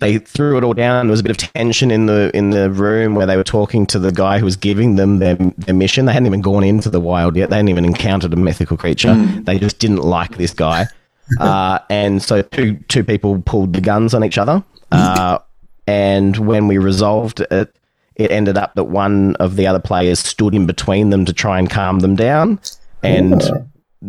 [0.00, 1.06] They threw it all down.
[1.06, 3.86] There was a bit of tension in the in the room where they were talking
[3.86, 6.04] to the guy who was giving them their, their mission.
[6.04, 7.50] They hadn't even gone into the wild yet.
[7.50, 9.14] They hadn't even encountered a mythical creature.
[9.14, 10.86] They just didn't like this guy,
[11.40, 14.62] uh, and so two two people pulled the guns on each other.
[14.90, 15.38] Uh,
[15.86, 17.74] and when we resolved it,
[18.16, 21.58] it ended up that one of the other players stood in between them to try
[21.58, 22.58] and calm them down,
[23.02, 23.40] and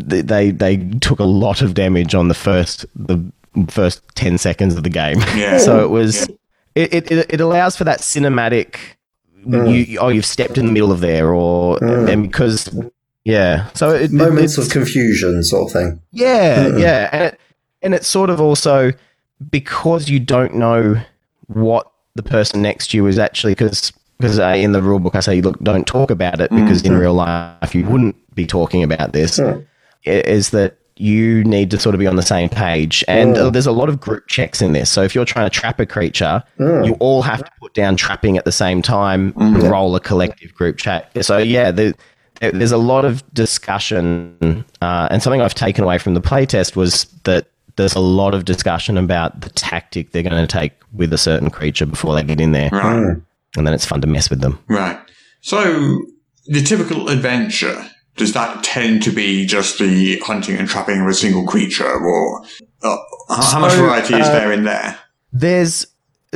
[0.10, 3.20] th- they they took a lot of damage on the first the
[3.70, 5.20] first ten seconds of the game.
[5.36, 5.58] Yeah.
[5.68, 6.28] so it was
[6.76, 8.78] it, it it it allows for that cinematic.
[9.48, 12.68] You, oh, you've stepped in the middle of there, or and because
[13.24, 16.02] yeah, so it, it- Moments it's- of confusion, sort of thing.
[16.12, 16.80] yeah, Mm.
[16.82, 17.40] yeah, and it,
[17.84, 18.92] and it's sort of also
[19.52, 21.00] because you don't know
[21.48, 25.16] what the person next to you is actually because because uh, in the rule book
[25.16, 28.84] I say look don't talk about it because in real life you wouldn't be talking
[28.84, 29.40] about this.
[30.04, 33.04] Is that you need to sort of be on the same page.
[33.10, 34.90] And uh, there's a lot of group checks in this.
[34.90, 38.38] So if you're trying to trap a creature you all have to put down trapping
[38.38, 41.12] at the same time and roll a collective group check.
[41.22, 41.94] so yeah the,
[42.40, 47.06] there's a lot of discussion, uh, and something I've taken away from the playtest was
[47.24, 47.48] that
[47.78, 51.50] there's a lot of discussion about the tactic they're going to take with a certain
[51.50, 53.18] creature before they get in there, Right.
[53.58, 54.60] and then it's fun to mess with them.
[54.68, 54.98] Right.
[55.42, 56.02] So,
[56.48, 57.86] the typical adventure,
[58.18, 62.44] does that tend to be just the hunting and trapping of a single creature, or
[62.84, 62.98] uh,
[63.30, 64.98] how, how much So, variety is uh, there in there?
[65.34, 65.86] There's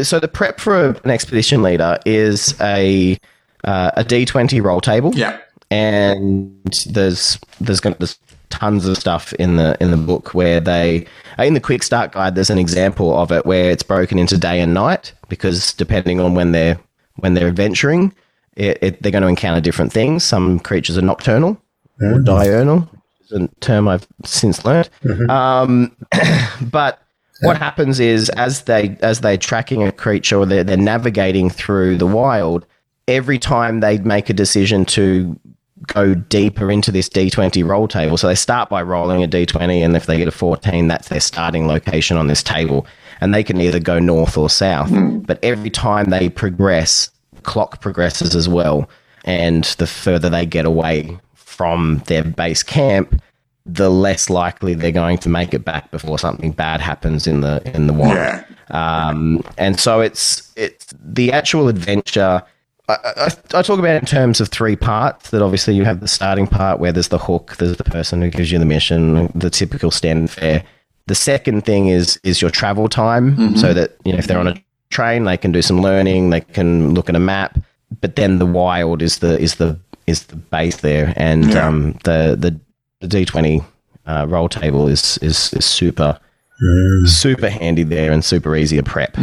[0.01, 3.17] so the prep for an expedition leader is a
[3.63, 5.11] uh, a D20 roll table.
[5.15, 5.37] Yeah.
[5.71, 6.51] and
[6.87, 8.17] there's there's going there's
[8.49, 11.05] tons of stuff in the in the book where they
[11.37, 14.59] in the quick start guide there's an example of it where it's broken into day
[14.59, 16.79] and night because depending on when they're
[17.17, 18.13] when they're adventuring
[18.59, 20.23] it, it, they're going to encounter different things.
[20.23, 21.59] Some creatures are nocturnal
[22.01, 22.81] or diurnal.
[22.81, 24.89] Which is a term I've since learned.
[25.29, 25.95] Um,
[26.61, 27.01] but
[27.41, 31.97] what happens is as they as they're tracking a creature or they're, they're navigating through
[31.97, 32.65] the wild
[33.07, 35.39] every time they make a decision to
[35.87, 39.95] go deeper into this d20 roll table so they start by rolling a d20 and
[39.95, 42.85] if they get a 14 that's their starting location on this table
[43.21, 44.89] and they can either go north or south
[45.25, 47.09] but every time they progress
[47.43, 48.89] clock progresses as well
[49.25, 53.21] and the further they get away from their base camp
[53.65, 57.61] the less likely they're going to make it back before something bad happens in the
[57.75, 58.15] in the wild.
[58.15, 58.43] Yeah.
[58.71, 62.43] Um, and so it's it's the actual adventure.
[62.89, 62.97] I,
[63.27, 65.29] I, I talk about it in terms of three parts.
[65.29, 68.29] That obviously you have the starting part where there's the hook, there's the person who
[68.29, 70.63] gives you the mission, the typical standard fare.
[71.07, 74.47] The second thing is is your travel time, so that you know if they're on
[74.47, 74.55] a
[74.89, 77.57] train, they can do some learning, they can look at a map.
[78.01, 81.67] But then the wild is the is the is the base there, and Yeah.
[81.67, 82.59] um, the the
[83.01, 83.61] the D twenty
[84.05, 86.19] uh, roll table is is, is super
[87.05, 89.15] super handy there and super easy to prep.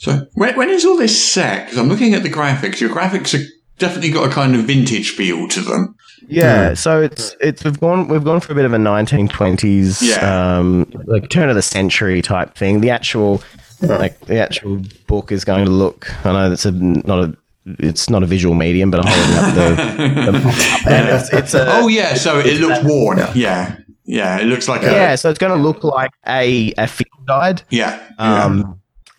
[0.00, 1.66] So, when, when is all this set?
[1.66, 2.80] Because I'm looking at the graphics.
[2.80, 3.42] Your graphics have
[3.76, 5.94] definitely got a kind of vintage feel to them.
[6.26, 10.58] Yeah, so it's it's we've gone we've gone for a bit of a 1920s Yeah.
[10.58, 12.80] um like turn of the century type thing.
[12.80, 13.42] The actual
[13.82, 16.08] like the actual book is going to look.
[16.24, 17.36] I know that's a not a
[17.78, 21.66] it's not a visual medium, but I'm holding up the, the and it's, it's a
[21.78, 23.18] Oh, yeah, so it looks worn.
[23.34, 23.76] Yeah.
[24.04, 24.38] yeah.
[24.38, 24.86] it looks like a.
[24.92, 25.14] yeah.
[25.16, 27.62] So it's going to look like a a field guide.
[27.68, 27.98] Yeah.
[28.18, 28.62] yeah.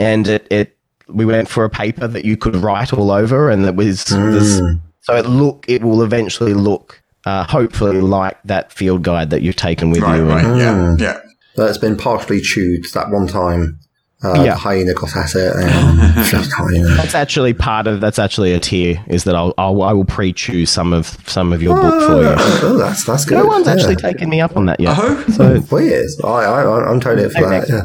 [0.01, 3.65] And it, it we went for a paper that you could write all over, and
[3.65, 4.61] that was, was
[5.01, 9.55] so it look it will eventually look uh, hopefully like that field guide that you've
[9.55, 10.23] taken with right, you.
[10.25, 10.43] right.
[10.45, 10.95] And, Yeah.
[10.97, 11.19] Yeah.
[11.55, 13.79] But it's been partially chewed that one time.
[14.23, 14.55] Uh, Yeah.
[14.55, 15.65] Hyena got at it and
[16.53, 16.89] hyena.
[16.95, 20.69] that's actually part of that's actually a tier is that I'll, I'll I will pre-choose
[20.69, 22.35] some of some of your book for you.
[22.69, 23.39] Oh, that's that's good.
[23.39, 24.11] No one's actually yeah.
[24.11, 24.95] taken me up on that yet.
[24.99, 26.07] Oh, So Weird.
[26.23, 27.67] I, I, I'm totally up for that.
[27.67, 27.81] Yeah.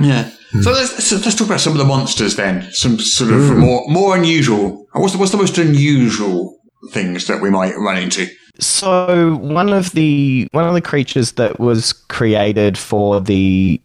[0.00, 0.30] Yeah.
[0.62, 2.68] So let's, so let's talk about some of the monsters then.
[2.72, 4.86] Some sort of more more unusual.
[4.92, 6.58] What's the, what's the most unusual
[6.90, 8.26] things that we might run into?
[8.60, 13.80] So one of the one of the creatures that was created for the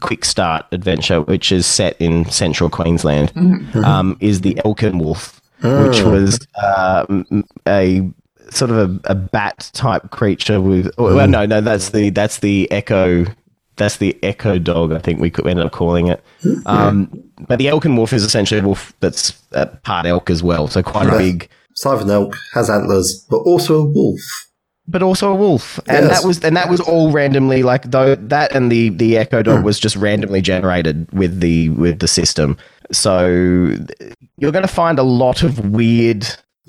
[0.00, 3.32] quick start adventure, which is set in central Queensland,
[3.84, 8.10] um, is the Elkin Wolf, which was um, a
[8.50, 10.90] sort of a, a bat type creature with.
[10.98, 13.26] oh, Well, no, no, that's the that's the Echo
[13.76, 14.92] that's the echo dog.
[14.92, 16.22] I think we could end up calling it.
[16.66, 17.10] Um,
[17.46, 20.68] but the elk and wolf is essentially a wolf that's uh, part elk as well,
[20.68, 24.20] so quite a big, Sliven elk has antlers, but also a wolf.
[24.88, 25.78] but also a wolf.
[25.88, 26.20] And Yes.
[26.20, 29.64] that was and that was all randomly like though that and the the echo dog
[29.64, 32.56] was just randomly generated with the with the system.
[32.92, 33.26] So
[34.38, 36.26] you're going to find a lot of weird.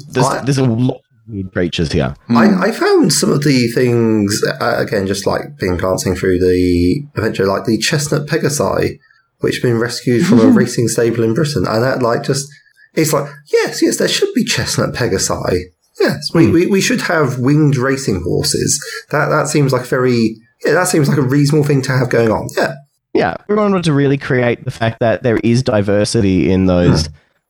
[0.09, 2.15] There's, I- there's a lot weird creatures here.
[2.29, 7.03] I, I found some of the things uh, again, just like being glancing through the
[7.15, 8.99] adventure, like the chestnut pegasi,
[9.39, 12.49] which have been rescued from a racing stable in Britain, and that like just
[12.93, 15.63] it's like yes, yes, there should be chestnut pegasi.
[15.99, 18.79] Yes, we, we, we should have winged racing horses.
[19.09, 20.35] That that seems like very
[20.65, 22.47] yeah, that seems like a reasonable thing to have going on.
[22.55, 22.75] Yeah,
[23.13, 27.09] Yeah, we wanted to really create the fact that there is diversity in those,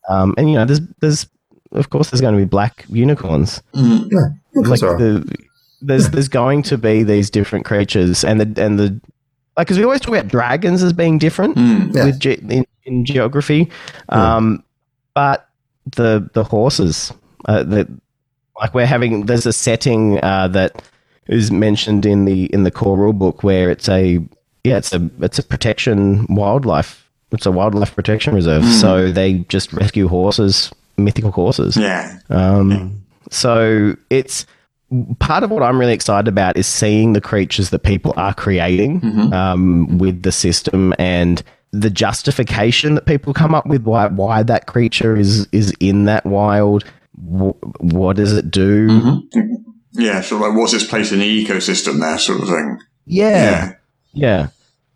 [0.10, 1.28] um, and you know, there's there's
[1.72, 3.62] of course there's going to be black unicorns.
[3.74, 4.10] of
[4.66, 5.36] course Like there the,
[5.82, 9.00] there's there's going to be these different creatures, and the and the
[9.56, 11.96] like because we always talk about dragons as being different Mm.
[11.96, 12.06] Yeah.
[12.06, 13.70] with ge- in, in geography,
[14.10, 14.64] um,
[15.14, 15.48] but
[15.96, 17.14] the the horses
[17.48, 17.88] uh, that
[18.60, 20.82] like we're having there's a setting uh, that
[21.28, 24.20] is mentioned in the in the core rule book where it's a
[24.64, 27.04] yeah it's a it's a protection wildlife.
[27.32, 28.64] It's a wildlife protection reserve.
[28.66, 32.20] So they just rescue horses mythical horses Yeah.
[32.30, 34.46] um, so it's
[35.20, 39.04] part of what I'm really excited about is seeing the creatures that people are creating
[39.34, 41.44] um, with the system and
[41.74, 46.26] the justification that people come up with why why that creature is is in that
[46.26, 46.86] wild.
[47.16, 49.22] Wh- what does it do?
[49.92, 50.22] Yeah.
[50.22, 52.80] So like, what's its place in the ecosystem there, sort of thing.
[53.06, 53.74] Yeah,
[54.14, 54.48] yeah,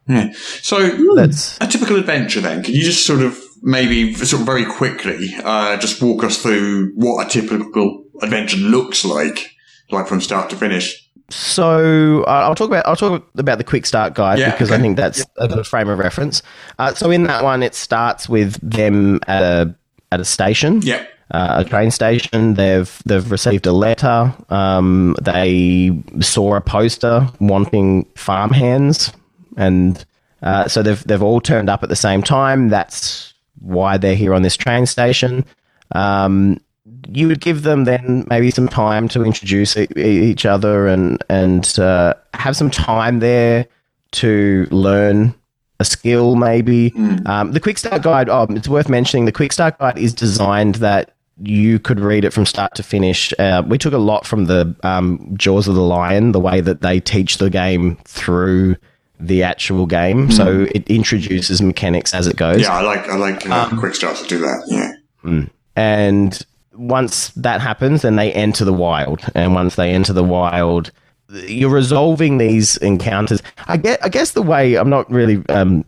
[0.07, 0.31] Yeah.
[0.61, 2.63] So that's a typical adventure then.
[2.63, 6.91] Can you just sort of maybe sort of very quickly uh, just walk us through
[6.95, 9.55] what a typical adventure looks like,
[9.91, 11.09] like from start to finish?
[11.29, 14.79] So uh, I'll talk about I'll talk about the quick start guide Yeah, because okay.
[14.79, 16.43] I think that's a good frame of reference.
[16.77, 19.75] Uh, so in that one, it starts with them at a
[20.11, 20.81] at a station.
[20.81, 21.09] Yep.
[21.31, 22.55] uh, a train station.
[22.55, 24.33] They've they've received a letter.
[24.49, 29.13] Um, they saw a poster wanting farmhands,
[29.55, 30.03] and
[30.41, 32.67] uh, so they've they've all turned up at the same time.
[32.67, 33.30] That's
[33.61, 35.45] why they're here on this train station.
[35.93, 36.59] Um,
[37.07, 41.77] you would give them then maybe some time to introduce e- each other and and
[41.79, 43.67] uh, have some time there
[44.11, 45.33] to learn
[45.79, 46.93] a skill maybe.
[47.25, 50.75] Um, the quick start guide, oh, it's worth mentioning the quick start guide is designed
[50.75, 53.33] that you could read it from start to finish.
[53.39, 56.81] Uh, we took a lot from the um, Jaws of the Lion, the way that
[56.81, 58.75] they teach the game through
[59.21, 60.31] the actual game.
[60.31, 62.61] So it introduces mechanics as it goes.
[62.61, 64.97] Yeah, I like I like uh, quick starts to do that.
[65.23, 65.45] Yeah.
[65.75, 69.21] And once that happens, then they enter the wild.
[69.35, 70.91] And once they enter the wild,
[71.29, 73.41] you're resolving these encounters.
[73.67, 74.03] I get.
[74.03, 75.85] I guess the way I'm not really um,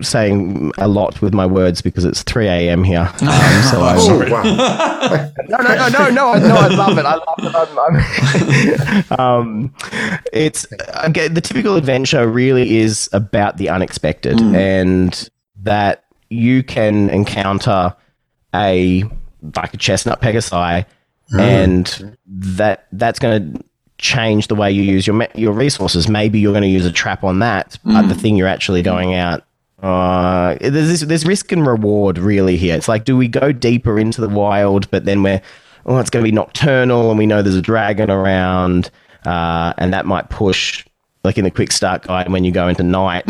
[0.00, 2.84] saying a lot with my words because it's 3 a.m.
[2.84, 3.10] here.
[3.24, 4.42] Um, so I, Oh wow!
[5.48, 7.04] no, no, no, no, no, I, no, I love it.
[7.04, 9.10] I love it.
[9.10, 9.74] I'm, I'm um,
[10.32, 15.28] it's again, the typical adventure really is about the unexpected, and
[15.62, 17.94] that you can encounter
[18.54, 19.04] a
[19.56, 20.84] like a chestnut pegasi,
[21.38, 23.64] and that that's going to
[23.98, 26.08] change the way you use your your resources.
[26.08, 29.14] Maybe you're going to use a trap on that, but the thing you're actually going
[29.14, 29.44] out
[29.84, 32.74] uh, there's this, there's risk and reward really here.
[32.74, 35.42] It's like, do we go deeper into the wild, but then we're,
[35.84, 38.90] oh, it's going to be nocturnal, and we know there's a dragon around,
[39.26, 40.86] uh, and that might push,
[41.22, 43.24] like in the quick start guide, when you go into night,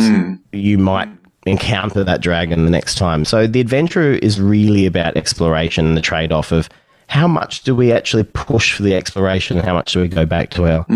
[0.52, 1.08] you might
[1.46, 3.24] encounter that dragon the next time.
[3.24, 6.68] So the adventure is really about exploration and the trade off of
[7.08, 10.24] how much do we actually push for the exploration, and how much do we go
[10.24, 10.86] back to our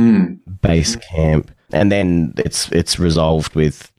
[0.62, 3.92] base camp, and then it's it's resolved with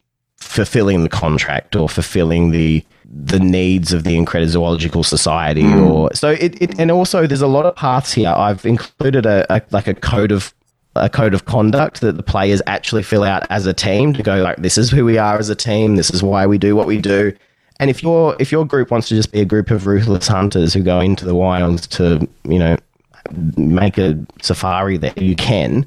[0.49, 5.84] fulfilling the contract or fulfilling the the needs of the Incredizoological Society hmm.
[5.84, 8.34] or so it, it and also there's a lot of paths here.
[8.35, 10.51] I've included a, a like a code of
[10.95, 14.41] a code of conduct that the players actually fill out as a team to go
[14.41, 16.88] like this is who we are as a team, this is why we do what
[16.88, 17.31] we do.
[17.80, 20.73] And if your if your group wants to just be a group of ruthless hunters
[20.73, 22.76] who go into the wilds to, you know,
[23.55, 25.85] make a safari there, you can.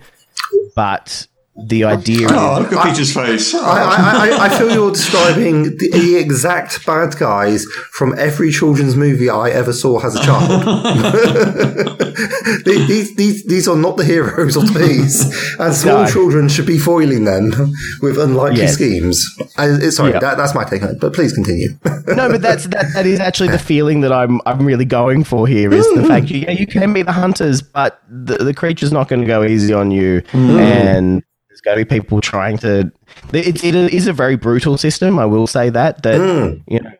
[0.76, 3.54] But the oh, idea Oh, look at Peter's face.
[3.54, 8.96] I, I, I, I feel you're describing the, the exact bad guys from every children's
[8.96, 10.62] movie I ever saw as a child.
[12.64, 15.24] these, these, these, these are not the heroes of these.
[15.58, 16.10] and small No.
[16.10, 17.52] children should be foiling them
[18.00, 18.74] with unlikely Yes.
[18.74, 19.28] schemes.
[19.58, 20.20] I, uh, sorry, Yeah.
[20.20, 21.68] that, that's my take on it, but please continue.
[22.06, 22.92] no, but that's that.
[22.94, 25.72] That is actually the feeling that I'm I'm really going for here.
[25.72, 26.08] Is the hmm.
[26.08, 29.26] fact you yeah you can be the hunters, but the, the creature's not going to
[29.26, 30.58] go easy on you, hmm.
[30.58, 31.22] and
[31.52, 32.90] There's going to be people trying to.
[33.34, 35.18] It, it is a very brutal system.
[35.18, 36.62] I will say that that Mm.
[36.66, 36.92] you know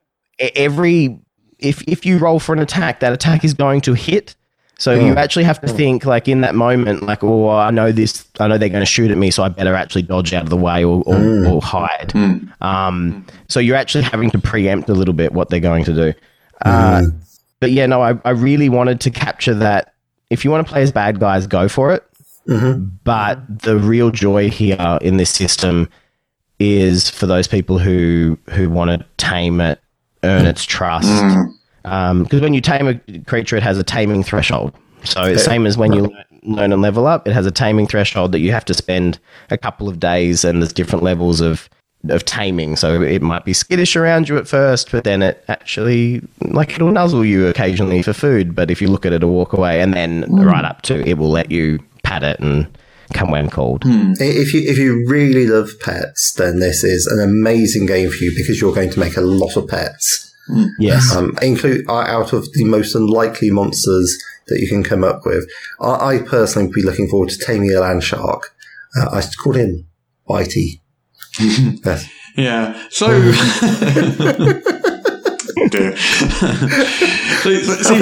[0.54, 1.18] every
[1.58, 4.34] if if you roll for an attack, that attack is going to hit.
[4.78, 8.26] So you actually have to think like in that moment, like, oh, I know this,
[8.40, 10.50] I know they're going to shoot at me, so I better actually dodge out of
[10.50, 12.12] the way or, or, or hide.
[12.60, 16.14] Um, so you're actually having to preempt a little bit what they're going to do.
[16.64, 17.02] Uh,
[17.60, 19.94] but yeah, no, I, I really wanted to capture that.
[20.30, 22.04] If you want to play as bad guys, go for it.
[22.48, 22.84] Mm-hmm.
[23.04, 25.88] But the real joy here in this system
[26.58, 29.80] is for those people who who want to tame it,
[30.22, 31.08] earn its trust.
[31.08, 31.90] Mm-hmm.
[31.90, 34.72] Um, because when you tame a creature, it has a taming threshold.
[35.04, 37.86] So it's same as when you learn- learn and level up, it has a taming
[37.86, 39.18] threshold that you have to spend
[39.50, 41.68] a couple of days, and there's different levels of
[42.08, 42.76] of taming.
[42.76, 46.90] So it might be skittish around you at first, but then it actually like it'll
[46.90, 48.54] nuzzle you occasionally for food.
[48.54, 50.44] But if you look at it or walk away, and then mm.
[50.44, 51.78] right up to it will let you
[52.12, 52.66] pat it and
[53.14, 53.82] come when called.
[53.84, 58.32] If you if you really love pets, then this is an amazing game for you
[58.36, 60.30] because you're going to make a lot of pets.
[60.78, 61.14] Yes.
[61.14, 64.18] Um, include uh, out of the most unlikely monsters
[64.48, 65.48] that you can come up with.
[65.80, 68.54] I, I personally would be looking forward to taming a land shark.
[68.96, 69.86] Uh, I called him
[70.28, 70.80] Bitey.
[71.38, 72.08] yes.
[72.36, 72.88] Yeah.
[72.90, 73.08] So.
[75.72, 75.96] Dear.
[75.96, 77.94] so, so,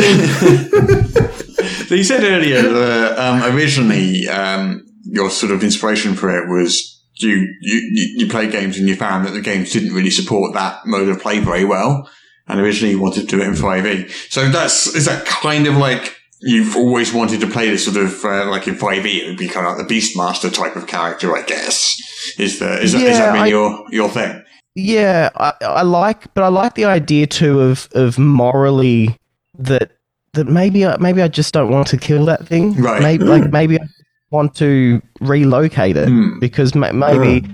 [1.86, 7.01] so you said earlier that um, originally um, your sort of inspiration for it was
[7.14, 10.86] you, you you play games and you found that the games didn't really support that
[10.86, 12.09] mode of play very well,
[12.48, 14.09] and originally you wanted to do it in five E.
[14.09, 18.24] So that's is that kind of like you've always wanted to play this sort of
[18.24, 19.22] uh, like in five E.
[19.22, 22.01] It would be kind of like the Beastmaster type of character, I guess.
[22.38, 24.42] Is the is that, is Yeah, that been I- your your thing?
[24.74, 29.16] Yeah, I, I like, but I like the idea too of of morally
[29.59, 29.92] that
[30.34, 32.74] that maybe I, maybe I just don't want to kill that thing.
[32.76, 33.02] Right.
[33.02, 33.84] Maybe like maybe I
[34.30, 36.38] want to relocate it Hmm.
[36.38, 37.47] because ma- maybe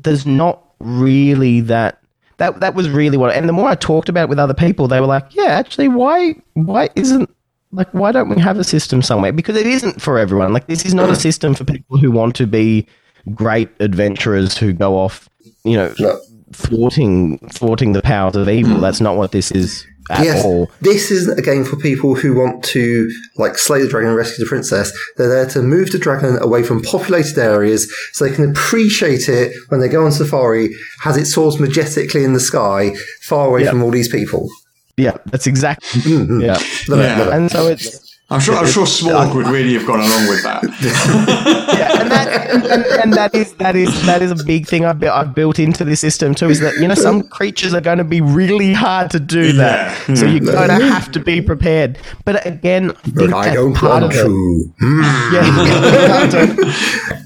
[0.00, 2.00] there's not really that.
[2.38, 4.88] That, that was really what, and the more I talked about it with other people,
[4.88, 7.30] they were like, "Yeah, actually, why why isn't
[7.70, 9.32] like why don't we have a system somewhere?
[9.32, 10.52] Because it isn't for everyone.
[10.52, 12.88] Like this is not a system for people who want to be
[13.32, 15.28] great adventurers who go off,
[15.64, 16.18] you know, No.
[16.54, 18.78] Thwarting thwarting the powers of evil.
[18.80, 20.70] That's not what this is at Yes, all.
[20.82, 24.44] this isn't a game for people who want to like slay the dragon and rescue
[24.44, 24.92] the princess.
[25.16, 29.52] They're there to move the dragon away from populated areas so they can appreciate it
[29.70, 30.70] when they go on safari
[31.06, 33.70] as it soars majestically in the sky, far away Yeah.
[33.70, 34.48] from all these people.
[34.96, 36.02] Yeah, that's exactly.
[36.02, 36.40] Mm-hmm.
[36.42, 36.58] yeah,
[36.88, 37.34] Yeah.
[37.34, 38.03] and so it's
[38.34, 38.54] I'm sure.
[38.56, 40.62] I'm sure Smaug would really have gone along with that.
[41.78, 44.84] yeah, and that and, and, and that is that is that is a big thing
[44.84, 46.48] I've, I've built into the system too.
[46.50, 50.08] Is that you know some creatures are going to be really hard to do that,
[50.08, 50.14] Yeah.
[50.16, 51.98] so you're going to have to be prepared.
[52.24, 54.22] But again, I think But I don't part want of it.
[54.24, 54.72] to.
[54.82, 55.32] Mm.
[55.32, 56.74] Yeah,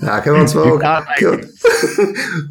[0.11, 0.81] Ah, come on, Smoke.
[0.83, 1.45] can't make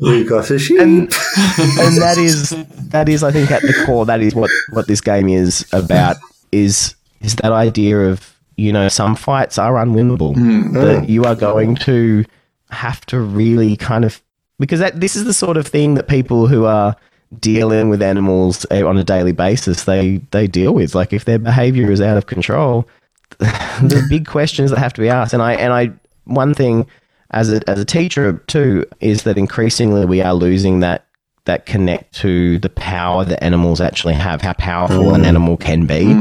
[0.02, 0.80] We've got a sheep.
[0.80, 2.50] and and that is
[2.90, 6.18] that is I think at the core that is what what this game is about
[6.52, 10.74] is is that idea of you know some fights are unwinnable hmm.
[10.74, 11.10] that hmm.
[11.10, 12.26] you are going to
[12.70, 14.22] have to really kind of
[14.60, 16.96] because that this is the sort of thing that people who are
[17.40, 20.96] dealing with animals eh, on a daily basis they they deal with.
[20.96, 22.88] Like if their behavior is out of control
[23.40, 25.34] the big questions that have to be asked.
[25.34, 25.92] And i and i
[26.26, 26.88] one thing
[27.32, 31.06] as a as a teacher too is that increasingly we are losing that
[31.46, 35.28] that connect to the power that animals actually have how powerful an hmm.
[35.28, 36.12] animal can be.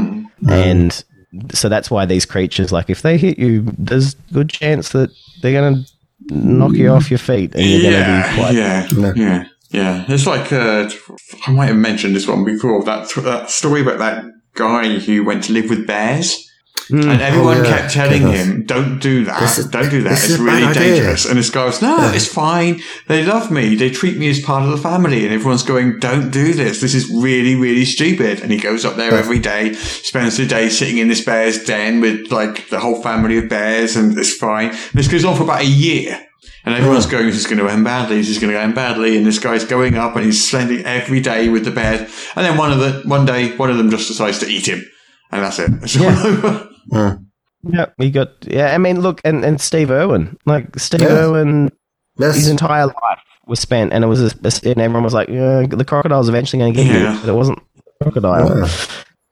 [0.47, 1.03] And
[1.51, 5.09] so that's why these creatures like if they hit you there's good chance that
[5.41, 8.55] they're going to knock you off your feet and you're going to be Yeah, quite
[8.55, 10.05] yeah, yeah, yeah.
[10.07, 10.89] It's like uh,
[11.45, 12.83] I might have mentioned this one before.
[12.83, 16.46] That that story about that guy who went to live with bears.
[16.89, 17.09] Hmm.
[17.09, 17.77] And everyone Oh, yeah.
[17.79, 18.45] kept telling Goodness.
[18.47, 19.67] him, "Don't do that!
[19.71, 20.13] Don't do that!
[20.13, 22.81] It's really bad idea." dangerous." And this guy was, "No, it's fine.
[23.07, 23.75] They love me.
[23.75, 26.79] They treat me as part of the family." And everyone's going, "Don't do this.
[26.79, 30.69] This is really, really stupid." And he goes up there every day, spends the day
[30.69, 34.69] sitting in this bear's den with like the whole family of bears, and it's fine.
[34.69, 36.19] And this goes on for about a year.
[36.65, 39.15] And everyone's going, this is going to end badly, this is going to end badly,
[39.15, 42.01] and this guy's going up and he's spending every day with the bears.
[42.35, 44.83] And then one of the, one day, one of them just decides to eat him.
[45.31, 45.71] And that's it.
[45.81, 47.19] It's all over.
[47.63, 51.09] yeah we got yeah i mean look and, and steve irwin like steve Yeah.
[51.25, 51.71] irwin
[52.19, 55.85] his entire life was spent, and it was, a, and everyone was like, yeah, "The
[55.85, 57.13] crocodile's eventually going to get Yeah.
[57.13, 58.57] you," but it wasn't a crocodile.
[58.57, 58.67] Yeah,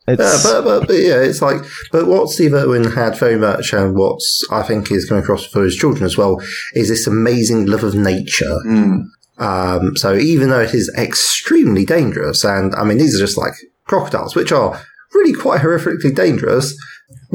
[0.08, 1.62] It's but, but, but yeah, it's like,
[1.92, 5.64] but what Steve Irwin had very much, and what's I think is coming across for
[5.66, 6.40] his children as well,
[6.76, 8.56] is this amazing love of nature.
[9.38, 13.54] Um, so even though it is extremely dangerous, and I mean these are just like
[13.86, 14.80] crocodiles, which are
[15.14, 16.74] really quite horrifically dangerous,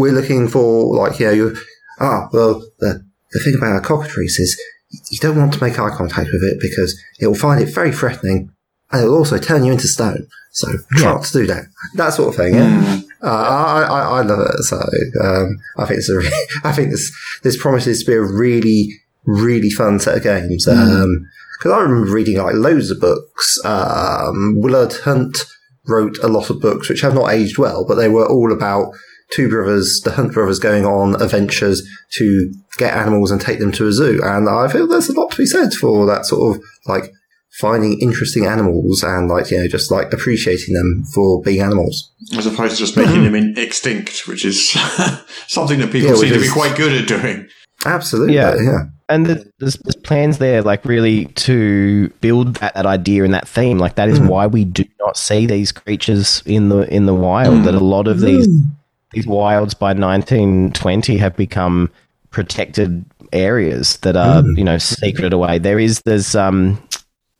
[0.01, 1.56] we're looking for like you know, you
[2.01, 4.60] ah well the the thing about a cockatrice is
[5.10, 7.93] you don't want to make eye contact with it because it will find it very
[7.93, 8.51] threatening
[8.90, 10.27] and it will also turn you into stone.
[10.51, 11.66] So try not to do that.
[11.94, 12.55] That sort of thing.
[12.55, 13.01] Yeah.
[13.22, 14.62] Uh, I, I, I love it.
[14.64, 14.77] So
[15.22, 17.12] um, I think it's a re- I think this
[17.43, 18.89] this promises to be a really
[19.27, 20.64] really fun set of games.
[20.64, 23.59] Because I remember reading like loads of books.
[23.64, 25.39] Um, Willard Hunt
[25.86, 28.93] wrote a lot of books which have not aged well, but they were all about
[29.35, 31.86] two brothers, the Hunt brothers, going on adventures
[32.19, 34.20] to get animals and take them to a zoo.
[34.24, 37.12] And I feel there's a lot to be said for that sort of like
[37.59, 42.11] finding interesting animals and like you know just like appreciating them for being animals.
[42.36, 44.70] As opposed to just making them in extinct, which is
[45.48, 47.48] something that people Yeah, seem which to be quite good at doing.
[47.86, 48.57] Absolutely, Yeah.
[48.61, 48.78] yeah.
[49.09, 53.48] and there's, there's, there's plans there, like really to build that, that idea and that
[53.48, 53.78] theme.
[53.78, 54.27] Like that is Hmm.
[54.28, 57.65] why we do not see these creatures in the in the wild.
[57.65, 58.47] That a lot of these
[59.12, 61.91] these wilds by 1920 have become
[62.31, 65.59] protected areas that are you know secreted away.
[65.59, 66.82] There is there's um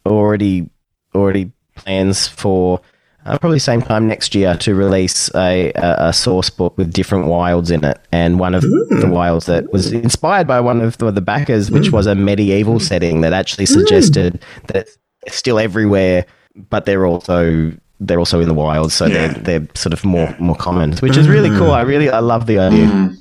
[0.07, 0.69] already
[1.15, 2.81] already plans for.
[3.27, 7.27] Uh, probably same time next year to release a, a, a source book with different
[7.27, 11.11] wilds in it, and one of the wilds that was inspired by one of the,
[11.11, 14.89] the backers, which was a medieval setting that actually suggested that
[15.27, 16.25] it's still everywhere,
[16.71, 17.71] but they're also
[18.01, 19.29] they're also in the wild, so Yeah.
[19.29, 21.71] they're they're sort of more more common, which is really cool.
[21.71, 23.13] I really I love the idea.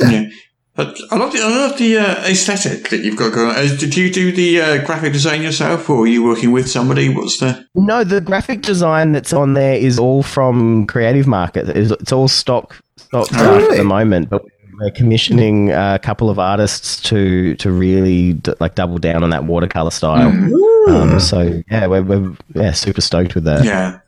[0.00, 0.28] Yeah.
[0.74, 3.56] But I love the, I love the uh, aesthetic that you've got going on.
[3.56, 7.08] Uh, Did you do the uh, graphic design yourself, or are you working with somebody?
[7.08, 7.66] What's the.
[7.74, 11.68] No, the graphic design that's on there is all from Creative Market.
[11.70, 14.44] It's, all stock stock stuff at the moment, but
[14.78, 19.44] we're commissioning a couple of artists to to really d- like double down on that
[19.44, 20.30] watercolor style.
[20.30, 20.92] Mm-hmm.
[20.92, 23.64] Um, so yeah, we're, we're yeah super stoked with that.
[23.64, 24.00] Yeah.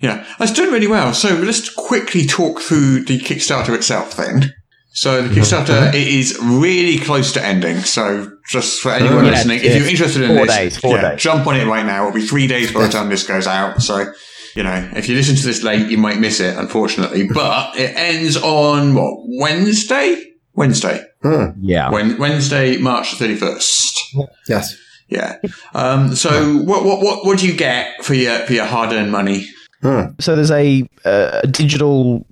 [0.00, 0.26] Yeah.
[0.40, 1.14] It's done really well.
[1.14, 4.54] So let's quickly talk through the Kickstarter itself then.
[4.92, 5.40] So the mm-hmm.
[5.40, 5.96] Kickstarter mm-hmm.
[5.96, 7.78] it is really close to ending.
[7.78, 11.10] So just for anyone Yeah, listening, if you're interested in four this, days, four yeah,
[11.10, 11.22] days.
[11.22, 12.08] jump on it right now.
[12.08, 13.82] It'll be three days by the time this goes out.
[13.82, 14.12] So,
[14.54, 17.28] you know, if you listen to this late, you might miss it, unfortunately.
[17.32, 20.32] But it ends on what, Wednesday?
[20.54, 21.04] Wednesday.
[21.60, 21.90] Yeah.
[21.90, 24.28] When, Wednesday, March 31st.
[24.48, 24.76] Yes.
[25.08, 25.38] Yeah.
[25.74, 29.10] Um, so what, what, what, what do you get for your, for your hard earned
[29.12, 29.46] money?
[30.20, 32.26] So there's a, uh, a digital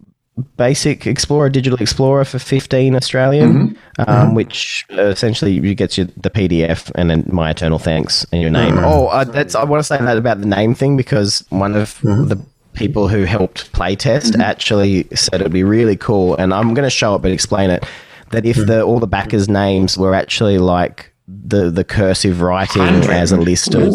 [0.56, 6.90] basic explorer, digital explorer for 15 Australian, um, which uh, essentially gets you the PDF
[6.94, 8.78] and then my eternal thanks and your name.
[8.78, 12.00] Oh, uh, that's I want to say that about the name thing because one of
[12.00, 12.42] the
[12.72, 17.14] people who helped playtest actually said it'd be really cool, and I'm going to show
[17.14, 17.84] it but explain it.
[18.30, 23.30] That if the all the backers' names were actually like the the cursive writing as
[23.30, 23.92] a list of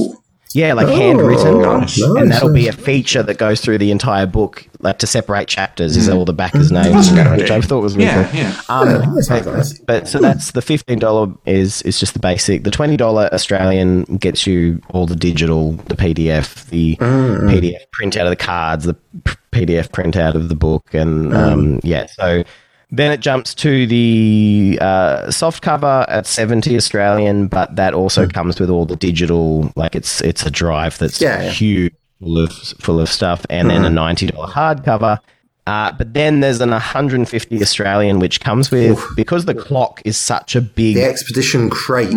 [0.53, 2.02] yeah, like handwritten, nice.
[2.02, 5.95] and that'll be a feature that goes through the entire book, like to separate chapters,
[5.98, 8.40] is all the backers' names, That's a good which I thought was really Yeah, cool.
[8.40, 8.61] yeah.
[8.69, 9.80] Um, Yeah, but, nice.
[9.80, 12.64] but so that's the fifteen dollar is is just the basic.
[12.64, 18.26] The twenty dollar Australian gets you all the digital, the PDF, the PDF print out
[18.26, 18.95] of the cards, the
[19.52, 22.06] PDF print out of the book, and um, yeah.
[22.07, 22.44] So
[22.90, 28.60] then it jumps to the uh, soft cover at seventy Australian, but that also comes
[28.60, 29.72] with all the digital.
[29.76, 31.50] Like it's it's a drive that's Yeah, yeah.
[31.50, 35.20] huge, full of full of stuff, and then a ninety dollar hardcover.
[35.68, 40.56] Uh, but then there's an 150 Australian, which comes with because the clock is such
[40.56, 42.10] a big The Expedition Crate.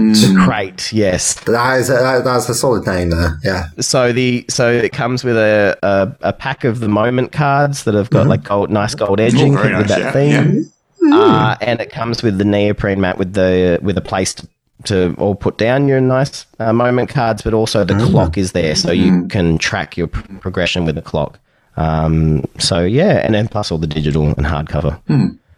[0.45, 0.93] crate.
[0.93, 3.41] Yes, That is a, that's a solid name there.
[3.43, 3.67] Yeah.
[3.81, 7.95] so the so it comes with a a, a pack of the moment cards that
[7.95, 10.71] have got like gold, nice gold edging very with that yeah, theme,
[11.13, 14.49] Uh, and it comes with the neoprene mat with the with a place to,
[14.85, 18.77] to all put down your nice uh, moment cards, but also the clock is there,
[18.77, 21.41] so you can track your pr- progression with the clock.
[21.81, 25.01] Um, so yeah, and then plus all the digital and hardcover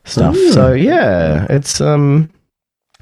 [0.04, 0.36] stuff.
[0.52, 2.30] So yeah, it's um.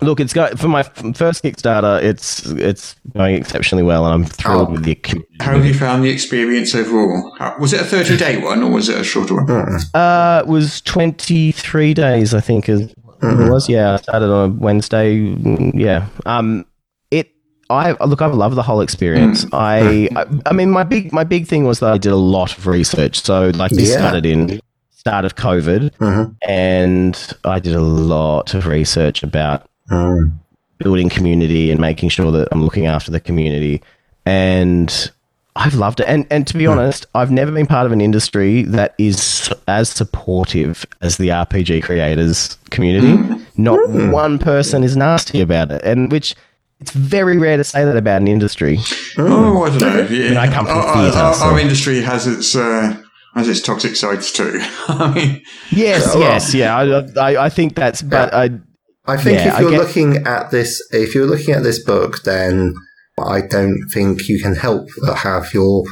[0.02, 2.02] Look, it's got for my first Kickstarter.
[2.02, 4.72] It's it's going exceptionally well, and I'm thrilled Oh.
[4.72, 5.36] with the community.
[5.42, 7.34] How have you found the experience overall?
[7.38, 9.50] How, was it a 30 day one or was it a shorter one?
[9.92, 13.68] Uh, it was 23 days, I think, is what it was.
[13.68, 15.18] Yeah, I started on a Wednesday.
[15.18, 16.06] mm, Yeah.
[16.24, 16.66] Um, it.
[17.70, 18.20] I look.
[18.20, 19.44] I've loved the whole experience.
[19.46, 19.58] Mm.
[19.58, 20.42] I, mm.
[20.46, 20.50] I.
[20.50, 23.20] I mean, my big my big thing was that I did a lot of research.
[23.20, 23.98] So, like, this Yeah.
[23.98, 24.60] started in
[24.90, 26.32] start of COVID, mm-hmm.
[26.48, 30.32] and I did a lot of research about mm.
[30.78, 33.82] building community and making sure that I'm looking after the community.
[34.26, 35.10] And
[35.56, 36.06] I've loved it.
[36.08, 39.88] And and to be honest, I've never been part of an industry that is as
[39.88, 43.44] supportive as the RPG creators community.
[43.56, 43.78] Not
[44.12, 45.82] one person is nasty about it.
[45.82, 46.34] And which
[46.80, 48.78] it's very rare to say that about an industry.
[49.18, 50.06] Oh, I don't know.
[50.10, 50.40] Yeah.
[50.40, 52.96] I come from our, theatre, our, so- our industry has its uh,
[53.34, 54.58] has its toxic sides too.
[54.88, 56.76] I mean, Yes, yes, yeah.
[56.76, 58.50] I, I, I think that's but I
[59.06, 62.22] I think Yeah, if you're get- looking at this, if you're looking at this book,
[62.24, 62.74] then
[63.18, 65.84] I don't think you can help but have your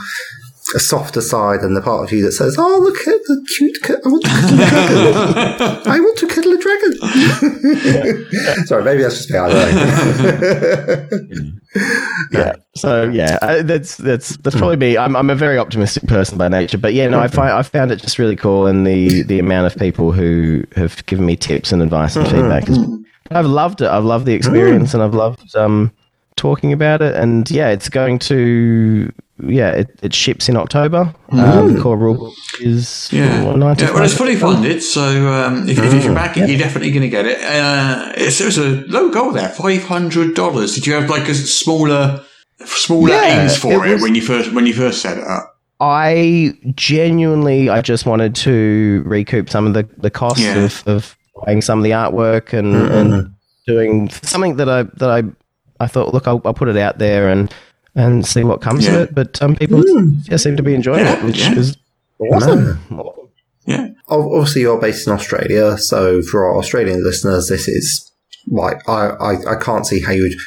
[0.76, 3.80] softer side than the part of you that says, "Oh, look at the cute!
[3.82, 5.14] Ca- I want to cuddle a dragon.
[5.86, 6.92] I want to cuddle a dragon."
[8.66, 9.38] Sorry, maybe that's just me.
[9.38, 11.08] I don't know.
[12.32, 12.52] yeah.
[12.76, 14.98] So yeah, uh, that's that's that's probably me.
[14.98, 17.90] I'm I'm a very optimistic person by nature, but yeah, no, I find I found
[17.90, 21.72] it just really cool, and the the amount of people who have given me tips
[21.72, 22.78] and advice and feedback is.
[23.30, 23.88] I've loved it.
[23.88, 25.92] I've loved the experience, and I've loved um
[26.36, 27.14] talking about it.
[27.14, 31.14] And yeah, it's going to yeah, it, it ships in October.
[31.30, 33.44] Um, the core rule book is Yeah.
[33.44, 35.02] what, yeah, well, it's fully funded, so
[35.32, 37.38] um, if, if you back it, you're definitely going to get it.
[37.42, 40.74] Uh, it's, it's a low goal there, five hundred dollars.
[40.74, 42.24] Did you have like a smaller,
[42.64, 45.24] smaller Yeah, aims for it it, was- when you first when you first set it
[45.24, 45.54] up?
[45.80, 50.56] I genuinely, I just wanted to recoup some of the, the costs Yeah.
[50.64, 53.34] of, of buying some of the artwork and, and
[53.64, 55.22] doing something that I that I
[55.80, 57.54] I thought, look, I'll, I'll put it out there and
[57.98, 58.94] and see what comes Yeah.
[58.94, 59.14] of it.
[59.14, 59.82] But um, people
[60.30, 61.54] yeah, seem to be enjoying Yeah, it, which yeah.
[61.58, 61.76] is
[62.18, 62.78] awesome.
[63.66, 68.10] Yeah, Obviously, you're based in Australia, so for our Australian listeners, this is
[68.46, 70.38] like I, I, I can't see how you'd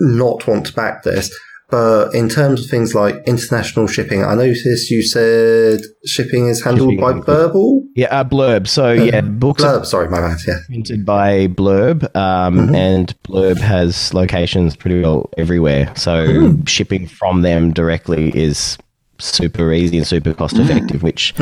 [0.00, 1.30] not want to back this.
[1.70, 6.90] But in terms of things like international shipping, I noticed you said shipping is handled
[6.90, 7.82] Shipping by and- Burble.
[7.96, 8.66] Yeah, uh, Blurb.
[8.68, 10.38] So yeah, books are Blurb, sorry, my bad.
[10.46, 15.92] Yeah, printed by Blurb, um, and Blurb has locations pretty well everywhere.
[15.96, 18.76] So shipping from them directly is
[19.18, 21.34] super easy and super cost effective, which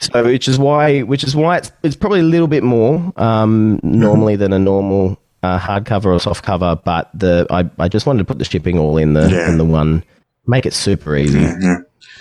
[0.00, 3.78] so which is why which is why it's it's probably a little bit more um,
[3.84, 6.76] normally than a normal uh, hardcover or soft cover.
[6.84, 9.48] But the I, I just wanted to put the shipping all in the Yeah.
[9.50, 10.04] in the one,
[10.46, 11.76] make it super easy yeah.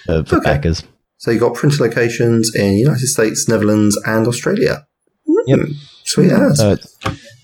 [0.06, 0.46] for, for Okay.
[0.54, 0.84] backers.
[1.18, 4.86] so you got printed locations in United States, Netherlands, and Australia.
[5.48, 5.60] Yep.
[6.04, 6.58] Sweet as.
[6.58, 6.98] So it's,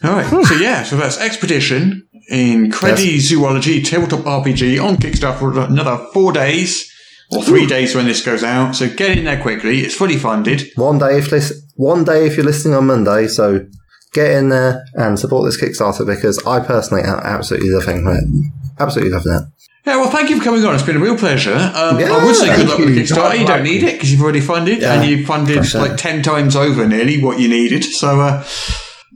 [0.04, 0.45] All right.
[0.45, 6.32] So yeah, so that's Expedition in Credi Zoology Tabletop RPG on Kickstarter for another four
[6.34, 6.91] days
[7.32, 8.76] or three days when this goes out.
[8.76, 9.82] So get in there quickly.
[9.82, 10.64] It's fully funded.
[10.76, 13.66] One day if lis- one day if you're listening on Monday, so
[14.14, 18.52] get in there and support this Kickstarter because I personally am absolutely loving it.
[18.80, 19.42] Absolutely loving it.
[19.86, 20.74] Yeah, well, thank you for coming on.
[20.76, 21.56] It's been a real pleasure.
[21.56, 23.02] Um, Yeah, I would say good luck with the you.
[23.04, 23.40] Kickstarter.
[23.40, 25.82] You don't need it because you've already funded Yeah, and you funded sure.
[25.82, 27.84] like 10 times over nearly what you needed.
[27.86, 28.44] So, uh,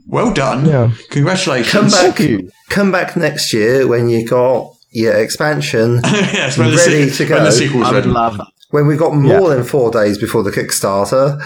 [0.06, 0.64] well done.
[0.66, 0.90] Yeah.
[1.10, 1.70] Congratulations.
[1.72, 2.50] Come back, Thank you.
[2.70, 6.00] come back next year when you got your expansion.
[6.04, 7.44] yes, when the, Ready se- to when go.
[7.46, 8.08] the sequel's I would ready.
[8.08, 8.40] love
[8.72, 11.38] when we got more than four days before the Kickstarter.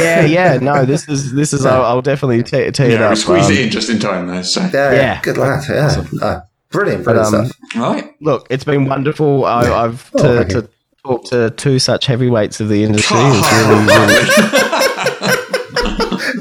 [0.00, 0.56] yeah, yeah.
[0.62, 1.66] No, this is this is.
[1.66, 3.10] I'll, I'll definitely tee, tee it Yeah, up.
[3.10, 4.42] we squeezed um, it in just in time there.
[4.42, 5.20] So, yeah, Yeah.
[5.20, 5.62] good lad.
[5.68, 6.40] Yeah, Uh,
[6.70, 7.58] brilliant, But, brilliant um, stuff.
[7.76, 8.14] right.
[8.20, 9.44] Look, it's been wonderful.
[9.44, 10.68] I, I've Oh, to, thank to
[11.04, 13.18] talk to two such heavyweights of the industry.
[13.18, 15.17] Is really, really, but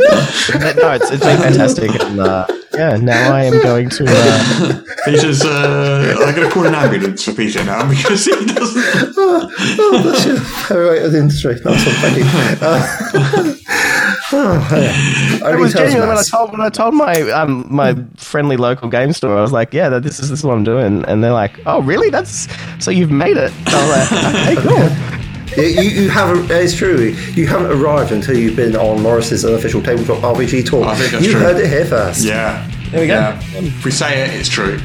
[0.78, 4.06] no, it's, it's been fantastic, and uh, yeah, now I am going to.
[4.08, 8.56] Uh, Peter's, uh, I'm going to call an ambulance for Peter now because he doesn't.
[9.18, 10.36] oh, oh, bless you.
[10.38, 11.56] Heavyweight of the industry.
[11.56, 12.24] That's one, thank you.
[12.62, 12.88] Uh,
[14.34, 15.54] oh, yeah.
[15.54, 16.30] it was genuine when I mass.
[16.30, 19.38] told when I told my um my friendly local game store.
[19.38, 21.82] I was like, yeah, this is this is what I'm doing, and they're like, oh,
[21.82, 22.10] really?
[22.10, 22.48] That's
[22.84, 23.52] so you've made it.
[23.68, 25.27] I was like, okay, cool.
[25.56, 26.52] You, you, you haven't.
[26.52, 27.16] It's true.
[27.36, 30.88] You haven't arrived until you've been on Morrus's unofficial tabletop RPG talk.
[30.88, 31.42] I think that's you true.
[31.42, 32.24] heard it here first.
[32.26, 32.70] Yeah.
[32.92, 33.14] There we go.
[33.14, 33.42] Yeah.
[33.54, 34.80] If we say it, it's true.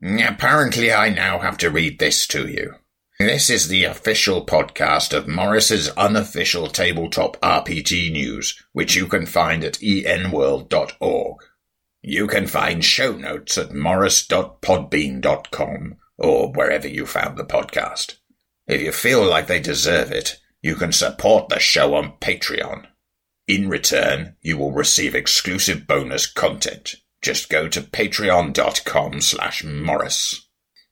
[0.00, 2.74] Apparently, I now have to read this to you.
[3.18, 9.64] This is the official podcast of Morrus's unofficial tabletop RPG news, which you can find
[9.64, 11.36] at enworld.org.
[12.02, 18.16] You can find show notes at morrus.podbean.com or wherever you found the podcast.
[18.66, 22.86] If you feel like they deserve it, you can support the show on Patreon.
[23.46, 26.96] In return, you will receive exclusive bonus content.
[27.22, 30.40] Just go to patreon.com slash morrus.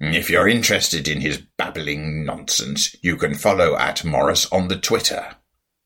[0.01, 5.37] If you're interested in his babbling nonsense, you can follow at Morrus on the Twitter.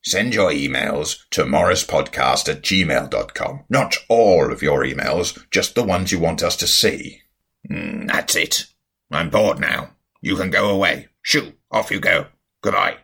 [0.03, 3.65] Send your emails to morruspodcast at gmail.com.
[3.69, 7.21] Not all of your emails, just the ones you want us to see.
[7.69, 8.65] Mm, that's it.
[9.11, 9.91] I'm bored now.
[10.21, 11.09] You can go away.
[11.21, 12.27] Shoo, off you go.
[12.61, 12.97] Goodbye.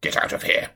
[0.00, 0.70] Get out of here.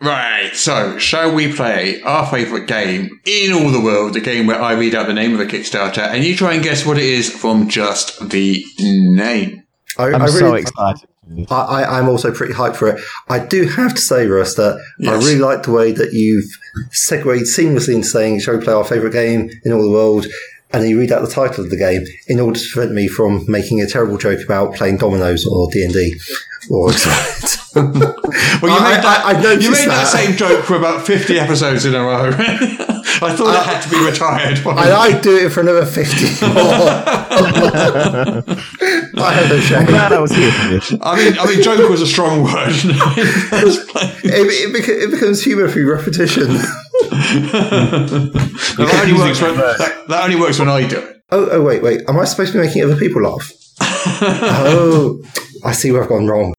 [0.00, 4.14] Right, so shall we play our favourite game in all the world?
[4.14, 6.62] The game where I read out the name of a Kickstarter and you try and
[6.62, 9.62] guess what it is from just the name.
[9.96, 11.08] I, I'm I so excited.
[11.50, 13.02] I, I, I'm also pretty hyped for it.
[13.28, 16.44] I do have to say, Russ, that I really like the way that you've
[16.90, 20.26] segued seamlessly into saying, shall we play our favourite game in all the world?
[20.74, 23.06] and then you read out the title of the game in order to prevent me
[23.06, 26.18] from making a terrible joke about playing dominoes or D and D.
[26.70, 26.86] Or
[27.74, 29.86] Well, you I- made that, I- I you made that.
[29.86, 30.06] that.
[30.06, 32.30] same joke for about 50 episodes in a row.
[33.20, 34.58] I thought it had to be retired.
[34.66, 36.54] and I'd do it for another fifty more.
[39.14, 39.86] I have no shame.
[39.86, 40.92] Glad I was here for this.
[41.02, 42.72] I mean, I mean, joke was a strong word.
[44.24, 46.44] It, it, beca- it becomes humour through repetition.
[46.44, 46.68] that,
[49.02, 51.22] only works when, that, that only works when I do it.
[51.30, 52.02] Oh, oh, wait, wait.
[52.08, 53.50] Am I supposed to be making other people laugh?
[53.80, 55.20] oh,
[55.64, 56.54] I see where I've gone wrong.